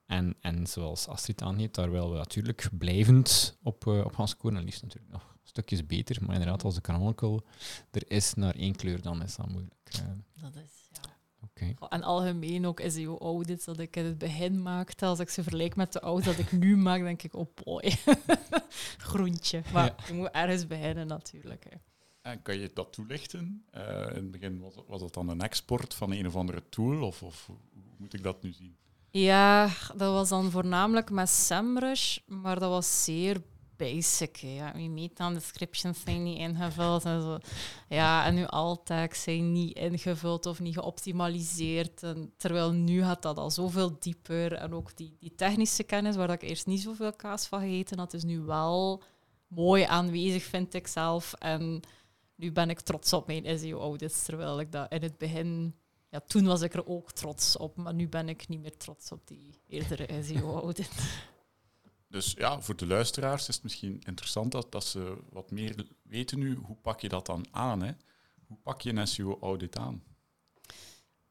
En, 0.07 0.37
en 0.41 0.67
zoals 0.67 1.07
Astrid 1.09 1.43
aangeeft, 1.43 1.75
daar 1.75 1.91
willen 1.91 2.11
we 2.11 2.17
natuurlijk 2.17 2.69
blijvend 2.79 3.59
op, 3.63 3.87
eh, 3.87 4.05
op 4.05 4.15
gaan 4.15 4.29
scoren. 4.29 4.57
En 4.57 4.65
liefst 4.65 4.83
natuurlijk 4.83 5.13
nog 5.13 5.37
stukjes 5.43 5.87
beter. 5.87 6.17
Maar 6.21 6.35
inderdaad, 6.35 6.65
als 6.65 6.75
de 6.75 6.81
canonical 6.81 7.43
er 7.91 8.11
is 8.11 8.35
naar 8.35 8.55
één 8.55 8.77
kleur, 8.77 9.03
dan 9.03 9.23
is 9.23 9.37
dat 9.37 9.49
moeilijk. 9.49 9.75
Eh, 9.93 10.01
Dat 10.43 10.55
is, 10.57 10.89
ja. 10.93 11.17
Oké. 11.43 11.75
En 11.89 12.03
algemeen 12.03 12.67
ook 12.67 12.81
SEO-audits 12.87 13.65
dat 13.65 13.79
ik 13.79 13.97
in 13.97 14.05
het 14.05 14.19
begin 14.19 14.63
maakte. 14.63 15.05
Als 15.07 15.19
ik 15.19 15.29
ze 15.29 15.43
vergelijk 15.43 15.77
met 15.77 15.93
de 15.93 16.01
audits 16.01 16.27
dat 16.27 16.39
ik 16.39 16.53
nu 16.53 16.77
maak, 16.77 17.01
denk 17.01 17.23
ik, 17.23 17.35
oh 17.35 17.55
boy, 17.65 17.93
groentje. 19.11 19.63
Maar 19.73 19.95
je 20.07 20.13
moet 20.13 20.29
ergens 20.31 20.67
beginnen 20.67 21.07
natuurlijk. 21.07 21.65
Hè. 21.69 21.77
En 22.23 22.43
kan 22.43 22.59
je 22.59 22.71
dat 22.75 22.93
toelichten? 22.93 23.65
Eh, 23.71 24.07
in 24.09 24.15
het 24.15 24.31
begin 24.31 24.61
was, 24.61 24.75
was 24.87 25.01
dat 25.01 25.15
dan 25.15 25.29
een 25.29 25.41
export 25.41 25.95
van 25.95 26.13
een 26.13 26.27
of 26.27 26.37
andere 26.37 26.63
tool, 26.69 27.03
of, 27.03 27.23
of 27.23 27.47
hoe 27.47 27.57
moet 27.97 28.15
ik 28.15 28.23
dat 28.23 28.43
nu 28.43 28.53
zien? 28.53 28.77
Ja, 29.11 29.67
dat 29.97 30.13
was 30.13 30.29
dan 30.29 30.51
voornamelijk 30.51 31.11
met 31.11 31.29
SEMrush, 31.29 32.19
maar 32.27 32.59
dat 32.59 32.71
was 32.71 33.05
zeer 33.05 33.43
basic. 33.77 34.37
hè. 34.37 34.49
Ja, 34.49 34.77
je 34.77 34.91
meta 34.91 35.31
descriptions 35.31 36.01
zijn 36.01 36.23
niet 36.23 36.39
ingevuld 36.39 37.05
en 37.05 37.23
zo. 37.23 37.39
Ja, 37.89 38.25
en 38.27 38.35
nu 38.35 38.47
alt-tags 38.47 39.23
zijn 39.23 39.53
niet 39.53 39.77
ingevuld 39.77 40.47
of 40.47 40.61
niet 40.61 40.75
geoptimaliseerd. 40.75 42.03
Terwijl 42.37 42.73
nu 42.73 43.03
gaat 43.03 43.23
dat 43.23 43.37
al 43.37 43.51
zoveel 43.51 43.97
dieper. 43.99 44.53
En 44.53 44.73
ook 44.75 44.97
die, 44.97 45.17
die 45.21 45.35
technische 45.35 45.83
kennis, 45.83 46.17
waar 46.17 46.31
ik 46.31 46.43
eerst 46.43 46.67
niet 46.67 46.81
zoveel 46.81 47.13
kaas 47.13 47.47
van 47.47 47.61
gegeten 47.61 47.99
had, 47.99 48.15
is 48.15 48.25
nu 48.25 48.41
wel 48.41 49.03
mooi 49.47 49.83
aanwezig, 49.83 50.43
vind 50.43 50.75
ik 50.75 50.87
zelf. 50.87 51.33
En 51.33 51.81
nu 52.39 52.53
ben 52.53 52.71
ik 52.71 52.81
trots 52.81 53.13
op 53.13 53.27
mijn 53.27 53.59
SEO-audits, 53.59 54.25
terwijl 54.25 54.61
ik 54.61 54.73
dat 54.73 54.93
in 54.93 55.03
het 55.03 55.19
begin 55.19 55.75
ja, 56.11 56.21
toen 56.21 56.47
was 56.47 56.63
ik 56.63 56.75
er 56.75 56.87
ook 56.87 57.13
trots 57.13 57.57
op, 57.57 57.77
maar 57.77 57.95
nu 57.95 58.09
ben 58.09 58.29
ik 58.29 58.49
niet 58.49 58.61
meer 58.61 58.77
trots 58.77 59.13
op 59.13 59.27
die 59.27 59.61
eerdere 59.67 60.23
SEO-audit. 60.27 60.91
Dus 62.09 62.33
ja, 62.33 62.61
voor 62.61 62.77
de 62.77 62.87
luisteraars 62.87 63.49
is 63.49 63.55
het 63.55 63.65
misschien 63.65 64.01
interessant 64.07 64.53
dat, 64.53 64.73
dat 64.73 64.85
ze 64.85 65.17
wat 65.31 65.51
meer 65.51 65.87
weten 66.03 66.39
nu. 66.39 66.55
Hoe 66.55 66.77
pak 66.77 67.01
je 67.01 67.09
dat 67.09 67.27
dan 67.27 67.47
aan? 67.51 67.83
Hè? 67.83 67.93
Hoe 68.47 68.57
pak 68.63 68.81
je 68.81 68.93
een 68.93 69.07
SEO-audit 69.07 69.79
aan? 69.79 70.03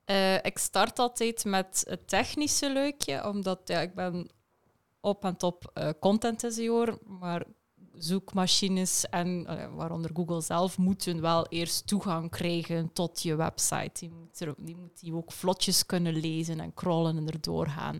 Eh, 0.03 0.35
ik 0.35 0.57
start 0.57 0.99
altijd 0.99 1.45
met 1.45 1.83
het 1.87 2.07
technische 2.07 2.71
leukje, 2.71 3.27
omdat 3.27 3.61
ja, 3.65 3.79
ik 3.79 3.93
ben 3.93 4.29
op 4.99 5.23
en 5.23 5.37
top 5.37 5.71
eh, 5.73 5.89
content 5.99 6.45
SEO'er, 6.47 6.97
maar 7.03 7.45
zoekmachines 7.97 9.09
en 9.09 9.45
eh, 9.47 9.75
waaronder 9.75 10.11
Google 10.13 10.41
zelf 10.41 10.77
moeten 10.77 11.21
wel 11.21 11.47
eerst 11.47 11.87
toegang 11.87 12.29
krijgen 12.29 12.93
tot 12.93 13.21
je 13.21 13.35
website. 13.35 13.91
Die 13.99 14.09
moet, 14.09 14.39
er, 14.39 14.53
die 14.57 14.75
moet 14.75 14.99
die 14.99 15.13
ook 15.13 15.31
vlotjes 15.31 15.85
kunnen 15.85 16.13
lezen 16.13 16.59
en 16.59 16.73
crawlen 16.73 17.17
en 17.17 17.27
erdoor 17.27 17.67
gaan. 17.67 17.97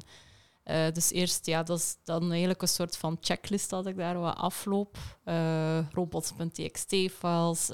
Eh, 0.63 0.91
dus 0.91 1.11
eerst, 1.11 1.45
ja, 1.45 1.63
dat 1.63 1.77
is 1.79 1.97
dan 2.03 2.29
eigenlijk 2.29 2.61
een 2.61 2.67
soort 2.67 2.97
van 2.97 3.17
checklist 3.21 3.69
dat 3.69 3.85
ik 3.87 3.95
daar 3.97 4.19
wat 4.19 4.35
afloop. 4.35 4.97
Eh, 5.23 5.79
robots.txt-files, 5.91 7.71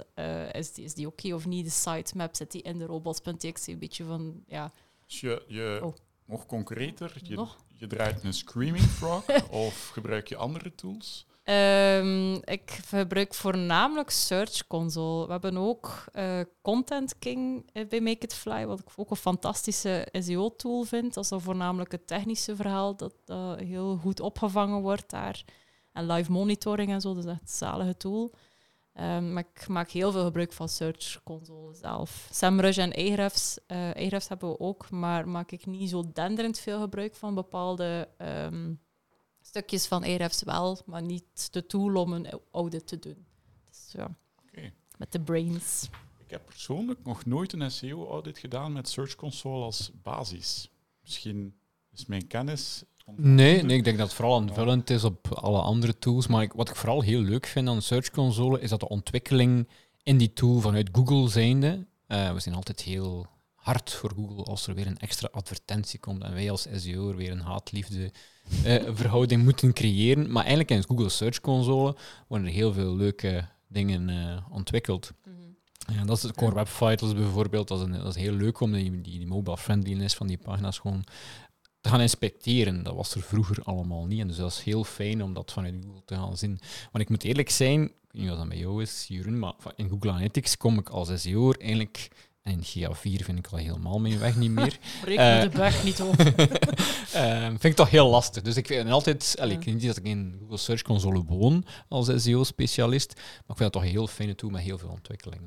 is 0.52 0.74
die, 0.74 0.84
is 0.86 0.94
die 0.94 1.08
oké 1.08 1.34
of 1.34 1.46
niet? 1.46 1.66
De 1.66 1.72
sitemap 1.72 2.36
zit 2.36 2.52
die 2.52 2.62
in 2.62 2.78
de 2.78 2.86
robots.txt? 2.86 3.68
Een 3.68 3.80
beetje 3.80 4.04
van, 4.04 4.44
ja, 4.48 4.72
Dus 5.06 5.20
je, 5.20 5.44
je 5.48 5.80
Oh. 5.84 5.94
nog 6.26 6.46
concreter, 6.46 7.14
je, 7.24 7.36
Nog? 7.36 7.58
je 7.78 7.88
draait 7.88 8.24
een 8.24 8.34
Screaming 8.34 8.84
Frog 8.86 9.26
of 9.66 9.88
gebruik 9.88 10.28
je 10.28 10.36
andere 10.36 10.76
tools? 10.76 11.26
Ehm, 11.44 12.34
ik 12.34 12.72
gebruik 12.72 13.34
voornamelijk 13.34 14.10
Search 14.10 14.68
Console. 14.68 15.26
We 15.26 15.32
hebben 15.32 15.58
ook 15.58 16.06
eh, 16.12 16.40
Content 16.62 17.20
King 17.20 17.70
eh, 17.74 17.88
bij 17.88 18.02
Make 18.02 18.26
It 18.26 18.34
Fly, 18.34 18.66
wat 18.66 18.80
ik 18.80 18.86
ook 18.96 19.10
een 19.10 19.16
fantastische 19.16 20.08
SEO-tool 20.12 20.84
vind. 20.84 21.14
Dat 21.14 21.24
is 21.24 21.32
voornamelijk 21.38 21.92
het 21.92 22.08
technische 22.08 22.56
verhaal 22.56 22.96
dat 22.96 23.14
dat 23.26 23.60
heel 23.60 23.98
goed 23.98 24.20
opgevangen 24.20 24.82
wordt 24.82 25.10
daar. 25.10 25.44
En 25.94 26.06
live 26.06 26.32
monitoring 26.32 26.92
en 26.92 27.02
zo, 27.02 27.14
dus 27.14 27.26
echt 27.26 27.42
een 27.42 27.48
zalige 27.48 27.98
tool. 27.98 28.34
Ehm, 28.94 29.34
maar 29.34 29.44
ik 29.54 29.68
maak 29.68 29.90
heel 29.90 30.12
veel 30.12 30.24
gebruik 30.24 30.54
van 30.54 30.70
Search 30.70 31.24
Console 31.24 31.74
zelf. 31.74 32.28
SEMrush 32.32 32.78
en 32.78 32.94
Ahrefs, 32.94 33.60
eh 33.68 33.78
Ahrefs 33.78 34.28
hebben 34.28 34.50
we 34.50 34.60
ook, 34.60 34.90
maar 34.90 35.28
maak 35.28 35.52
ik 35.52 35.66
niet 35.66 35.90
zo 35.90 36.04
denderend 36.14 36.60
veel 36.60 36.80
gebruik 36.80 37.16
van 37.16 37.36
bepaalde 37.36 38.10
ehm, 38.18 38.74
stukjes 39.54 39.86
van 39.88 40.04
Ahrefs 40.04 40.44
wel, 40.44 40.80
maar 40.86 41.02
niet 41.02 41.54
de 41.54 41.66
tool 41.66 41.96
om 41.96 42.14
een 42.14 42.28
audit 42.52 42.88
te 42.88 43.00
doen. 43.00 43.26
Dus 43.70 43.90
ja, 43.92 44.16
Oké. 44.48 44.72
met 44.98 45.12
de 45.12 45.20
brains. 45.20 45.90
Ik 46.18 46.30
heb 46.32 46.46
persoonlijk 46.46 47.00
nog 47.06 47.26
nooit 47.26 47.54
een 47.54 47.72
SEO-audit 47.72 48.38
gedaan 48.38 48.72
met 48.74 48.90
Search 48.90 49.16
Console 49.16 49.64
als 49.64 49.92
basis. 50.04 50.70
Misschien 51.02 51.56
is 51.92 52.06
mijn 52.06 52.28
kennis... 52.28 52.84
Nee, 53.16 53.64
nee, 53.64 53.78
ik 53.78 53.84
denk 53.84 53.98
dat 53.98 54.08
het 54.08 54.16
vooral 54.16 54.36
aanvullend 54.36 54.90
is 54.90 55.04
op 55.04 55.28
alle 55.34 55.62
andere 55.62 55.98
tools. 56.00 56.28
Maar 56.28 56.42
ik- 56.42 56.54
wat 56.54 56.70
ik 56.70 56.76
vooral 56.76 57.02
heel 57.02 57.22
leuk 57.22 57.46
vind 57.46 57.68
aan 57.70 57.82
Search 57.82 58.10
Console 58.10 58.60
is 58.60 58.70
dat 58.70 58.80
de 58.80 58.90
ontwikkeling 58.90 59.68
in 60.04 60.18
die 60.18 60.34
tool 60.34 60.60
vanuit 60.60 60.90
Google 60.92 61.30
zijnde. 61.30 61.86
eh, 62.08 62.34
we 62.34 62.40
zijn 62.40 62.56
altijd 62.56 62.82
heel 62.82 63.28
hard 63.64 63.92
voor 63.92 64.12
Google 64.16 64.44
als 64.44 64.68
er 64.68 64.76
weer 64.76 64.88
een 64.88 64.98
extra 64.98 65.30
advertentie 65.32 66.00
komt 66.00 66.24
en 66.24 66.34
wij 66.34 66.52
als 66.52 66.68
SEO 66.76 67.16
weer 67.16 67.32
een 67.32 67.42
haat-liefde 67.42 68.12
eh, 68.64 68.84
verhouding 69.00 69.44
moeten 69.44 69.74
creëren. 69.74 70.32
Maar 70.32 70.42
eigenlijk 70.44 70.72
in 70.72 70.84
Google 70.88 71.10
Search 71.10 71.42
Console 71.42 71.96
worden 72.28 72.48
er 72.48 72.54
heel 72.54 72.74
veel 72.74 72.96
leuke 72.96 73.48
dingen 73.68 74.10
eh, 74.10 74.46
ontwikkeld. 74.50 75.12
Ja, 75.94 76.06
dat 76.06 76.18
is 76.18 76.24
de 76.24 76.34
Core 76.34 76.56
Web 76.56 76.68
Vitals 76.68 77.14
bijvoorbeeld. 77.14 77.68
Dat 77.68 77.80
is, 77.80 77.86
een, 77.86 77.92
dat 77.92 78.16
is 78.16 78.22
heel 78.22 78.34
leuk 78.34 78.60
om 78.60 78.72
die, 78.72 79.02
die, 79.02 79.18
die 79.18 79.28
mobile 79.28 79.58
friendliness 79.58 80.16
van 80.16 80.28
die 80.28 80.38
pagina's 80.38 80.80
gewoon 80.80 81.04
te 81.82 81.90
gaan 81.90 82.02
inspecteren. 82.02 82.84
Dat 82.84 82.96
was 82.96 83.16
er 83.16 83.22
vroeger 83.22 83.64
allemaal 83.64 84.06
niet. 84.06 84.20
En 84.20 84.28
dus 84.28 84.38
dat 84.38 84.52
is 84.52 84.62
heel 84.62 84.84
fijn 84.84 85.24
om 85.24 85.34
dat 85.34 85.52
vanuit 85.52 85.76
Google 85.86 86.02
te 86.06 86.16
gaan 86.16 86.38
zien. 86.38 86.60
Want 86.92 87.04
ik 87.04 87.10
moet 87.10 87.24
eerlijk 87.24 87.50
zijn, 87.50 87.84
ik 87.84 87.90
weet 88.12 88.22
niet 88.22 88.30
wat 88.30 88.38
dat 88.38 88.50
bij 88.50 88.58
jou 88.58 88.82
is, 88.82 89.06
Jeroen, 89.08 89.40
maar 89.40 89.54
in 89.76 89.90
Google 89.90 90.12
Analytics 90.12 90.58
kom 90.58 90.78
ik 90.78 90.90
als 90.90 91.22
SEO'er 91.22 91.60
eigenlijk... 91.60 92.10
En 92.44 92.52
in 92.52 92.64
GA4 92.64 93.24
vind 93.24 93.38
ik 93.38 93.48
al 93.48 93.58
helemaal 93.58 94.00
mijn 94.00 94.20
weg 94.20 94.36
niet 94.36 94.52
meer. 94.52 94.80
Breek 95.02 95.18
Eh, 95.18 95.38
me 95.38 95.50
de 95.50 95.58
bug 95.58 95.84
niet 95.84 96.02
op. 96.02 96.16
Eh, 97.14 97.48
vind 97.48 97.64
ik 97.64 97.76
toch 97.76 97.90
heel 97.90 98.10
lastig. 98.10 98.44
Dus 98.44 98.58
ik 98.58 98.68
vind 98.68 98.90
altijd, 98.90 99.36
allee, 99.40 99.58
ik 99.58 99.64
weet 99.64 99.74
niet 99.74 99.86
dat 99.86 99.98
ik 99.98 100.04
in 100.04 100.36
Google 100.40 100.58
Search 100.58 100.82
Console 100.82 101.24
woon 101.24 101.66
als 101.88 102.24
SEO-specialist, 102.24 103.14
maar 103.16 103.26
ik 103.26 103.46
vind 103.46 103.60
dat 103.60 103.72
toch 103.72 103.82
een 103.82 103.88
heel 103.88 104.08
fijne 104.08 104.36
tool 104.36 104.50
met 104.50 104.62
heel 104.62 104.78
veel 104.78 104.90
ontwikkeling. 104.90 105.42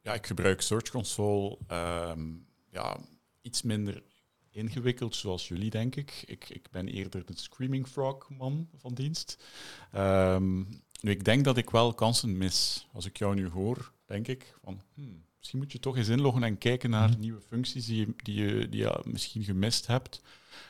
Ja, 0.00 0.14
ik 0.14 0.26
gebruik 0.26 0.60
Search 0.60 0.90
Console 0.90 1.58
ehm, 1.66 2.28
ja, 2.70 2.96
iets 3.40 3.62
minder 3.62 4.02
ingewikkeld 4.50 5.16
zoals 5.16 5.48
jullie, 5.48 5.70
denk 5.70 5.96
ik. 5.96 6.22
Ik, 6.26 6.48
ik 6.48 6.70
ben 6.70 6.88
eerder 6.88 7.26
de 7.26 7.36
Screaming 7.36 7.86
Frog 7.86 8.28
man 8.30 8.68
van 8.76 8.94
dienst. 8.94 9.44
Ehm, 9.90 10.58
nu, 11.00 11.10
ik 11.10 11.24
denk 11.24 11.44
dat 11.44 11.56
ik 11.56 11.70
wel 11.70 11.94
kansen 11.94 12.36
mis. 12.36 12.86
Als 12.92 13.06
ik 13.06 13.16
jou 13.16 13.34
nu 13.34 13.48
hoor, 13.48 13.92
denk 14.04 14.28
ik 14.28 14.54
van... 14.62 14.82
hmm, 14.94 15.24
misschien 15.42 15.58
moet 15.60 15.72
je 15.72 15.78
toch 15.78 15.96
eens 15.96 16.08
inloggen 16.08 16.42
en 16.42 16.58
kijken 16.58 16.90
naar 16.90 17.08
Mhm. 17.08 17.20
nieuwe 17.20 17.40
functies 17.40 17.86
die 17.86 17.96
je, 18.06 18.14
die 18.22 18.34
je, 18.34 18.68
die 18.68 18.80
je 18.80 19.00
misschien 19.04 19.42
gemist 19.44 19.86
hebt. 19.86 20.22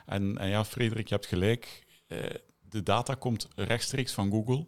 En, 0.06 0.38
en 0.38 0.48
ja, 0.48 0.64
Frederik, 0.64 1.08
je 1.08 1.14
hebt 1.14 1.26
gelijk. 1.26 1.86
Eh, 2.06 2.18
de 2.68 2.82
data 2.82 3.14
komt 3.14 3.48
rechtstreeks 3.54 4.12
van 4.12 4.30
Google. 4.30 4.66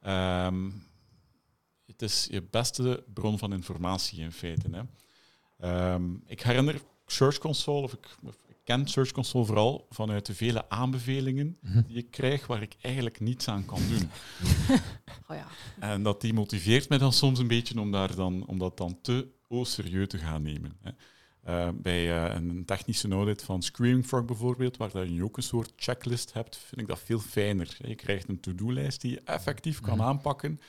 Ehm, 0.00 0.70
het 1.86 2.02
is 2.02 2.26
je 2.30 2.42
beste 2.42 3.04
bron 3.14 3.38
van 3.38 3.52
informatie 3.52 4.20
in 4.20 4.32
feite. 4.32 4.68
Hè. 4.70 4.82
Ehm, 5.58 6.14
ik 6.26 6.40
herinner 6.42 6.80
Search 7.06 7.38
Console, 7.38 7.82
of 7.82 7.92
ik, 7.92 8.06
ik, 8.48 8.56
ken 8.64 8.88
Search 8.88 9.10
Console 9.12 9.44
vooral 9.44 9.86
vanuit 9.90 10.26
de 10.26 10.34
vele 10.34 10.68
aanbevelingen 10.68 11.58
Mhm. 11.60 11.82
die 11.86 11.96
ik 11.96 12.10
krijg 12.10 12.46
waar 12.46 12.62
ik 12.62 12.76
eigenlijk 12.80 13.20
niets 13.20 13.48
aan 13.48 13.64
kan 13.64 13.80
doen. 13.88 14.10
Oh 15.30 15.36
ja. 15.36 15.46
En 15.80 16.02
dat 16.02 16.20
die 16.20 16.32
motiveert 16.32 16.88
mij 16.88 16.98
dan 16.98 17.12
soms 17.12 17.38
een 17.38 17.46
beetje 17.48 17.80
om, 17.80 17.90
daar 17.90 18.14
dan, 18.14 18.46
om 18.46 18.58
dat 18.58 18.76
dan 18.76 18.98
te 19.02 19.28
serieus 19.50 20.08
te 20.08 20.18
gaan 20.18 20.42
nemen. 20.42 20.78
Hè. 20.80 20.90
Uh, 21.48 21.68
bij 21.74 22.28
uh, 22.28 22.34
een 22.34 22.64
technische 22.64 23.08
audit 23.08 23.42
van 23.42 23.62
Screaming 23.62 24.06
Frog 24.06 24.24
bijvoorbeeld, 24.24 24.76
waar 24.76 24.90
dat 24.90 25.14
je 25.14 25.24
ook 25.24 25.36
een 25.36 25.42
soort 25.42 25.72
checklist 25.76 26.32
hebt, 26.32 26.56
vind 26.56 26.80
ik 26.80 26.86
dat 26.86 26.98
veel 27.00 27.18
fijner. 27.18 27.76
Je 27.78 27.94
krijgt 27.94 28.28
een 28.28 28.40
to-do-lijst 28.40 29.00
die 29.00 29.10
je 29.10 29.20
effectief 29.24 29.80
kan 29.80 29.96
Mhm. 29.96 30.06
aanpakken. 30.06 30.60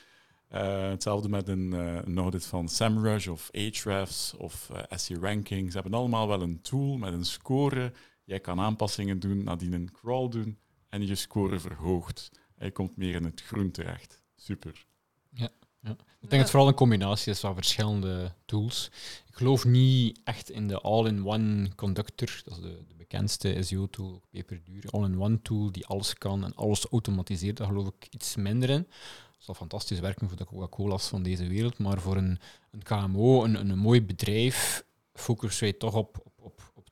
Uh, 0.52 0.88
hetzelfde 0.88 1.28
met 1.28 1.48
een, 1.48 1.72
een, 1.72 2.18
audit 2.18 2.46
van 2.46 2.68
SEMrush 2.68 3.26
of 3.26 3.50
Ahrefs 3.52 4.34
of 4.36 4.70
SE 4.90 5.14
Ranking. 5.20 5.72
Ze 5.72 5.78
hebben 5.80 5.98
allemaal 5.98 6.28
wel 6.28 6.42
een 6.42 6.60
tool 6.62 6.96
met 6.96 7.12
een 7.12 7.24
score. 7.24 7.92
Jij 8.24 8.40
kan 8.40 8.60
aanpassingen 8.60 9.20
doen, 9.20 9.44
nadien 9.44 9.72
een 9.72 9.90
crawl 9.92 10.28
doen 10.28 10.58
en 10.88 11.06
je 11.06 11.14
score 11.14 11.58
verhoogt. 11.58 12.30
En 12.56 12.66
je 12.66 12.72
komt 12.72 12.96
meer 12.96 13.14
in 13.14 13.24
het 13.24 13.42
groen 13.42 13.70
terecht. 13.70 14.22
Super. 14.36 14.86
Ja. 15.82 15.90
Ik 15.90 16.28
denk 16.28 16.30
dat 16.30 16.40
het 16.40 16.50
vooral 16.50 16.68
een 16.68 16.74
combinatie 16.74 17.32
is 17.32 17.40
van 17.40 17.54
verschillende 17.54 18.32
tools. 18.44 18.90
Ik 19.28 19.34
geloof 19.34 19.64
niet 19.64 20.20
echt 20.24 20.50
in 20.50 20.68
de 20.68 20.80
all-in-one 20.80 21.74
conductor, 21.74 22.40
dat 22.44 22.56
is 22.56 22.62
de, 22.62 22.82
de 22.88 22.94
bekendste 22.96 23.62
SEO-tool, 23.62 24.22
peperduur. 24.30 24.84
All-in-one 24.90 25.42
tool 25.42 25.72
die 25.72 25.86
alles 25.86 26.14
kan 26.14 26.44
en 26.44 26.54
alles 26.54 26.86
automatiseert, 26.86 27.56
daar 27.56 27.66
geloof 27.66 27.86
ik 27.86 28.06
iets 28.10 28.36
minder 28.36 28.70
in. 28.70 28.86
Dat 29.32 29.44
zal 29.44 29.54
fantastisch 29.54 30.00
werken 30.00 30.28
voor 30.28 30.36
de 30.36 30.44
Coca-Cola's 30.44 31.08
van 31.08 31.22
deze 31.22 31.46
wereld, 31.46 31.78
maar 31.78 32.00
voor 32.00 32.16
een, 32.16 32.38
een 32.70 32.82
KMO, 32.82 33.44
een, 33.44 33.54
een, 33.54 33.78
mooi 33.78 34.02
bedrijf, 34.02 34.84
focussen 35.12 35.62
wij 35.62 35.72
toch 35.72 35.94
op 35.94 36.29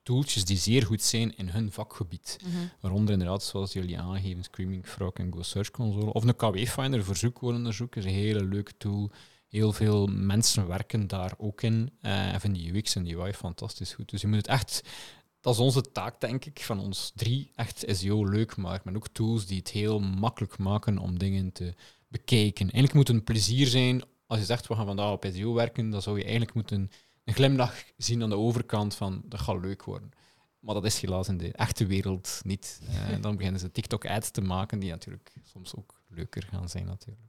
tooltjes 0.03 0.45
die 0.45 0.57
zeer 0.57 0.85
goed 0.85 1.01
zijn 1.01 1.37
in 1.37 1.49
hun 1.49 1.71
vakgebied. 1.71 2.37
Mhm. 2.43 2.55
Waaronder 2.79 3.13
inderdaad, 3.13 3.43
zoals 3.43 3.73
jullie 3.73 3.99
aangeven, 3.99 4.43
Screaming 4.43 4.85
Frog 4.85 5.13
en 5.13 5.33
Go 5.33 5.41
Search 5.41 5.71
Console. 5.71 6.13
Of 6.13 6.23
een 6.23 6.35
KW-finder 6.35 7.03
voor 7.03 7.15
zoekwoordenonderzoek 7.15 7.95
is 7.95 8.05
een 8.05 8.11
hele 8.11 8.43
leuke 8.43 8.77
tool. 8.77 9.11
Heel 9.47 9.73
veel 9.73 10.07
mensen 10.07 10.67
werken 10.67 11.07
daar 11.07 11.33
ook 11.37 11.61
in 11.61 11.91
eh, 12.01 12.33
en 12.33 12.39
vinden 12.39 12.61
die 12.61 12.73
UX 12.73 12.95
en 12.95 13.03
die 13.03 13.17
UI 13.17 13.33
fantastisch 13.33 13.93
goed. 13.93 14.09
Dus 14.09 14.21
je 14.21 14.27
moet 14.27 14.37
het 14.37 14.47
echt, 14.47 14.81
dat 15.41 15.53
is 15.53 15.59
onze 15.59 15.91
taak 15.91 16.21
denk 16.21 16.45
ik, 16.45 16.59
van 16.61 16.79
ons 16.79 17.11
drie, 17.15 17.51
echt 17.55 17.83
SEO 17.87 18.25
leuk 18.25 18.57
maken. 18.57 18.81
Maar 18.85 18.95
ook 18.95 19.07
tools 19.07 19.45
die 19.45 19.57
het 19.57 19.69
heel 19.69 19.99
makkelijk 19.99 20.57
maken 20.57 20.97
om 20.97 21.19
dingen 21.19 21.51
te 21.51 21.73
bekijken. 22.07 22.61
Eigenlijk 22.61 22.93
moet 22.93 23.07
het 23.07 23.17
een 23.17 23.23
plezier 23.23 23.67
zijn, 23.67 24.03
als 24.27 24.39
je 24.39 24.45
zegt 24.45 24.67
we 24.67 24.75
gaan 24.75 24.85
vandaag 24.85 25.11
op 25.11 25.27
SEO 25.33 25.53
werken, 25.53 25.89
dan 25.89 26.01
zou 26.01 26.17
je 26.17 26.23
eigenlijk 26.23 26.53
moeten 26.53 26.91
een 27.29 27.35
glimlach 27.35 27.83
zien 27.97 28.23
aan 28.23 28.29
de 28.29 28.35
overkant 28.35 28.95
van 28.95 29.21
dat 29.25 29.39
gaat 29.39 29.61
leuk 29.61 29.83
worden. 29.83 30.11
Maar 30.59 30.73
dat 30.73 30.85
is 30.85 31.01
helaas 31.01 31.27
in 31.27 31.37
de 31.37 31.51
echte 31.51 31.85
wereld 31.85 32.41
niet. 32.43 32.81
Uh, 32.89 33.21
dan 33.21 33.35
beginnen 33.35 33.59
ze 33.59 33.71
TikTok-ads 33.71 34.31
te 34.31 34.41
maken, 34.41 34.79
die 34.79 34.89
natuurlijk 34.89 35.33
soms 35.43 35.75
ook 35.75 36.01
leuker 36.07 36.43
gaan 36.43 36.69
zijn 36.69 36.85
natuurlijk. 36.85 37.27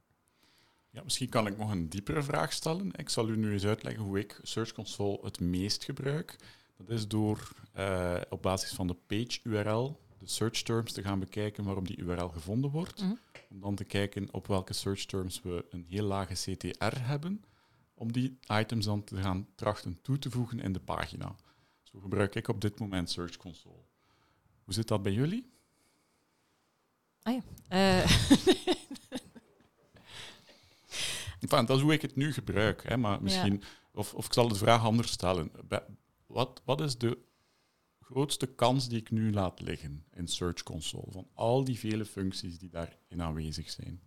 Ja, 0.89 1.03
misschien 1.03 1.29
kan 1.29 1.47
ik 1.47 1.57
nog 1.57 1.71
een 1.71 1.89
diepere 1.89 2.23
vraag 2.23 2.53
stellen. 2.53 2.91
Ik 2.95 3.09
zal 3.09 3.29
u 3.29 3.37
nu 3.37 3.51
eens 3.51 3.65
uitleggen 3.65 4.03
hoe 4.03 4.19
ik 4.19 4.39
Search 4.41 4.71
Console 4.71 5.19
het 5.21 5.39
meest 5.39 5.83
gebruik. 5.83 6.35
Dat 6.77 6.89
is 6.89 7.07
door 7.07 7.51
uh, 7.77 8.21
op 8.29 8.41
basis 8.41 8.71
van 8.71 8.87
de 8.87 8.95
page 9.07 9.39
URL 9.43 9.99
de 10.21 10.27
search 10.27 10.61
terms 10.61 10.91
te 10.91 11.01
gaan 11.01 11.19
bekijken 11.19 11.63
waarop 11.63 11.87
die 11.87 11.97
URL 11.97 12.29
gevonden 12.29 12.71
wordt. 12.71 13.01
Mhm. 13.01 13.13
Om 13.49 13.59
dan 13.59 13.75
te 13.75 13.83
kijken 13.83 14.27
op 14.31 14.47
welke 14.47 14.73
search 14.73 15.05
terms 15.05 15.41
we 15.41 15.65
een 15.69 15.85
heel 15.87 16.03
lage 16.03 16.33
CTR 16.33 16.97
hebben. 16.99 17.43
Om 18.01 18.11
die 18.11 18.37
items 18.47 18.85
dan 18.85 19.03
te 19.03 19.17
gaan 19.17 19.47
trachten 19.55 19.99
toe 20.01 20.19
te 20.19 20.31
voegen 20.31 20.59
in 20.59 20.73
de 20.73 20.79
pagina. 20.79 21.35
Zo 21.83 21.99
gebruik 21.99 22.35
ik 22.35 22.47
op 22.47 22.61
dit 22.61 22.79
moment 22.79 23.09
Search 23.09 23.37
Console. 23.37 23.83
Hoe 24.63 24.73
zit 24.73 24.87
dat 24.87 25.03
bij 25.03 25.11
jullie? 25.11 25.51
Ah 27.21 27.33
ja. 27.33 27.41
Uh, 27.69 28.01
enfin, 31.41 31.65
dat 31.65 31.69
is 31.69 31.81
hoe 31.81 31.93
ik 31.93 32.01
het 32.01 32.15
nu 32.15 32.33
gebruik. 32.33 32.83
Hè, 32.83 32.97
maar 32.97 33.23
misschien, 33.23 33.53
ja. 33.53 33.67
of, 33.93 34.13
of 34.13 34.25
ik 34.25 34.33
zal 34.33 34.47
de 34.47 34.55
vraag 34.55 34.83
anders 34.83 35.11
stellen. 35.11 35.51
Wat, 36.27 36.61
wat 36.65 36.81
is 36.81 36.97
de 36.97 37.17
grootste 37.99 38.47
kans 38.47 38.89
die 38.89 38.99
ik 38.99 39.11
nu 39.11 39.31
laat 39.31 39.59
liggen 39.59 40.05
in 40.13 40.27
Search 40.27 40.63
Console? 40.63 41.11
Van 41.11 41.27
al 41.33 41.63
die 41.63 41.79
vele 41.79 42.05
functies 42.05 42.59
die 42.59 42.69
daarin 42.69 43.21
aanwezig 43.21 43.69
zijn. 43.69 44.01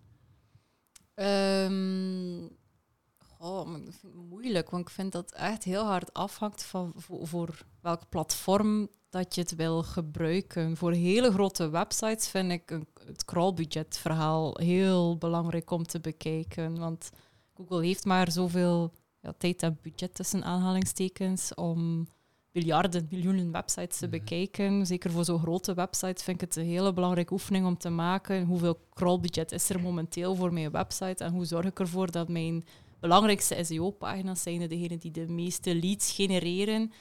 Um, 1.15 2.63
oh, 3.45 3.67
maar 3.67 3.81
ik 3.81 3.93
vind 3.93 4.13
het 4.15 4.29
moeilijk, 4.29 4.71
want 4.71 4.89
ik 4.89 4.95
vind 4.95 5.13
dat 5.13 5.31
het 5.31 5.35
echt 5.35 5.65
heel 5.65 5.85
hard 5.85 6.13
afhangt 6.13 6.63
van 6.63 6.93
voor, 6.97 7.27
voor 7.27 7.65
welk 7.81 8.09
platform 8.09 8.89
dat 9.11 9.35
je 9.35 9.41
het 9.41 9.55
wil 9.55 9.83
gebruiken. 9.83 10.77
Voor 10.77 10.93
hele 10.93 11.33
grote 11.33 11.69
websites 11.69 12.29
vind 12.29 12.53
ik 12.53 12.71
een, 12.71 12.87
het 13.07 13.25
crawlbudget 13.25 13.99
verhaal 13.99 14.59
heel 14.59 15.17
belangrijk 15.17 15.71
om 15.71 15.87
te 15.87 16.01
bekijken. 16.01 16.79
Want 16.79 17.11
Google 17.55 17.85
heeft 17.85 18.05
maar 18.05 18.31
zoveel 18.31 18.93
ja, 19.21 19.35
tijd 19.39 19.63
en 19.63 19.79
budget 19.83 20.15
tussen 20.15 20.45
aanhalingstekens 20.45 21.55
om 21.55 22.09
miljarden, 22.53 23.07
miljoenen 23.11 23.53
websites 23.53 23.99
te 23.99 24.09
bekijken. 24.09 24.87
Zeker 24.87 25.11
voor 25.11 25.25
zo'n 25.25 25.39
grote 25.39 25.75
websites 25.75 26.23
vind 26.23 26.43
ik 26.43 26.49
het 26.49 26.57
een 26.57 26.67
hele 26.67 26.93
belangrijke 26.93 27.33
oefening 27.33 27.67
om 27.67 27.79
te 27.79 27.91
maken. 27.91 28.45
Hoeveel 28.45 28.79
crawlbudget 28.95 29.53
is 29.53 29.69
er 29.69 29.81
momenteel 29.81 30.35
voor 30.35 30.53
mijn 30.53 30.71
website 30.71 31.25
en 31.25 31.33
hoe 31.33 31.45
zorg 31.45 31.67
ik 31.67 31.81
ervoor 31.81 32.11
dat 32.11 32.29
mijn 32.29 32.65
belangrijkste 33.09 33.65
SEO-pagina's 33.65 34.43
zijn 34.43 34.69
degenen 34.69 34.99
die 34.99 35.11
de 35.11 35.29
meeste 35.29 35.75
leads 35.75 36.13
genereren, 36.13 36.93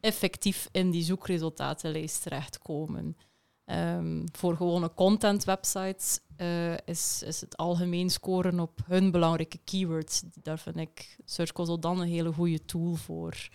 effectief 0.00 0.68
in 0.72 0.90
die 0.90 1.02
zoekresultatenlijst 1.02 2.22
terechtkomen. 2.22 3.16
Um, 3.66 4.24
voor 4.32 4.56
gewone 4.56 4.94
content-websites 4.94 6.20
uh, 6.36 6.72
is, 6.84 7.22
is 7.26 7.40
het 7.40 7.56
algemeen 7.56 8.10
scoren 8.10 8.60
op 8.60 8.80
hun 8.86 9.10
belangrijke 9.10 9.58
keywords. 9.64 10.22
Daar 10.42 10.58
vind 10.58 10.76
ik 10.76 11.16
Search 11.24 11.52
Console 11.52 11.78
dan 11.78 12.00
een 12.00 12.08
hele 12.08 12.32
goede 12.32 12.64
tool 12.64 12.94
voor. 12.94 13.48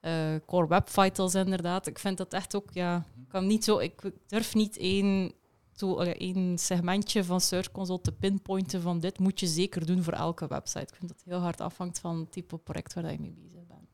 Uh, 0.00 0.34
core 0.46 0.68
Web 0.68 0.88
Vitals 0.90 1.34
inderdaad. 1.34 1.86
Ik 1.86 1.98
vind 1.98 2.16
dat 2.16 2.32
echt 2.32 2.54
ook, 2.54 2.68
ja, 2.72 3.04
kan 3.28 3.46
niet 3.46 3.64
zo, 3.64 3.78
ik 3.78 4.10
durf 4.26 4.54
niet 4.54 4.76
één, 4.76 5.32
zo, 5.78 5.96
één 5.98 6.58
segmentje 6.58 7.24
van 7.24 7.40
Search 7.40 7.70
Console 7.70 8.00
te 8.00 8.12
pinpointen 8.12 8.82
van 8.82 9.00
dit 9.00 9.18
moet 9.18 9.40
je 9.40 9.46
zeker 9.46 9.86
doen 9.86 10.02
voor 10.02 10.12
elke 10.12 10.46
website. 10.46 10.80
Ik 10.80 10.94
vind 10.94 11.08
dat 11.08 11.22
heel 11.24 11.38
hard 11.40 11.60
afhangt 11.60 11.98
van 11.98 12.18
het 12.18 12.32
type 12.32 12.58
project 12.58 12.94
waar 12.94 13.12
je 13.12 13.18
mee 13.20 13.34
bezig 13.36 13.66
bent. 13.66 13.88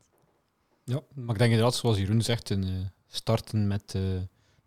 Ja, 0.83 1.01
maar 1.13 1.33
ik 1.33 1.39
denk 1.39 1.51
inderdaad, 1.51 1.75
zoals 1.75 1.97
Jeroen 1.97 2.21
zegt, 2.21 2.49
een, 2.49 2.63
uh, 2.67 2.85
starten 3.07 3.67
met 3.67 3.93
uh, 3.95 4.01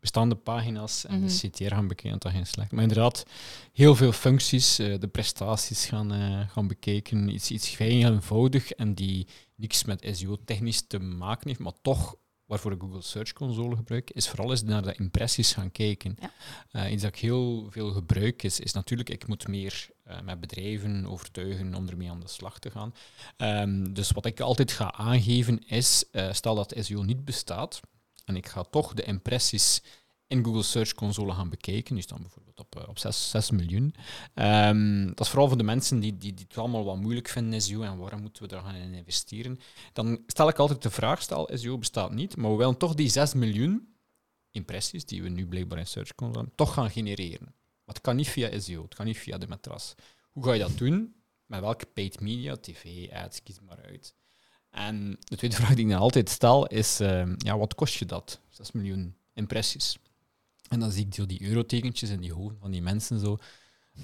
bestaande 0.01 0.35
pagina's 0.35 1.05
en 1.07 1.19
Mhm. 1.21 1.27
de 1.29 1.49
CTR 1.49 1.75
gaan 1.75 1.89
bekijken, 1.89 2.19
dat 2.21 2.31
is 2.33 2.37
geen 2.37 2.47
slecht. 2.47 2.73
Maar 2.73 2.83
inderdaad, 2.83 3.25
heel 3.73 3.95
veel 3.95 4.13
functies, 4.13 4.81
uh, 4.81 4.99
de 4.99 5.09
prestaties 5.09 5.87
gaan, 5.87 6.13
uh, 6.15 6.49
gaan 6.49 6.67
bekijken, 6.69 7.29
iets, 7.29 7.51
iets 7.51 7.77
heel 7.77 8.13
eenvoudig 8.13 8.71
en 8.71 8.95
die 8.95 9.27
niks 9.55 9.85
met 9.85 10.09
SEO-technisch 10.13 10.87
te 10.87 10.99
maken 10.99 11.49
heeft, 11.49 11.61
maar 11.61 11.73
toch 11.83 12.17
waarvoor 12.49 12.73
ik 12.73 12.81
Google 12.81 13.03
Search 13.03 13.33
Console 13.33 13.77
gebruik, 13.77 14.11
is 14.11 14.29
vooral 14.29 14.51
eens 14.51 14.63
naar 14.63 14.83
de 14.83 14.95
impressies 14.95 15.53
gaan 15.53 15.73
kijken. 15.73 16.17
Ja. 16.21 16.33
Uh, 16.73 16.93
iets 16.93 17.03
dat 17.03 17.15
ik 17.15 17.21
heel 17.21 17.67
veel 17.71 17.91
gebruik 17.91 18.43
is, 18.43 18.61
is 18.61 18.73
natuurlijk, 18.73 19.11
ik 19.11 19.27
moet 19.27 19.49
meer 19.49 19.89
uh, 20.07 20.21
met 20.21 20.41
bedrijven 20.41 21.07
overtuigen 21.07 21.75
om 21.75 21.89
ermee 21.89 22.11
aan 22.11 22.21
de 22.21 22.29
slag 22.29 22.59
te 22.59 22.71
gaan. 22.71 22.95
Um, 23.37 23.95
dus 23.95 24.11
wat 24.11 24.27
ik 24.27 24.41
altijd 24.41 24.73
ga 24.73 24.93
aangeven 24.93 25.67
is, 25.67 26.05
uh, 26.13 26.33
stel 26.33 26.55
dat 26.55 26.75
SEO 26.79 27.03
niet 27.03 27.25
bestaat, 27.25 27.81
en 28.25 28.37
ik 28.37 28.47
ga 28.47 28.63
toch 28.63 28.95
de 28.95 29.03
impressies 29.03 29.83
in 30.29 30.45
Google 30.45 30.63
Search 30.63 30.95
Console 30.95 31.33
gaan 31.33 31.49
bekijken. 31.49 31.95
Die 31.95 32.05
staan 32.05 32.21
bijvoorbeeld 32.21 32.61
op, 32.61 32.77
uh, 32.77 32.89
op 32.89 32.99
6, 32.99 33.31
6 33.31 33.51
miljoen. 33.51 33.95
Um, 34.35 35.07
dat 35.07 35.21
is 35.21 35.29
vooral 35.29 35.49
voor 35.49 35.57
de 35.57 35.63
mensen 35.63 36.01
die, 36.01 36.17
die, 36.17 36.35
die 36.35 36.45
het 36.49 36.59
allemaal 36.59 36.85
wat 36.85 36.97
moeilijk 36.97 37.29
vinden, 37.29 37.63
SEO, 37.63 37.83
en 37.83 37.99
waarom 37.99 38.21
moeten 38.21 38.43
we 38.43 38.49
daar 38.49 38.63
gaan 38.63 38.75
in 38.75 38.95
investeren. 38.95 39.61
Dan 39.93 40.23
stel 40.27 40.49
ik 40.49 40.59
altijd 40.59 40.83
de 40.83 40.91
vraag, 40.91 41.23
stel 41.23 41.51
SEO 41.53 41.79
bestaat 41.79 42.13
niet, 42.13 42.37
maar 42.37 42.51
we 42.51 42.57
willen 42.57 42.77
toch 42.77 42.95
die 42.95 43.09
6 43.09 43.35
miljoen 43.35 43.95
impressies, 44.51 45.05
die 45.05 45.23
we 45.23 45.29
nu 45.29 45.47
blijkbaar 45.47 45.79
in 45.79 45.87
Search 45.87 46.15
Console 46.15 46.39
hebben, 46.39 46.57
toch 46.57 46.73
gaan 46.73 46.91
genereren. 46.91 47.55
Maar 47.85 47.95
het 47.95 48.01
kan 48.01 48.17
niet 48.17 48.29
via 48.29 48.61
SEO, 48.61 48.83
het 48.83 48.95
kan 48.95 49.07
niet 49.07 49.19
via 49.19 49.39
de 49.39 49.49
matras. 49.49 49.95
Hoe 50.31 50.45
ga 50.45 50.53
je 50.53 50.61
dat 50.61 50.79
doen? 50.79 51.15
Met 51.47 51.61
welke 51.61 51.87
paid 51.87 52.21
media, 52.21 52.57
tv, 52.57 53.11
ads, 53.13 53.43
kies 53.43 53.61
maar 53.61 53.83
uit. 53.83 54.15
En 54.71 55.17
de 55.21 55.37
tweede 55.37 55.57
vraag 55.61 55.75
die 55.75 55.85
ik 55.85 55.91
dan 55.91 56.01
altijd 56.01 56.29
stel 56.29 56.67
is, 56.67 57.01
uh, 57.01 57.35
ja, 57.37 57.59
wat 57.59 57.75
kost 57.75 57.95
je 57.95 58.05
dat? 58.05 58.41
6 58.49 58.73
miljoen 58.73 59.17
impressies. 59.35 59.99
En 60.69 60.81
dan 60.81 60.91
zie 60.91 61.07
ik 61.07 61.15
zo 61.15 61.27
die 61.27 61.43
eurotekentjes 61.43 62.11
in 62.11 62.21
die 62.21 62.33
hoofden 62.33 62.59
van 62.61 62.71
die 62.71 62.83
mensen 62.83 63.21
zo. 63.21 63.37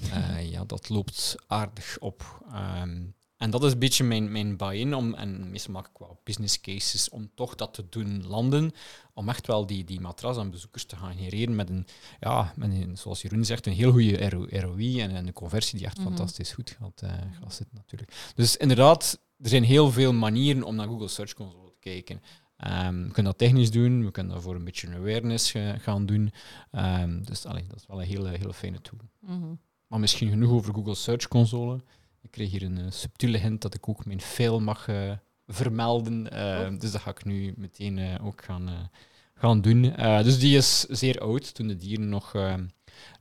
Uh, 0.04 0.50
ja, 0.50 0.64
dat 0.64 0.88
loopt 0.88 1.34
aardig 1.46 1.96
op. 2.00 2.44
Um, 2.82 3.14
En 3.36 3.50
dat 3.50 3.64
is 3.64 3.72
een 3.72 3.78
beetje 3.78 4.04
mijn, 4.04 4.32
mijn 4.32 4.56
buy-in. 4.56 4.94
Om, 4.94 5.14
en 5.14 5.50
meestal 5.50 5.72
maak 5.72 5.86
ik 5.86 5.98
wel 5.98 6.20
business 6.24 6.60
cases 6.60 7.08
om 7.08 7.30
toch 7.34 7.54
dat 7.54 7.74
te 7.74 7.88
doen 7.88 8.26
landen. 8.26 8.72
Om 9.14 9.28
echt 9.28 9.46
wel 9.46 9.66
die, 9.66 9.84
die 9.84 10.00
matras 10.00 10.36
aan 10.36 10.50
bezoekers 10.50 10.84
te 10.84 10.96
gaan 10.96 11.14
genereren 11.14 11.54
met 11.56 11.68
een, 11.70 11.86
ja, 12.20 12.52
met 12.56 12.70
een, 12.70 12.96
zoals 12.96 13.22
Jeroen 13.22 13.44
zegt, 13.44 13.66
een 13.66 13.72
heel 13.72 13.92
goede 13.92 14.28
ROI 14.60 15.00
en, 15.00 15.14
een 15.14 15.32
conversie 15.32 15.78
die 15.78 15.86
echt 15.86 15.98
Mhm. 15.98 16.06
fantastisch 16.06 16.52
goed 16.52 16.70
gaat, 16.70 17.02
eh, 17.02 17.10
gaat 17.40 17.54
zitten 17.54 17.76
natuurlijk. 17.76 18.12
Dus 18.34 18.56
inderdaad, 18.56 19.18
er 19.38 19.48
zijn 19.48 19.64
heel 19.64 19.90
veel 19.90 20.12
manieren 20.12 20.62
om 20.62 20.74
naar 20.74 20.86
Google 20.88 21.08
Search 21.08 21.34
Console 21.34 21.68
te 21.70 21.76
kijken. 21.80 22.22
Ehm, 22.64 23.02
we 23.02 23.12
kunnen 23.12 23.24
dat 23.24 23.38
technisch 23.38 23.70
doen, 23.70 24.04
we 24.04 24.10
kunnen 24.10 24.32
daarvoor 24.32 24.54
een 24.54 24.64
beetje 24.64 24.86
een 24.86 24.94
awareness 24.94 25.54
gaan 25.78 26.06
doen. 26.06 26.32
Ehm, 26.70 27.22
dus 27.22 27.46
allee, 27.46 27.66
dat 27.68 27.76
is 27.76 27.86
wel 27.86 28.00
een 28.00 28.06
hele, 28.06 28.28
hele 28.28 28.52
fijne 28.54 28.80
tool. 28.80 28.98
Mhm. 29.20 29.54
Maar 29.86 30.00
misschien 30.00 30.28
genoeg 30.28 30.50
over 30.50 30.74
Google 30.74 30.94
Search 30.94 31.28
Console. 31.28 31.80
Ik 32.22 32.30
kreeg 32.30 32.50
hier 32.50 32.62
een 32.62 32.78
eh, 32.78 32.90
subtiele 32.90 33.38
hint 33.38 33.62
dat 33.62 33.74
ik 33.74 33.88
ook 33.88 34.04
mijn 34.04 34.20
fail 34.20 34.60
mag 34.60 34.88
eh, 34.88 35.12
vermelden. 35.46 36.30
Eh, 36.30 36.72
Oh. 36.72 36.80
Dus 36.80 36.92
dat 36.92 37.00
ga 37.00 37.10
ik 37.10 37.24
nu 37.24 37.54
meteen 37.56 37.98
eh, 37.98 38.26
ook 38.26 38.44
gaan, 38.44 38.90
gaan 39.34 39.60
doen. 39.60 39.82
Dus 40.22 40.38
die 40.38 40.56
is 40.56 40.80
zeer 40.80 41.20
oud, 41.20 41.54
toen 41.54 41.66
de 41.68 41.76
dieren 41.76 42.08
nog, 42.08 42.32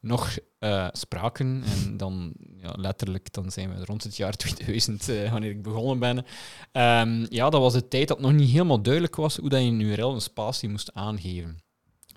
nog 0.01 0.37
eh, 0.59 0.87
spraken. 0.91 1.63
En 1.65 1.97
dan 1.97 2.33
ja, 2.57 2.73
letterlijk 2.77 3.33
dan 3.33 3.51
zijn 3.51 3.75
we 3.75 3.85
rond 3.85 4.03
het 4.03 4.17
jaar 4.17 4.35
2000, 4.37 5.09
eh, 5.09 5.31
wanneer 5.31 5.49
ik 5.49 5.61
begonnen 5.61 5.99
ben. 5.99 6.25
Ehm, 6.71 7.25
ja, 7.29 7.49
dat 7.49 7.61
was 7.61 7.73
de 7.73 7.87
tijd 7.87 8.07
dat 8.07 8.19
nog 8.19 8.31
niet 8.31 8.49
helemaal 8.49 8.81
duidelijk 8.81 9.15
was 9.15 9.37
hoe 9.37 9.49
dat 9.49 9.61
je 9.61 9.67
een 9.67 9.79
URL 9.79 10.13
een 10.13 10.21
spatie 10.21 10.69
moest 10.69 10.93
aangeven. 10.93 11.57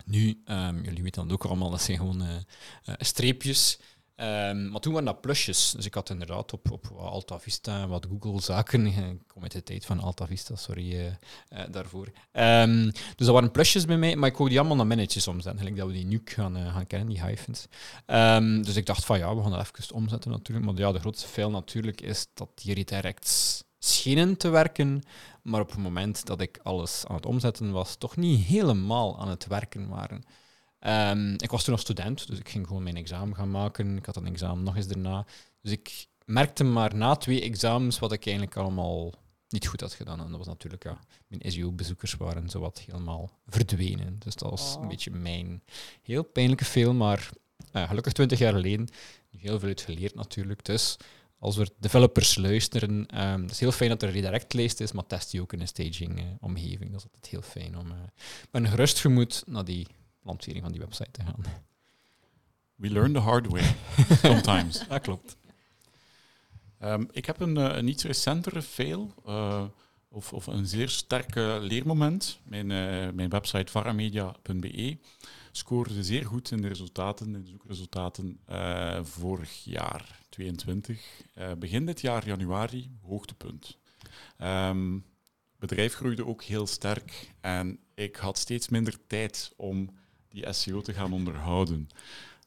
Nu, 0.04 0.42
ehm, 0.44 0.82
jullie 0.82 1.02
weten 1.02 1.22
dat 1.22 1.32
ook 1.32 1.44
allemaal, 1.44 1.70
dat 1.70 1.82
zijn 1.82 1.98
gewoon 1.98 2.22
eh, 2.22 2.94
streepjes. 2.98 3.78
Ehm, 4.16 4.70
maar 4.70 4.80
toen 4.80 4.92
waren 4.92 5.06
dat 5.06 5.20
plusjes. 5.20 5.72
Dus 5.76 5.86
ik 5.86 5.94
had 5.94 6.10
inderdaad 6.10 6.52
op, 6.52 6.70
op 6.70 6.86
Alta 6.98 7.40
Vista, 7.40 7.86
wat 7.86 8.06
Google-zaken. 8.10 8.86
Ik 9.16 9.18
kom 9.26 9.42
uit 9.42 9.52
de 9.52 9.62
tijd 9.62 9.84
van 9.84 10.00
Alta 10.00 10.26
Vista, 10.26 10.56
sorry 10.56 10.92
eh, 10.92 11.06
eh, 11.48 11.70
daarvoor. 11.70 12.08
Ehm, 12.32 12.84
dus 12.90 13.26
dat 13.26 13.28
waren 13.28 13.50
plusjes 13.50 13.84
bij 13.84 13.96
mij, 13.96 14.16
maar 14.16 14.28
ik 14.28 14.36
wou 14.36 14.48
die 14.48 14.58
allemaal 14.58 14.76
naar 14.76 14.86
minnetjes 14.86 15.28
omzetten. 15.28 15.58
Gelijk 15.58 15.76
dat 15.76 15.86
we 15.86 15.92
die 15.92 16.06
nuke 16.06 16.32
gaan, 16.32 16.56
eh, 16.56 16.72
gaan 16.72 16.86
kennen, 16.86 17.08
die 17.08 17.22
hyphens. 17.22 17.66
Ehm, 18.06 18.62
dus 18.62 18.76
ik 18.76 18.86
dacht 18.86 19.04
van 19.04 19.18
ja, 19.18 19.36
we 19.36 19.42
gaan 19.42 19.50
dat 19.50 19.60
even 19.60 19.94
omzetten 19.94 20.30
natuurlijk. 20.30 20.66
Maar 20.66 20.76
ja, 20.76 20.92
de 20.92 21.00
grootste 21.00 21.28
fail 21.28 21.50
natuurlijk 21.50 22.00
is 22.00 22.26
dat 22.34 22.48
die 22.54 22.74
redirects 22.74 23.64
schenen 23.78 24.36
te 24.36 24.48
werken, 24.48 25.02
maar 25.42 25.60
op 25.60 25.70
het 25.70 25.78
moment 25.78 26.26
dat 26.26 26.40
ik 26.40 26.58
alles 26.62 27.04
aan 27.06 27.16
het 27.16 27.26
omzetten 27.26 27.72
was, 27.72 27.96
toch 27.96 28.16
niet 28.16 28.44
helemaal 28.44 29.20
aan 29.20 29.28
het 29.28 29.46
werken 29.46 29.88
waren. 29.88 30.24
Ehm, 30.86 31.34
ik 31.36 31.50
was 31.50 31.64
toen 31.64 31.72
nog 31.72 31.82
student, 31.82 32.26
dus 32.26 32.38
ik 32.38 32.48
ging 32.48 32.66
gewoon 32.66 32.82
mijn 32.82 32.96
examen 32.96 33.36
gaan 33.36 33.50
maken. 33.50 33.96
Ik 33.96 34.06
had 34.06 34.16
een 34.16 34.26
examen 34.26 34.64
nog 34.64 34.76
eens 34.76 34.86
daarna. 34.86 35.26
Dus 35.62 35.72
ik 35.72 36.06
merkte 36.24 36.64
maar 36.64 36.94
na 36.94 37.16
twee 37.16 37.40
examens 37.42 37.98
wat 37.98 38.12
ik 38.12 38.26
eigenlijk 38.26 38.56
allemaal 38.56 39.12
niet 39.48 39.66
goed 39.66 39.80
had 39.80 39.92
gedaan. 39.92 40.20
En 40.20 40.28
dat 40.28 40.38
was 40.38 40.46
natuurlijk, 40.46 40.84
ja, 40.84 40.98
mijn 41.26 41.52
SEO-bezoekers 41.52 42.14
waren 42.14 42.48
zowat 42.50 42.78
helemaal 42.78 43.30
verdwenen. 43.46 44.18
Dus 44.18 44.34
dat 44.34 44.50
was 44.50 44.74
een 44.74 44.82
Oh. 44.82 44.88
beetje 44.88 45.10
mijn 45.10 45.62
heel 46.02 46.22
pijnlijke 46.22 46.64
fail, 46.64 46.94
maar 46.94 47.30
uh, 47.72 47.88
gelukkig 47.88 48.12
twintig 48.12 48.38
jaar 48.38 48.52
geleden. 48.52 48.88
Heel 49.38 49.58
veel 49.58 49.68
uit 49.68 49.80
geleerd 49.80 50.14
natuurlijk. 50.14 50.64
Dus 50.64 50.96
als 51.38 51.56
er 51.56 51.68
developers 51.78 52.36
luisteren, 52.36 53.22
um, 53.22 53.42
het 53.42 53.50
is 53.50 53.60
heel 53.60 53.72
fijn 53.72 53.90
dat 53.90 54.02
er 54.02 54.08
een 54.08 54.14
redirect-lijst 54.14 54.80
is, 54.80 54.92
maar 54.92 55.06
test 55.06 55.30
die 55.30 55.40
ook 55.40 55.52
in 55.52 55.60
een 55.60 55.68
staging-omgeving. 55.68 56.90
dat 56.90 57.00
is 57.00 57.06
altijd 57.06 57.26
heel 57.26 57.42
fijn 57.42 57.78
om 57.78 57.86
uh, 57.86 57.96
met 58.50 58.62
een 58.62 58.68
gerust 58.68 58.98
gemoed 59.00 59.42
naar 59.46 59.64
die 59.64 59.86
lancering 60.26 60.62
van 60.62 60.72
die 60.72 60.80
website 60.80 61.10
te 61.10 61.22
gaan. 61.22 61.64
We 62.74 62.90
learn 62.90 63.12
the 63.12 63.18
hard 63.18 63.46
way, 63.46 63.74
sometimes. 64.22 64.88
dat 64.88 65.00
klopt. 65.00 65.36
Um, 66.82 67.08
ik 67.12 67.26
heb 67.26 67.40
een, 67.40 67.56
een, 67.56 67.88
iets 67.88 68.04
recentere 68.04 68.62
fail, 68.62 69.14
uh, 69.26 69.64
of, 70.08 70.32
of, 70.32 70.46
een 70.46 70.66
zeer 70.66 70.88
sterke 70.88 71.58
leermoment. 71.60 72.38
Mijn, 72.42 72.70
uh, 72.70 73.10
mijn 73.12 73.28
website 73.28 73.72
varamedia.be 73.72 74.98
scoorde 75.52 76.04
zeer 76.04 76.26
goed 76.26 76.50
in 76.50 76.60
de 76.60 76.68
resultaten, 76.68 77.34
in 77.34 77.42
de 77.42 77.50
zoekresultaten 77.50 78.38
uh, 78.50 78.98
vorig 79.02 79.64
jaar, 79.64 80.20
22. 80.28 81.22
begin 81.58 81.86
dit 81.86 82.00
jaar, 82.00 82.26
januari, 82.26 82.90
hoogtepunt. 83.02 83.78
Um, 84.42 85.04
bedrijf 85.58 85.94
groeide 85.94 86.26
ook 86.26 86.42
heel 86.42 86.66
sterk 86.66 87.32
en 87.40 87.78
ik 87.94 88.16
had 88.16 88.38
steeds 88.38 88.68
minder 88.68 89.06
tijd 89.06 89.52
om 89.56 89.90
die 90.36 90.52
SEO 90.52 90.80
te 90.80 90.92
gaan 90.92 91.12
onderhouden. 91.12 91.88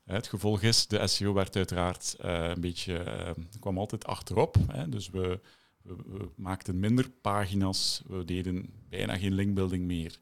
Het 0.06 0.28
gevolg 0.28 0.62
is, 0.62 0.88
de 0.88 1.08
SEO 1.08 1.34
werd 1.34 1.56
uiteraard 1.56 2.16
uh, 2.22 2.48
een 2.48 2.62
beetje, 2.62 3.04
uh, 3.06 3.44
kwam 3.60 3.78
altijd 3.78 4.06
achterop. 4.06 4.56
Dus 4.88 5.10
we, 5.10 5.40
we, 5.82 6.30
maakten 6.36 6.80
minder 6.80 7.10
pagina's, 7.10 8.02
we 8.08 8.26
deden 8.26 8.70
bijna 8.90 9.18
geen 9.18 9.34
linkbuilding 9.34 9.86
meer. 9.86 10.20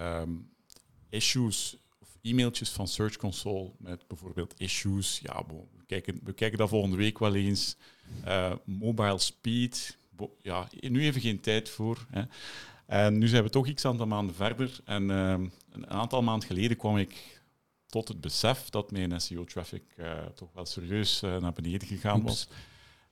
Um, 0.00 0.50
issues 1.08 1.76
of 1.98 2.08
e-mailtjes 2.22 2.70
van 2.70 2.88
Search 2.88 3.16
Console 3.16 3.72
met 3.78 4.08
bijvoorbeeld 4.08 4.54
issues. 4.56 5.20
Ja, 5.22 5.44
we, 5.46 5.84
kijken, 5.86 6.20
we 6.24 6.32
kijken 6.32 6.58
dat 6.58 6.68
volgende 6.68 6.96
week 6.96 7.18
wel 7.18 7.34
eens. 7.34 7.76
Mobile 8.64 9.18
speed, 9.18 9.98
ja, 10.38 10.68
nu 10.80 11.02
even 11.02 11.20
geen 11.20 11.40
tijd 11.40 11.68
voor. 11.68 12.06
Hè. 12.10 12.22
En 12.90 13.18
nu 13.18 13.28
zijn 13.28 13.42
we 13.42 13.50
toch 13.50 13.66
iets 13.66 13.84
aantal 13.84 14.06
maanden 14.06 14.34
verder. 14.34 14.80
En 14.84 15.10
um, 15.10 15.52
een 15.70 15.90
aantal 15.90 16.22
maanden 16.22 16.48
geleden 16.48 16.76
kwam 16.76 16.96
ik 16.96 17.42
tot 17.86 18.08
het 18.08 18.20
besef 18.20 18.68
dat 18.68 18.90
mijn 18.90 19.20
SEO-traffic 19.20 19.82
uh, 19.96 20.24
toch 20.26 20.52
wel 20.52 20.66
serieus 20.66 21.22
uh, 21.22 21.36
naar 21.36 21.52
beneden 21.52 21.88
gegaan 21.88 22.22
was. 22.22 22.48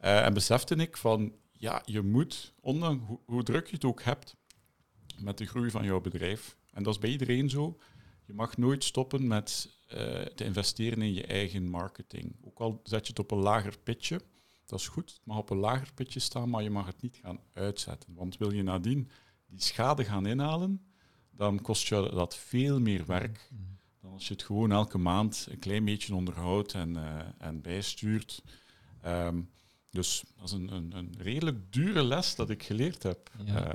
Uh, 0.05 0.25
en 0.25 0.35
besefte 0.35 0.75
ik 0.75 0.97
van, 0.97 1.33
ja, 1.53 1.83
je 1.85 2.03
moet, 2.03 2.55
ondanks 2.61 3.07
hoe, 3.07 3.19
hoe, 3.27 3.43
druk 3.43 3.67
je 3.67 3.75
het 3.75 3.85
ook 3.85 4.03
hebt 4.03 4.37
met 5.19 5.39
de 5.39 5.47
groei 5.47 5.71
van 5.71 5.85
jouw 5.85 6.01
bedrijf, 6.01 6.57
en 6.73 6.83
dat 6.83 6.95
is 6.95 7.01
bij 7.01 7.11
iedereen 7.11 7.51
zo, 7.51 7.79
je 8.25 8.33
mag 8.33 8.57
nooit 8.57 8.85
stoppen 8.85 9.27
met 9.27 9.77
te 10.35 10.45
investeren 10.45 11.03
in 11.03 11.15
je 11.15 11.27
eigen 11.27 11.69
marketing. 11.69 12.37
Ook 12.45 12.59
al 12.59 12.81
zet 12.83 13.07
je 13.07 13.13
het 13.13 13.19
op 13.19 13.31
een 13.31 13.39
lager 13.39 13.79
pitje, 13.79 14.21
dat 14.67 14.79
is 14.79 14.89
goed, 14.89 15.11
het 15.11 15.21
mag 15.25 15.39
op 15.39 15.51
een 15.51 15.59
lager 15.59 15.93
pitje 15.95 16.21
staan, 16.21 16.51
maar 16.51 16.63
je 16.63 16.71
mag 16.71 16.87
het 16.87 17.03
niet 17.03 17.19
gaan 17.23 17.41
uitzetten. 17.53 18.15
Want 18.15 18.37
wil 18.37 18.53
je 18.53 18.63
nadien 18.63 19.11
die 19.49 19.61
schade 19.61 20.05
gaan 20.05 20.27
inhalen, 20.27 20.81
dan 21.31 21.61
kost 21.61 21.89
je 21.89 22.11
dat 22.15 22.37
veel 22.37 22.81
meer 22.81 23.07
werk 23.07 23.51
dan 24.01 24.13
als 24.13 24.27
je 24.27 24.33
het 24.33 24.43
gewoon 24.43 24.73
elke 24.73 24.99
maand 24.99 25.47
een 25.51 25.59
klein 25.59 25.85
beetje 25.85 26.15
onderhoudt 26.15 26.75
en, 26.75 26.97
uh, 26.97 27.21
en 27.39 27.61
bijstuurt. 27.61 28.43
Um, 29.07 29.51
dus 29.91 30.25
dat 30.37 30.45
is 30.45 30.53
een, 30.53 30.73
een, 30.73 30.97
een, 30.97 31.15
redelijk 31.19 31.73
dure 31.73 32.03
les 32.03 32.35
dat 32.35 32.51
ik 32.51 32.63
geleerd 32.63 33.03
heb. 33.03 33.31
Ja. 33.45 33.67
Uh, 33.67 33.75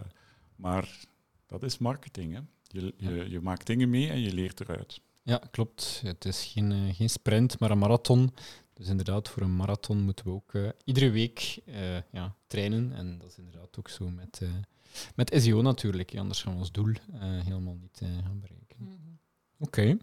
maar 0.55 1.05
dat 1.45 1.63
is 1.63 1.77
marketing. 1.77 2.33
Hè? 2.33 2.39
Je, 2.67 2.93
je, 2.97 3.13
ja. 3.13 3.23
je, 3.23 3.41
maakt 3.41 3.67
dingen 3.67 3.89
mee 3.89 4.09
en 4.09 4.19
je 4.19 4.33
leert 4.33 4.59
eruit. 4.59 5.01
Ja, 5.23 5.41
klopt. 5.51 6.01
Het 6.03 6.25
is 6.25 6.43
geen, 6.43 6.71
uh, 6.71 6.95
geen 6.95 7.09
sprint, 7.09 7.59
maar 7.59 7.71
een 7.71 7.77
marathon. 7.77 8.33
Dus 8.73 8.87
inderdaad, 8.87 9.29
voor 9.29 9.41
een 9.41 9.55
marathon 9.55 10.01
moeten 10.01 10.25
we 10.25 10.31
ook 10.31 10.53
iedere 10.83 11.09
week 11.09 11.59
ja, 12.11 12.35
trainen. 12.47 12.93
En 12.93 13.17
dat 13.17 13.27
is 13.27 13.37
inderdaad 13.37 13.79
ook 13.79 13.89
zo 13.89 14.09
met, 14.09 14.41
met 15.15 15.35
SEO 15.41 15.61
natuurlijk. 15.61 16.17
Anders 16.17 16.41
gaan 16.41 16.53
we 16.53 16.59
ons 16.59 16.71
doel 16.71 16.93
helemaal 17.19 17.77
niet 17.81 18.01
gaan 18.23 18.39
bereiken. 18.39 18.77
Mm 18.77 18.87
-hmm. 18.87 19.19
Oké. 19.59 19.81
Okay. 19.81 19.97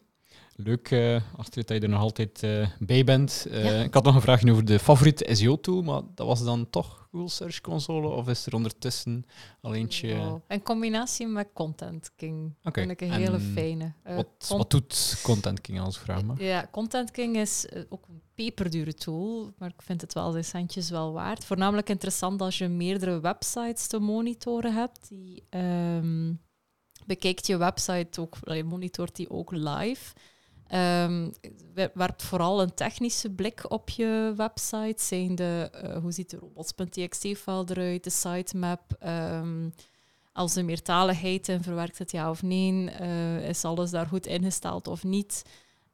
Leuk, 0.63 0.91
uh, 0.91 1.21
Astrid, 1.37 1.69
dat 1.69 1.77
je 1.77 1.83
er 1.83 1.89
nog 1.89 2.01
altijd 2.01 2.43
uh, 2.43 2.69
bij 2.79 3.05
bent. 3.05 3.47
Uh, 3.49 3.65
ja. 3.65 3.83
Ik 3.83 3.95
had 3.95 4.05
nog 4.05 4.15
een 4.15 4.21
vraagje 4.21 4.51
over 4.51 4.65
de 4.65 4.79
favoriete 4.79 5.35
SEO-tool, 5.35 5.83
maar 5.83 6.03
dat 6.15 6.27
was 6.27 6.45
dan 6.45 6.71
toch 6.71 7.09
Google 7.11 7.29
Search 7.29 7.61
Console? 7.61 8.09
Of 8.09 8.29
is 8.29 8.47
er 8.47 8.55
ondertussen 8.55 9.27
al 9.61 9.75
eentje... 9.75 10.15
Oh, 10.15 10.35
een 10.49 10.63
combinatie 10.63 11.27
met 11.27 11.49
Content 11.53 12.11
King. 12.17 12.55
Okay. 12.65 12.87
vind 12.87 13.01
ik 13.01 13.09
een 13.09 13.15
hele 13.15 13.37
en 13.37 13.41
fijne. 13.41 13.93
Wat, 14.05 14.27
wat, 14.49 14.71
doet 14.71 15.21
Content 15.23 15.61
King 15.61 15.81
als 15.81 15.99
vraag 15.99 16.25
maar? 16.25 16.43
Ja, 16.43 16.69
Content 16.71 17.11
King 17.11 17.37
is 17.37 17.67
ook 17.89 18.07
een 18.09 18.23
peperdure 18.45 18.95
tool, 18.95 19.53
maar 19.59 19.69
ik 19.69 19.83
vind 19.83 20.01
het 20.01 20.13
wel 20.13 20.31
de 20.31 20.43
centjes 20.43 20.91
wel 20.91 21.13
waard. 21.13 21.45
Voornamelijk 21.45 21.89
interessant 21.89 22.41
als 22.41 22.59
je 22.59 22.69
meerdere 22.69 23.21
websites 23.21 23.87
te 23.87 23.99
monitoren 23.99 24.75
hebt. 24.75 25.09
Die 25.09 25.43
um, 25.51 26.41
bekijkt 27.07 27.47
je 27.47 27.57
website 27.57 28.21
ook, 28.21 28.37
je 28.43 28.65
monitort 28.65 29.17
die 29.17 29.31
ook 29.31 29.51
live. 29.53 30.15
Um, 30.75 31.33
werpt 31.95 32.23
vooral 32.23 32.63
een 32.63 32.75
technische 32.75 33.31
blik 33.31 33.71
op 33.71 33.91
je 33.91 34.33
website. 34.37 35.03
Zijn 35.03 35.35
de, 35.35 35.71
uh, 35.85 35.97
hoe 35.97 36.13
ziet 36.13 36.31
de 36.31 36.37
robots.txt-file 36.37 37.65
eruit, 37.69 38.05
de 38.05 38.11
sitemap, 38.11 38.97
um, 39.07 39.73
als 40.33 40.57
er 40.57 40.65
meertaligheid 40.65 41.49
in 41.49 41.63
verwerkt 41.63 41.99
het 41.99 42.11
ja 42.11 42.31
of 42.31 42.43
nee, 42.43 42.73
uh, 42.73 43.49
is 43.49 43.65
alles 43.65 43.91
daar 43.91 44.07
goed 44.07 44.27
ingesteld 44.27 44.89
of 44.89 45.05
niet. 45.05 45.45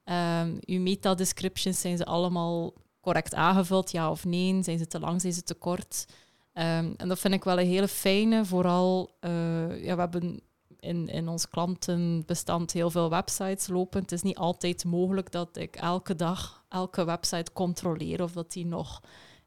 Um, 0.09 0.59
uw 0.65 0.81
meta-descriptions, 0.81 1.81
zijn 1.81 1.97
ze 1.97 2.05
allemaal 2.05 2.73
correct 3.01 3.35
aangevuld, 3.35 3.91
ja 3.91 4.11
of 4.11 4.25
nee? 4.25 4.63
Zijn 4.63 4.79
ze 4.79 4.87
te 4.87 5.01
lang, 5.01 5.21
zijn 5.21 5.33
ze 5.33 5.43
te 5.43 5.55
kort? 5.55 6.07
en 6.53 7.09
dat 7.09 7.19
vind 7.19 7.35
ik 7.35 7.45
wel 7.45 7.61
een 7.61 7.67
hele 7.67 7.89
fijne, 7.89 8.45
vooral, 8.45 9.11
uh, 9.21 9.85
ja, 9.85 9.95
we 9.95 10.01
hebben 10.01 10.41
in, 10.81 11.09
in 11.09 11.29
ons 11.29 11.49
klantenbestand 11.49 12.73
heel 12.73 12.91
veel 12.91 13.11
websites 13.11 13.67
lopen. 13.69 14.01
Het 14.01 14.13
is 14.13 14.23
niet 14.23 14.37
altijd 14.37 14.85
mogelijk 14.85 15.31
dat 15.31 15.57
ik 15.57 15.77
elke 15.77 16.15
dag 16.15 16.65
elke 16.69 17.05
website 17.05 17.53
controleer 17.53 18.23
of 18.23 18.33
dat 18.33 18.53
die 18.53 18.67
nog 18.67 19.01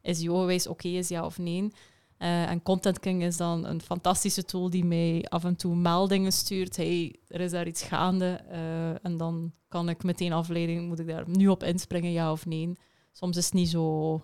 SEO-gewijs 0.03 0.67
oké 0.67 0.87
is, 0.87 1.07
ja 1.07 1.25
of 1.25 1.37
nee. 1.37 1.71
Eh, 2.19 2.49
en 2.49 2.61
Content 2.61 2.99
King 2.99 3.23
is 3.23 3.37
dan 3.37 3.65
een 3.65 3.81
fantastische 3.81 4.43
tool 4.43 4.69
die 4.69 4.85
mij 4.85 5.25
af 5.29 5.43
en 5.43 5.55
toe 5.55 5.75
meldingen 5.75 6.31
stuurt. 6.31 6.75
Hey, 6.75 7.15
er 7.27 7.41
is 7.41 7.51
daar 7.51 7.67
iets 7.67 7.83
gaande. 7.83 8.41
Eh, 8.49 9.05
en 9.05 9.17
dan 9.17 9.53
kan 9.67 9.89
ik 9.89 10.03
meteen 10.03 10.33
afleiding, 10.33 10.87
moet 10.87 10.99
ik 10.99 11.07
daar 11.07 11.29
nu 11.29 11.47
op 11.47 11.63
inspringen, 11.63 12.11
ja 12.11 12.31
of 12.31 12.45
nee. 12.45 12.77
Soms 13.11 13.37
is 13.37 13.45
het 13.45 13.53
niet 13.53 13.69
zo 13.69 14.21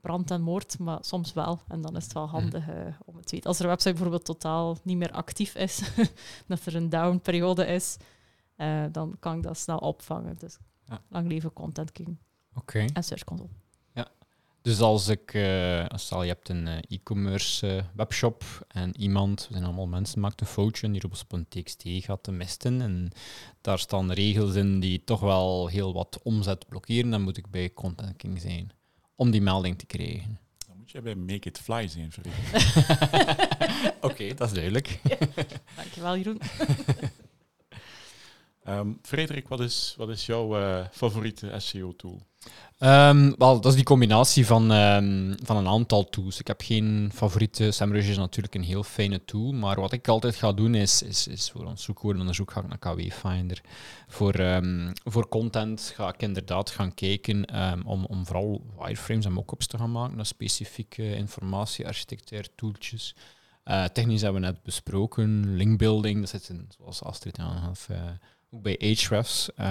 brand 0.00 0.30
en 0.30 0.42
moord, 0.42 0.78
maar 0.78 0.98
soms 1.00 1.32
wel. 1.32 1.60
En 1.68 1.80
dan 1.80 1.96
is 1.96 2.04
het 2.04 2.12
wel 2.12 2.28
handig 2.28 2.68
uh, 2.68 2.74
om 3.04 3.16
het 3.16 3.26
te 3.26 3.34
weten. 3.34 3.48
Als 3.48 3.58
er 3.58 3.64
een 3.64 3.70
website 3.70 3.92
bijvoorbeeld 3.92 4.24
totaal 4.24 4.76
niet 4.82 4.96
meer 4.96 5.10
actief 5.10 5.54
is, 5.54 5.82
dat 6.48 6.66
er 6.66 6.74
een 6.74 6.88
down-periode 6.88 7.66
is, 7.66 7.96
uh, 8.56 8.84
dan 8.92 9.16
kan 9.18 9.36
ik 9.36 9.42
dat 9.42 9.58
snel 9.58 9.78
opvangen. 9.78 10.36
Dus 10.38 10.58
ja. 10.84 11.02
lang 11.08 11.28
leven 11.28 11.52
Content 11.52 11.92
King. 11.92 12.18
Okay. 12.54 12.90
En 12.92 13.04
Search 13.04 13.24
Console. 13.24 13.50
Dus 14.66 14.80
als 14.80 15.08
ik, 15.08 15.34
uh, 15.34 15.84
stel 15.94 16.22
je 16.22 16.28
hebt 16.28 16.48
een 16.48 16.66
e-commerce 16.66 17.84
webshop 17.94 18.44
en 18.68 19.00
iemand, 19.00 19.46
we 19.46 19.52
zijn 19.52 19.64
allemaal 19.64 19.86
mensen, 19.86 20.20
maakt 20.20 20.40
een 20.40 20.46
foutje 20.46 20.86
en 20.86 20.92
die 20.92 21.00
roept 21.00 21.22
op 21.22 21.32
een 21.32 21.46
TXT 21.48 21.82
gaat 21.86 22.22
te 22.22 22.32
misten 22.32 22.80
en 22.80 23.10
daar 23.60 23.78
staan 23.78 24.12
regels 24.12 24.54
in 24.54 24.80
die 24.80 25.04
toch 25.04 25.20
wel 25.20 25.66
heel 25.66 25.92
wat 25.92 26.20
omzet 26.22 26.68
blokkeren, 26.68 27.10
dan 27.10 27.22
moet 27.22 27.36
ik 27.36 27.50
bij 27.50 27.72
Content 27.72 28.16
King 28.16 28.40
zijn 28.40 28.70
om 29.14 29.30
die 29.30 29.40
melding 29.40 29.78
te 29.78 29.86
krijgen. 29.86 30.38
Dan 30.66 30.76
moet 30.76 30.90
je 30.90 31.00
bij 31.00 31.14
Make 31.14 31.48
It 31.48 31.58
Fly 31.58 31.88
zijn, 31.88 32.12
Oké, 34.00 34.06
okay, 34.06 34.34
dat 34.34 34.48
is 34.48 34.54
duidelijk. 34.54 35.00
Dankjewel, 35.76 36.16
Jeroen. 36.16 36.40
Um, 38.68 38.98
Frederik, 39.02 39.48
wat 39.48 39.60
is, 39.60 39.94
wat 39.96 40.08
is 40.08 40.26
jouw 40.26 40.60
uh, 40.60 40.84
favoriete 40.90 41.54
SEO-tool? 41.56 42.20
Um, 42.78 43.34
wel, 43.38 43.60
dat 43.60 43.66
is 43.66 43.74
die 43.74 43.84
combinatie 43.84 44.46
van, 44.46 44.70
um, 44.70 45.34
van 45.42 45.56
een 45.56 45.68
aantal 45.68 46.08
tools. 46.08 46.40
Ik 46.40 46.46
heb 46.46 46.60
geen 46.60 47.10
favoriete. 47.14 47.70
SEMrush 47.70 48.08
is 48.08 48.16
natuurlijk 48.16 48.54
een 48.54 48.62
heel 48.62 48.82
fijne 48.82 49.24
tool, 49.24 49.52
maar 49.52 49.80
wat 49.80 49.92
ik 49.92 50.08
altijd 50.08 50.36
ga 50.36 50.52
doen 50.52 50.74
is, 50.74 51.02
is, 51.02 51.26
is 51.26 51.50
voor 51.50 51.64
ons 51.64 51.82
zoekwoordenonderzoek 51.82 52.50
ga 52.50 52.60
ik 52.60 52.68
naar 52.68 52.78
KW 52.78 53.12
Finder. 53.12 53.60
Voor, 54.08 54.62
voor 55.04 55.28
content 55.28 55.92
ga 55.94 56.08
ik 56.08 56.22
inderdaad 56.22 56.70
gaan 56.70 56.94
kijken 56.94 57.44
om, 57.84 58.04
om 58.04 58.26
vooral 58.26 58.64
wireframes 58.78 59.24
en 59.24 59.32
mockups 59.32 59.66
te 59.66 59.78
gaan 59.78 59.92
maken 59.92 60.16
naar 60.16 60.26
specifieke 60.26 61.16
informatie, 61.16 61.86
tooltjes. 62.54 63.14
Uh, 63.70 63.84
technisch 63.84 64.22
hebben 64.22 64.40
we 64.40 64.46
net 64.46 64.62
besproken, 64.62 65.56
linkbuilding, 65.56 66.20
dat 66.20 66.28
zit 66.28 66.48
in, 66.48 66.68
zoals 66.78 67.02
Astrid 67.02 67.38
aangaf, 67.38 67.88
uh, 67.88 67.96
ook 68.50 68.62
bij 68.62 68.78
Ahrefs, 68.78 69.48
um, 69.58 69.64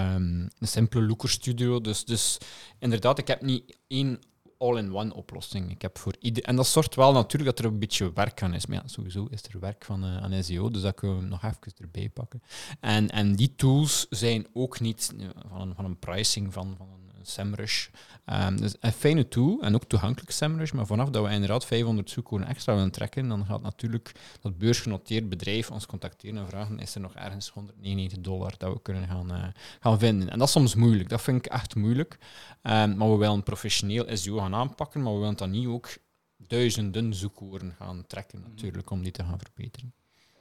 een 0.60 0.68
simpele 0.68 1.08
Looker 1.08 1.30
Studio. 1.30 1.82
Dus, 1.82 2.06
dus 2.06 2.38
inderdaad, 2.80 3.18
ik 3.18 3.28
heb 3.28 3.42
niet 3.42 3.78
één 3.88 4.20
all-in-one 4.58 5.14
oplossing. 5.14 5.72
Ik 5.72 5.82
heb 5.82 5.98
voor 5.98 6.16
ieder... 6.20 6.44
En 6.44 6.56
dat 6.56 6.68
zorgt 6.68 6.96
wel 6.96 7.14
natuurlijk 7.14 7.56
dat 7.56 7.66
er 7.66 7.72
een 7.72 7.80
beetje 7.80 8.14
werk 8.14 8.42
aan 8.42 8.54
is. 8.54 8.66
Maar 8.66 8.78
ja, 8.78 8.88
sowieso 8.88 9.26
is 9.30 9.44
er 9.44 9.60
werk 9.60 9.86
van, 9.86 10.06
uh, 10.06 10.18
aan 10.18 10.44
SEO, 10.44 10.70
dus 10.70 10.82
dat 10.82 10.96
kunnen 10.96 11.20
we 11.20 11.26
nog 11.26 11.44
even 11.44 11.74
erbij 11.78 12.10
pakken. 12.10 12.42
En, 12.80 13.10
en 13.10 13.36
die 13.36 13.56
tools 13.56 14.06
zijn 14.10 14.48
ook 14.54 14.80
niet 14.80 15.14
van 15.48 15.62
een, 15.62 15.76
van 15.76 15.86
een 15.86 16.00
pricing 16.00 16.54
van, 16.54 16.76
van 16.78 16.88
een 16.90 17.05
SEMrush. 17.28 17.88
Um, 18.26 18.62
dus 18.62 18.76
een 18.80 18.92
fijne 18.92 19.28
tool 19.28 19.62
en 19.62 19.76
ook 19.76 19.84
toegankelijk 19.84 20.32
SEMrush, 20.32 20.72
maar 20.72 20.86
vanaf 20.86 21.10
dat 21.10 21.26
we 21.26 21.32
inderdaad 21.32 21.66
500 21.66 22.10
zoekwoorden 22.10 22.48
extra 22.48 22.74
willen 22.74 22.92
trekken, 22.92 23.28
dan 23.28 23.46
gaat 23.46 23.62
natuurlijk 23.62 24.12
dat 24.42 24.58
beursgenoteerd 24.58 25.30
bedrijf 25.30 25.72
ons 25.72 25.86
contacteren 25.86 26.38
en 26.38 26.48
vragen, 26.48 26.80
is 26.80 26.96
er 26.96 27.02
nog 27.02 27.16
ergens 27.16 27.50
199 27.50 28.22
dollar 28.22 28.54
dat 28.58 28.74
we 28.74 28.82
kunnen 28.82 29.08
gaan, 29.08 29.32
uh, 29.32 29.44
gaan 29.80 30.00
vinden? 30.00 30.30
En 30.30 30.38
dat 30.40 30.48
is 30.48 30.54
soms 30.54 30.76
moeilijk, 30.76 31.10
dat 31.10 31.22
vind 31.22 31.46
ik 31.46 31.52
echt 31.52 31.76
moeilijk. 31.76 32.18
Um, 32.62 32.98
maar 32.98 33.12
we 33.12 33.18
willen 33.18 33.44
professioneel 33.44 34.18
SEO 34.18 34.38
gaan 34.38 34.56
aanpakken, 34.56 35.02
maar 35.02 35.14
we 35.14 35.20
willen 35.20 35.38
dan 35.38 35.52
niet 35.52 35.68
ook 35.68 35.90
duizenden 36.38 37.14
zoekwoorden 37.14 37.76
gaan 37.78 38.04
trekken 38.08 38.42
natuurlijk, 38.42 38.90
om 38.90 39.04
die 39.04 39.12
te 39.12 39.24
gaan 39.24 39.40
verbeteren. 39.40 39.94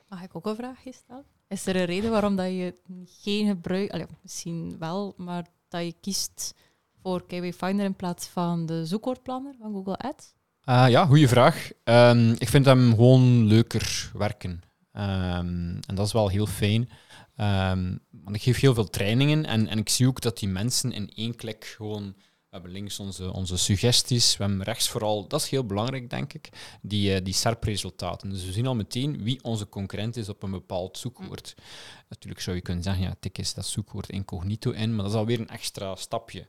Mag 0.09 0.22
ik 0.22 0.37
ook 0.37 0.47
een 0.47 0.57
vraagje 0.57 0.93
stellen? 0.93 1.24
Is 1.49 1.66
er 1.66 1.76
een 1.76 1.85
reden 1.85 2.11
waarom 2.11 2.37
dat 2.37 2.47
je 2.47 2.74
geen 3.05 3.47
gebruik... 3.47 3.91
Allee, 3.91 4.07
misschien 4.22 4.78
wel, 4.78 5.14
maar 5.16 5.47
dat 5.68 5.85
je 5.85 5.95
kiest 6.01 6.55
voor 7.05 7.26
KW 7.26 7.52
Finder 7.52 7.84
in 7.84 7.96
plaats 7.96 8.26
van 8.26 8.66
de 8.66 8.86
zoekwoordplanner 8.86 9.55
van 9.61 9.72
Google 9.72 9.96
Ads? 9.96 10.34
Uh, 10.64 10.86
ja, 10.88 11.07
goede 11.07 11.28
vraag. 11.28 11.70
Um, 11.84 12.34
ik 12.38 12.48
vind 12.48 12.64
hem 12.64 12.90
gewoon 12.90 13.46
leuker 13.46 14.11
werken. 14.14 14.50
Um, 14.92 15.78
en 15.86 15.94
dat 15.94 16.07
is 16.07 16.12
wel 16.12 16.28
heel 16.28 16.46
fijn. 16.46 16.88
Um, 17.36 18.00
want 18.11 18.36
ik 18.36 18.42
geef 18.42 18.61
heel 18.61 18.74
veel 18.74 18.90
trainingen 18.90 19.44
en, 19.44 19.68
en 19.68 19.78
ik 19.78 19.88
zie 19.88 20.07
ook 20.07 20.20
dat 20.20 20.38
die 20.38 20.48
mensen 20.48 20.92
in 20.92 21.11
één 21.14 21.34
klik 21.34 21.64
gewoon 21.64 22.14
we 22.55 22.61
hebben 22.61 22.80
links 22.80 23.00
onze, 23.00 23.32
onze 23.32 23.57
suggesties, 23.57 24.36
we 24.36 24.44
hebben 24.44 24.62
rechts 24.62 24.88
vooral, 24.88 25.28
dat 25.28 25.40
is 25.40 25.48
heel 25.48 25.66
belangrijk 25.66 26.11
denk 26.11 26.32
ik, 26.32 26.48
die, 26.82 27.14
uh, 27.14 27.24
die 27.24 27.34
SERP-resultaten. 27.34 28.30
Dus 28.30 28.44
we 28.44 28.52
zien 28.52 28.66
al 28.66 28.74
meteen 28.74 29.22
wie 29.22 29.42
onze 29.42 29.68
concurrent 29.68 30.16
is 30.16 30.28
op 30.28 30.42
een 30.42 30.50
bepaald 30.50 30.98
zoekwoord. 30.98 31.55
Natuurlijk 32.09 32.42
zou 32.42 32.57
je 32.57 32.62
kunnen 32.62 32.82
zeggen, 32.82 33.02
ja, 33.02 33.14
tik 33.20 33.38
is 33.38 33.55
dat 33.55 33.66
zoekwoord 33.66 34.11
incognito 34.11 34.70
in, 34.70 34.94
maar 34.94 35.05
dat 35.05 35.12
is 35.12 35.18
alweer 35.18 35.40
een 35.40 35.48
extra 35.48 35.94
stapje. 35.94 36.48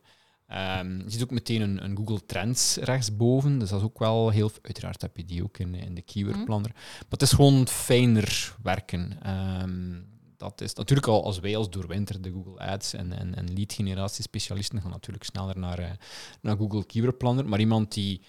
Um, 0.52 0.98
je 0.98 1.10
ziet 1.10 1.24
ook 1.24 1.32
meteen 1.32 1.62
een, 1.62 1.84
een, 1.84 1.98
Google 1.98 2.26
Trends 2.26 2.76
rechtsboven, 2.76 3.60
dus 3.60 3.70
dat 3.70 3.80
is 3.80 3.86
ook 3.86 4.00
wel 4.00 4.30
heel... 4.30 4.52
Uiteraard 4.62 5.02
heb 5.02 5.18
je 5.18 5.26
die 5.26 5.44
ook 5.44 5.58
in, 5.58 5.76
in 5.76 5.96
de 5.96 6.02
Keyword 6.02 6.46
Planner. 6.46 6.72
Maar 6.74 7.06
het 7.10 7.22
is 7.22 7.32
gewoon 7.32 7.68
fijner 7.68 8.56
werken. 8.64 9.30
Um, 9.62 10.14
dat 10.38 10.62
is 10.62 10.74
natuurlijk 10.74 11.08
al 11.08 11.24
als 11.24 11.40
wij 11.40 11.58
als 11.58 11.70
doorwinterde 11.70 12.32
Google 12.32 12.60
Ads 12.60 12.94
en, 12.94 13.12
en, 13.12 13.36
en 13.36 13.54
lead 13.54 13.74
generatie 13.74 14.24
specialisten 14.24 14.82
gaan 14.82 14.92
natuurlijk 14.92 15.24
sneller 15.24 15.60
naar, 15.60 15.80
uh, 15.80 15.90
naar 16.42 16.58
Google 16.58 16.86
Keyword 16.86 17.18
Planner. 17.18 17.48
Maar 17.50 17.60
iemand 17.60 17.94
die, 17.94 18.20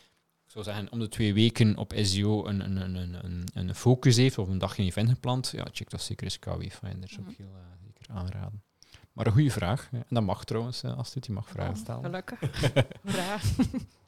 ik 0.45 0.51
zou 0.51 0.65
zeggen, 0.65 0.93
om 0.93 0.99
de 0.99 1.09
twee 1.09 1.35
weken 1.35 1.77
op 1.77 1.93
SEO 1.97 2.47
een, 2.47 2.65
een, 2.65 2.97
een, 2.97 3.25
een, 3.25 3.47
een 3.53 3.75
focus 3.75 4.17
heeft 4.17 4.39
of 4.39 4.49
een 4.49 4.59
dag 4.59 4.75
geen 4.75 4.87
event 4.87 5.09
gepland, 5.09 5.51
ja, 5.51 5.67
check 5.73 5.91
dat 5.91 6.03
zeker 6.03 6.25
eens 6.25 6.39
KW 6.39 6.63
Finder. 6.63 7.09
zou 7.09 7.29
ik 7.29 7.37
heel 7.37 7.47
uh, 7.47 7.85
zeker 7.85 8.15
aanraden. 8.15 8.63
Maar 9.17 9.27
een 9.27 9.33
goede 9.33 9.51
vraag. 9.51 9.89
En 9.93 10.05
dat 10.09 10.23
mag 10.23 10.45
trouwens, 10.45 10.85
uh, 10.85 10.99
Astrid, 10.99 11.27
je 11.27 11.33
mag 11.33 11.49
vragen 11.49 11.77
stellen. 11.77 12.05
gelukkig. 12.05 12.39
Vraag. 13.05 13.43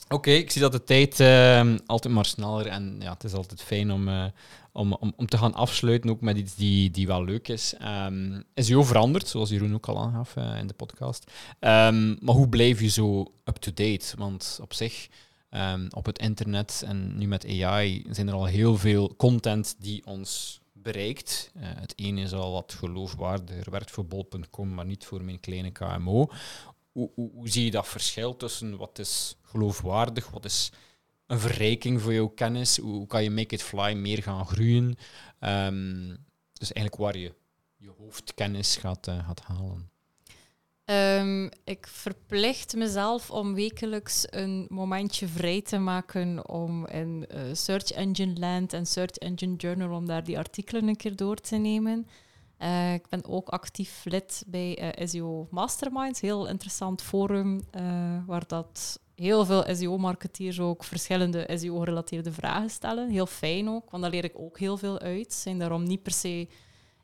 Oké, 0.04 0.14
okay, 0.14 0.34
ik 0.34 0.50
zie 0.50 0.60
dat 0.60 0.72
de 0.72 0.84
tijd 0.84 1.20
uh, 1.20 1.74
altijd 1.86 2.14
maar 2.14 2.24
sneller 2.24 2.66
en 2.66 2.96
ja, 3.00 3.12
het 3.12 3.24
is 3.24 3.32
altijd 3.32 3.62
fijn 3.62 3.90
om, 3.92 4.08
uh, 4.08 4.24
om, 4.72 4.92
om, 4.92 5.12
om 5.16 5.26
te 5.26 5.38
gaan 5.38 5.54
afsluiten, 5.54 6.10
ook 6.10 6.20
met 6.20 6.36
iets 6.36 6.54
die, 6.54 6.90
die 6.90 7.06
wel 7.06 7.24
leuk 7.24 7.48
is. 7.48 7.74
Um, 8.06 8.44
is 8.54 8.66
SEO 8.66 8.82
veranderd, 8.82 9.28
zoals 9.28 9.50
Jeroen 9.50 9.74
ook 9.74 9.88
al 9.88 9.98
aangaf 9.98 10.36
uh, 10.36 10.58
in 10.58 10.66
de 10.66 10.74
podcast. 10.74 11.30
Um, 11.60 12.18
maar 12.20 12.34
hoe 12.34 12.48
blijf 12.48 12.80
je 12.80 12.88
zo 12.88 13.32
up-to-date? 13.44 14.16
Want 14.16 14.58
op 14.62 14.74
zich, 14.74 15.08
um, 15.50 15.86
op 15.90 16.06
het 16.06 16.18
internet 16.18 16.82
en 16.86 17.18
nu 17.18 17.26
met 17.26 17.46
AI, 17.46 18.04
zijn 18.10 18.28
er 18.28 18.34
al 18.34 18.46
heel 18.46 18.76
veel 18.76 19.14
content 19.16 19.76
die 19.78 20.06
ons 20.06 20.60
bereikt. 20.92 21.50
Uh, 21.56 21.62
het 21.64 21.92
ene 21.96 22.20
is 22.20 22.32
al 22.32 22.52
wat 22.52 22.72
geloofwaardiger, 22.72 23.70
werkt 23.70 23.90
voor 23.90 24.06
bol.com, 24.06 24.74
maar 24.74 24.84
niet 24.84 25.04
voor 25.04 25.22
mijn 25.22 25.40
kleine 25.40 25.70
KMO. 25.70 26.30
Hoe, 26.92 27.48
zie 27.48 27.64
je 27.64 27.70
dat 27.70 27.88
verschil 27.88 28.36
tussen 28.36 28.76
wat 28.76 28.98
is 28.98 29.36
geloofwaardig, 29.42 30.30
wat 30.30 30.44
is 30.44 30.72
een 31.26 31.38
verrijking 31.38 32.00
voor 32.02 32.12
jouw 32.12 32.28
kennis, 32.28 32.78
hoe, 32.78 33.06
kan 33.06 33.22
je 33.22 33.30
Make 33.30 33.54
It 33.54 33.62
Fly 33.62 33.92
meer 33.92 34.22
gaan 34.22 34.46
groeien? 34.46 34.96
Um, 35.40 36.26
dus 36.52 36.72
eigenlijk 36.72 36.96
waar 36.96 37.18
je 37.18 37.34
je 37.76 37.92
hoofdkennis 37.98 38.76
gaat, 38.76 39.08
uh, 39.08 39.26
gaat 39.26 39.40
halen. 39.40 39.90
Um, 40.90 41.48
ik 41.64 41.86
verplicht 41.86 42.76
mezelf 42.76 43.30
om 43.30 43.54
wekelijks 43.54 44.26
een 44.30 44.66
momentje 44.68 45.28
vrij 45.28 45.62
te 45.62 45.78
maken 45.78 46.48
om 46.48 46.86
in 46.86 47.26
uh, 47.34 47.40
Search 47.52 47.90
Engine 47.90 48.38
Land 48.38 48.72
en 48.72 48.86
Search 48.86 49.16
Engine 49.16 49.56
Journal 49.56 49.96
om 49.96 50.06
daar 50.06 50.24
die 50.24 50.38
artikelen 50.38 50.88
een 50.88 50.96
keer 50.96 51.16
door 51.16 51.36
te 51.36 51.56
nemen. 51.56 52.06
Uh, 52.58 52.94
ik 52.94 53.08
ben 53.08 53.24
ook 53.24 53.48
actief 53.48 54.04
lid 54.04 54.44
bij 54.46 54.96
uh, 54.98 55.06
SEO 55.06 55.48
Masterminds, 55.50 56.20
heel 56.20 56.48
interessant 56.48 57.02
forum 57.02 57.60
waar 58.26 58.46
dat 58.46 59.00
heel 59.14 59.44
veel 59.44 59.64
SEO-marketeers 59.74 60.60
ook 60.60 60.84
verschillende 60.84 61.50
SEO-gerelateerde 61.54 62.32
vragen 62.32 62.70
stellen. 62.70 63.10
Heel 63.10 63.26
fijn 63.26 63.68
ook, 63.68 63.90
want 63.90 64.02
daar 64.02 64.12
leer 64.12 64.24
ik 64.24 64.38
ook 64.38 64.58
heel 64.58 64.76
veel 64.76 64.98
uit. 64.98 65.32
Zijn 65.32 65.58
daarom 65.58 65.82
niet 65.82 66.02
per 66.02 66.12
se 66.12 66.48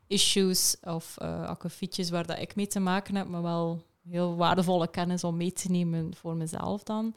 issues 0.07 0.75
of 0.83 1.15
uh, 1.21 1.45
akkefietjes 1.45 2.09
waar 2.09 2.25
dat 2.25 2.39
ik 2.39 2.55
mee 2.55 2.67
te 2.67 2.79
maken 2.79 3.15
heb, 3.15 3.27
maar 3.27 3.41
wel 3.41 3.83
heel 4.09 4.35
waardevolle 4.35 4.87
kennis 4.87 5.23
om 5.23 5.37
mee 5.37 5.53
te 5.53 5.71
nemen 5.71 6.15
voor 6.15 6.35
mezelf 6.35 6.83
dan. 6.83 7.15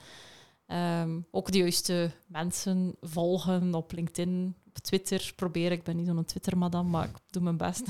Um, 1.00 1.26
ook 1.30 1.52
de 1.52 1.58
juiste 1.58 2.10
mensen 2.26 2.94
volgen 3.00 3.74
op 3.74 3.92
LinkedIn, 3.92 4.54
op 4.68 4.78
Twitter 4.78 5.32
probeer 5.36 5.72
ik. 5.72 5.82
ben 5.82 5.96
niet 5.96 6.06
zo'n 6.06 6.24
Twitter-madam, 6.24 6.90
maar 6.90 7.04
ik 7.04 7.16
doe 7.30 7.42
mijn 7.42 7.56
best. 7.56 7.82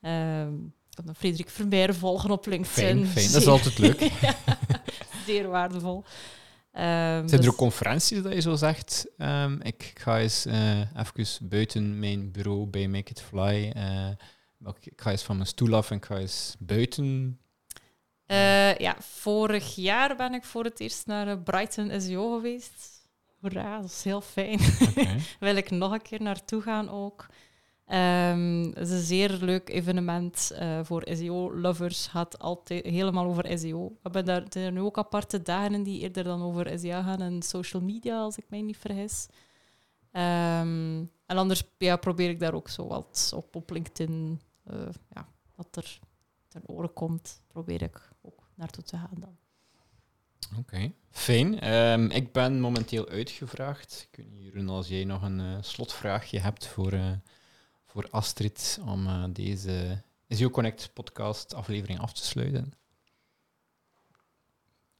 um, 0.00 0.74
ik 0.90 1.04
kan 1.04 1.14
Frederik 1.14 1.50
Vermeer 1.50 1.94
volgen 1.94 2.30
op 2.30 2.46
LinkedIn. 2.46 3.06
Fijn, 3.06 3.06
fijn. 3.06 3.30
dat 3.32 3.40
is 3.40 3.48
altijd 3.48 3.78
leuk. 3.78 4.00
ja, 4.00 4.34
zeer 5.26 5.48
waardevol. 5.48 6.04
Um, 6.72 6.82
Zijn 6.82 7.26
dus 7.26 7.40
er 7.40 7.48
ook 7.48 7.56
conferenties 7.56 8.22
dat 8.22 8.32
je 8.32 8.40
zo 8.40 8.54
zegt? 8.54 9.06
Um, 9.18 9.60
ik, 9.62 9.82
ik, 9.82 9.98
ga 9.98 10.18
eens 10.18 10.46
uh, 10.46 10.80
even 10.80 11.48
buiten 11.48 11.98
mijn 11.98 12.32
bureau 12.32 12.66
bij 12.66 12.88
Make 12.88 13.10
It 13.10 13.20
Fly. 13.22 13.72
Uh, 13.76 14.08
ik 14.80 15.00
ga 15.00 15.10
eens 15.10 15.22
van 15.22 15.36
mijn 15.36 15.48
stoel 15.48 15.74
af 15.74 15.90
en 15.90 15.96
ik 15.96 16.04
ga 16.04 16.18
eens 16.18 16.56
buiten. 16.58 17.38
Uh, 18.26 18.76
ja, 18.76 18.96
vorig 18.98 19.74
jaar 19.74 20.16
ben 20.16 20.34
ik 20.34 20.44
voor 20.44 20.64
het 20.64 20.80
eerst 20.80 21.06
naar 21.06 21.38
Brighton 21.38 22.00
SEO 22.00 22.34
geweest. 22.34 23.08
hoera, 23.40 23.80
dat 23.80 23.90
is 23.90 24.04
heel 24.04 24.20
fijn. 24.20 24.60
Wil 25.40 25.56
ik 25.56 25.70
nog 25.70 25.92
een 25.92 26.02
keer 26.02 26.22
naartoe 26.22 26.62
gaan 26.62 26.90
ook. 26.90 27.26
Ehm, 27.90 28.64
het 28.64 28.88
is 28.88 28.90
een 28.90 29.02
zeer 29.02 29.30
leuk 29.30 29.68
evenement 29.68 30.50
eh, 30.50 30.80
voor 30.82 31.02
SEO-lovers. 31.12 32.06
gaat 32.06 32.38
altijd 32.38 32.86
helemaal 32.86 33.24
over 33.26 33.58
SEO. 33.58 33.88
We 33.88 33.98
hebben 34.02 34.24
daar, 34.24 34.42
er 34.42 34.46
zijn 34.50 34.74
nu 34.74 34.80
ook 34.80 34.98
aparte 34.98 35.42
dagen 35.42 35.82
die 35.82 36.00
eerder 36.00 36.24
dan 36.24 36.42
over 36.42 36.78
SEO 36.78 37.02
gaan 37.02 37.20
en 37.20 37.42
social 37.42 37.82
media, 37.82 38.18
als 38.18 38.36
ik 38.36 38.44
mij 38.48 38.60
niet 38.60 38.76
vergis. 38.76 39.26
Ehm, 40.12 41.04
en 41.26 41.36
anders 41.36 41.62
ja, 41.78 41.96
probeer 41.96 42.28
ik 42.28 42.40
daar 42.40 42.54
ook 42.54 42.68
zo 42.68 42.86
wat 42.86 43.32
op, 43.34 43.56
op 43.56 43.70
LinkedIn, 43.70 44.40
eh, 44.64 44.78
ja, 45.14 45.28
wat 45.54 45.76
er 45.76 45.98
ten 46.48 46.62
oren 46.66 46.92
komt, 46.92 47.42
probeer 47.46 47.82
ik 47.82 48.08
ook 48.22 48.48
naartoe 48.54 48.84
te 48.84 48.96
gaan 48.96 49.18
dan. 49.18 49.36
Oké, 50.58 50.92
fijn. 51.10 51.60
Ehm, 51.60 52.04
ik 52.04 52.32
ben 52.32 52.60
momenteel 52.60 53.08
uitgevraagd. 53.08 54.08
Ik 54.10 54.16
weet 54.16 54.42
Jeroen, 54.42 54.68
als 54.68 54.88
jij 54.88 55.04
nog 55.04 55.22
een 55.22 55.40
eh, 55.40 55.56
slotvraagje 55.60 56.38
hebt 56.38 56.66
voor, 56.66 56.92
voor 57.90 58.08
Astrid 58.10 58.80
om 58.86 59.06
eh, 59.06 59.24
deze 59.30 60.02
SEO 60.28 60.50
Connect 60.50 60.90
podcast 60.92 61.54
aflevering 61.54 62.00
af 62.00 62.12
te 62.12 62.24
sluiten. 62.24 62.72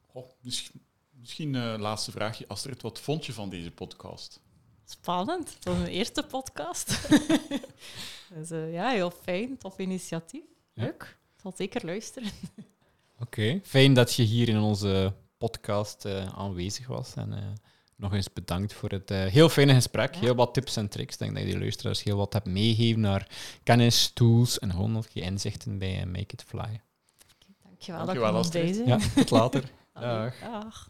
Goh, 0.01 0.29
misschien 0.41 0.81
misschien 1.21 1.55
eh, 1.55 1.75
laatste 1.77 2.11
vraagje, 2.11 2.47
Astrid. 2.47 2.81
Wat 2.81 2.99
vond 2.99 3.25
je 3.25 3.33
van 3.33 3.49
deze 3.49 3.71
podcast? 3.71 4.39
Spannend, 4.85 5.57
dat 5.59 5.73
is 5.73 5.79
mijn 5.79 5.91
eerste 5.91 6.23
podcast. 6.23 7.09
dus 8.35 8.51
eh, 8.51 8.73
ja, 8.73 8.89
heel 8.89 9.11
fijn, 9.11 9.57
tof 9.57 9.77
initiatief. 9.77 10.43
Ja. 10.73 10.83
Leuk, 10.83 11.17
ik 11.35 11.41
zal 11.41 11.53
zeker 11.55 11.85
luisteren. 11.85 12.31
Oké, 13.19 13.59
fijn 13.63 13.93
dat 13.93 14.13
je 14.13 14.23
hier 14.23 14.49
in 14.49 14.59
onze 14.59 15.13
podcast 15.37 16.05
eh, 16.05 16.25
aanwezig 16.37 16.87
was. 16.87 17.15
En 17.15 17.33
eh, 17.33 17.43
nog 18.01 18.13
eens 18.13 18.33
bedankt 18.33 18.73
voor 18.73 18.89
het 18.89 19.11
eh, 19.11 19.25
heel 19.25 19.49
fijne 19.49 19.73
gesprek. 19.73 20.13
Ja. 20.13 20.19
Heel 20.19 20.35
wat 20.35 20.53
tips 20.53 20.75
en 20.75 20.89
tricks. 20.89 21.13
Ik 21.13 21.19
denk 21.19 21.35
dat 21.35 21.43
je 21.43 21.51
de 21.51 21.59
luisteraars 21.59 22.03
heel 22.03 22.17
wat 22.17 22.33
hebt 22.33 22.47
meegegeven 22.47 23.01
naar 23.01 23.27
kennis, 23.63 24.11
tools 24.13 24.59
en 24.59 24.71
gewoon 24.71 24.91
nog 24.91 25.07
je 25.13 25.21
inzichten 25.21 25.77
bij 25.77 25.99
eh, 25.99 26.05
Make 26.05 26.19
It 26.33 26.43
Fly. 26.47 26.81
Dankjewel, 27.63 28.05
Dankjewel, 28.05 28.33
dat 28.33 28.51
bij 28.51 28.73
zijn. 28.73 28.87
Ja, 28.87 28.97
tot 29.15 29.29
later. 29.29 29.63
Dag. 29.93 30.89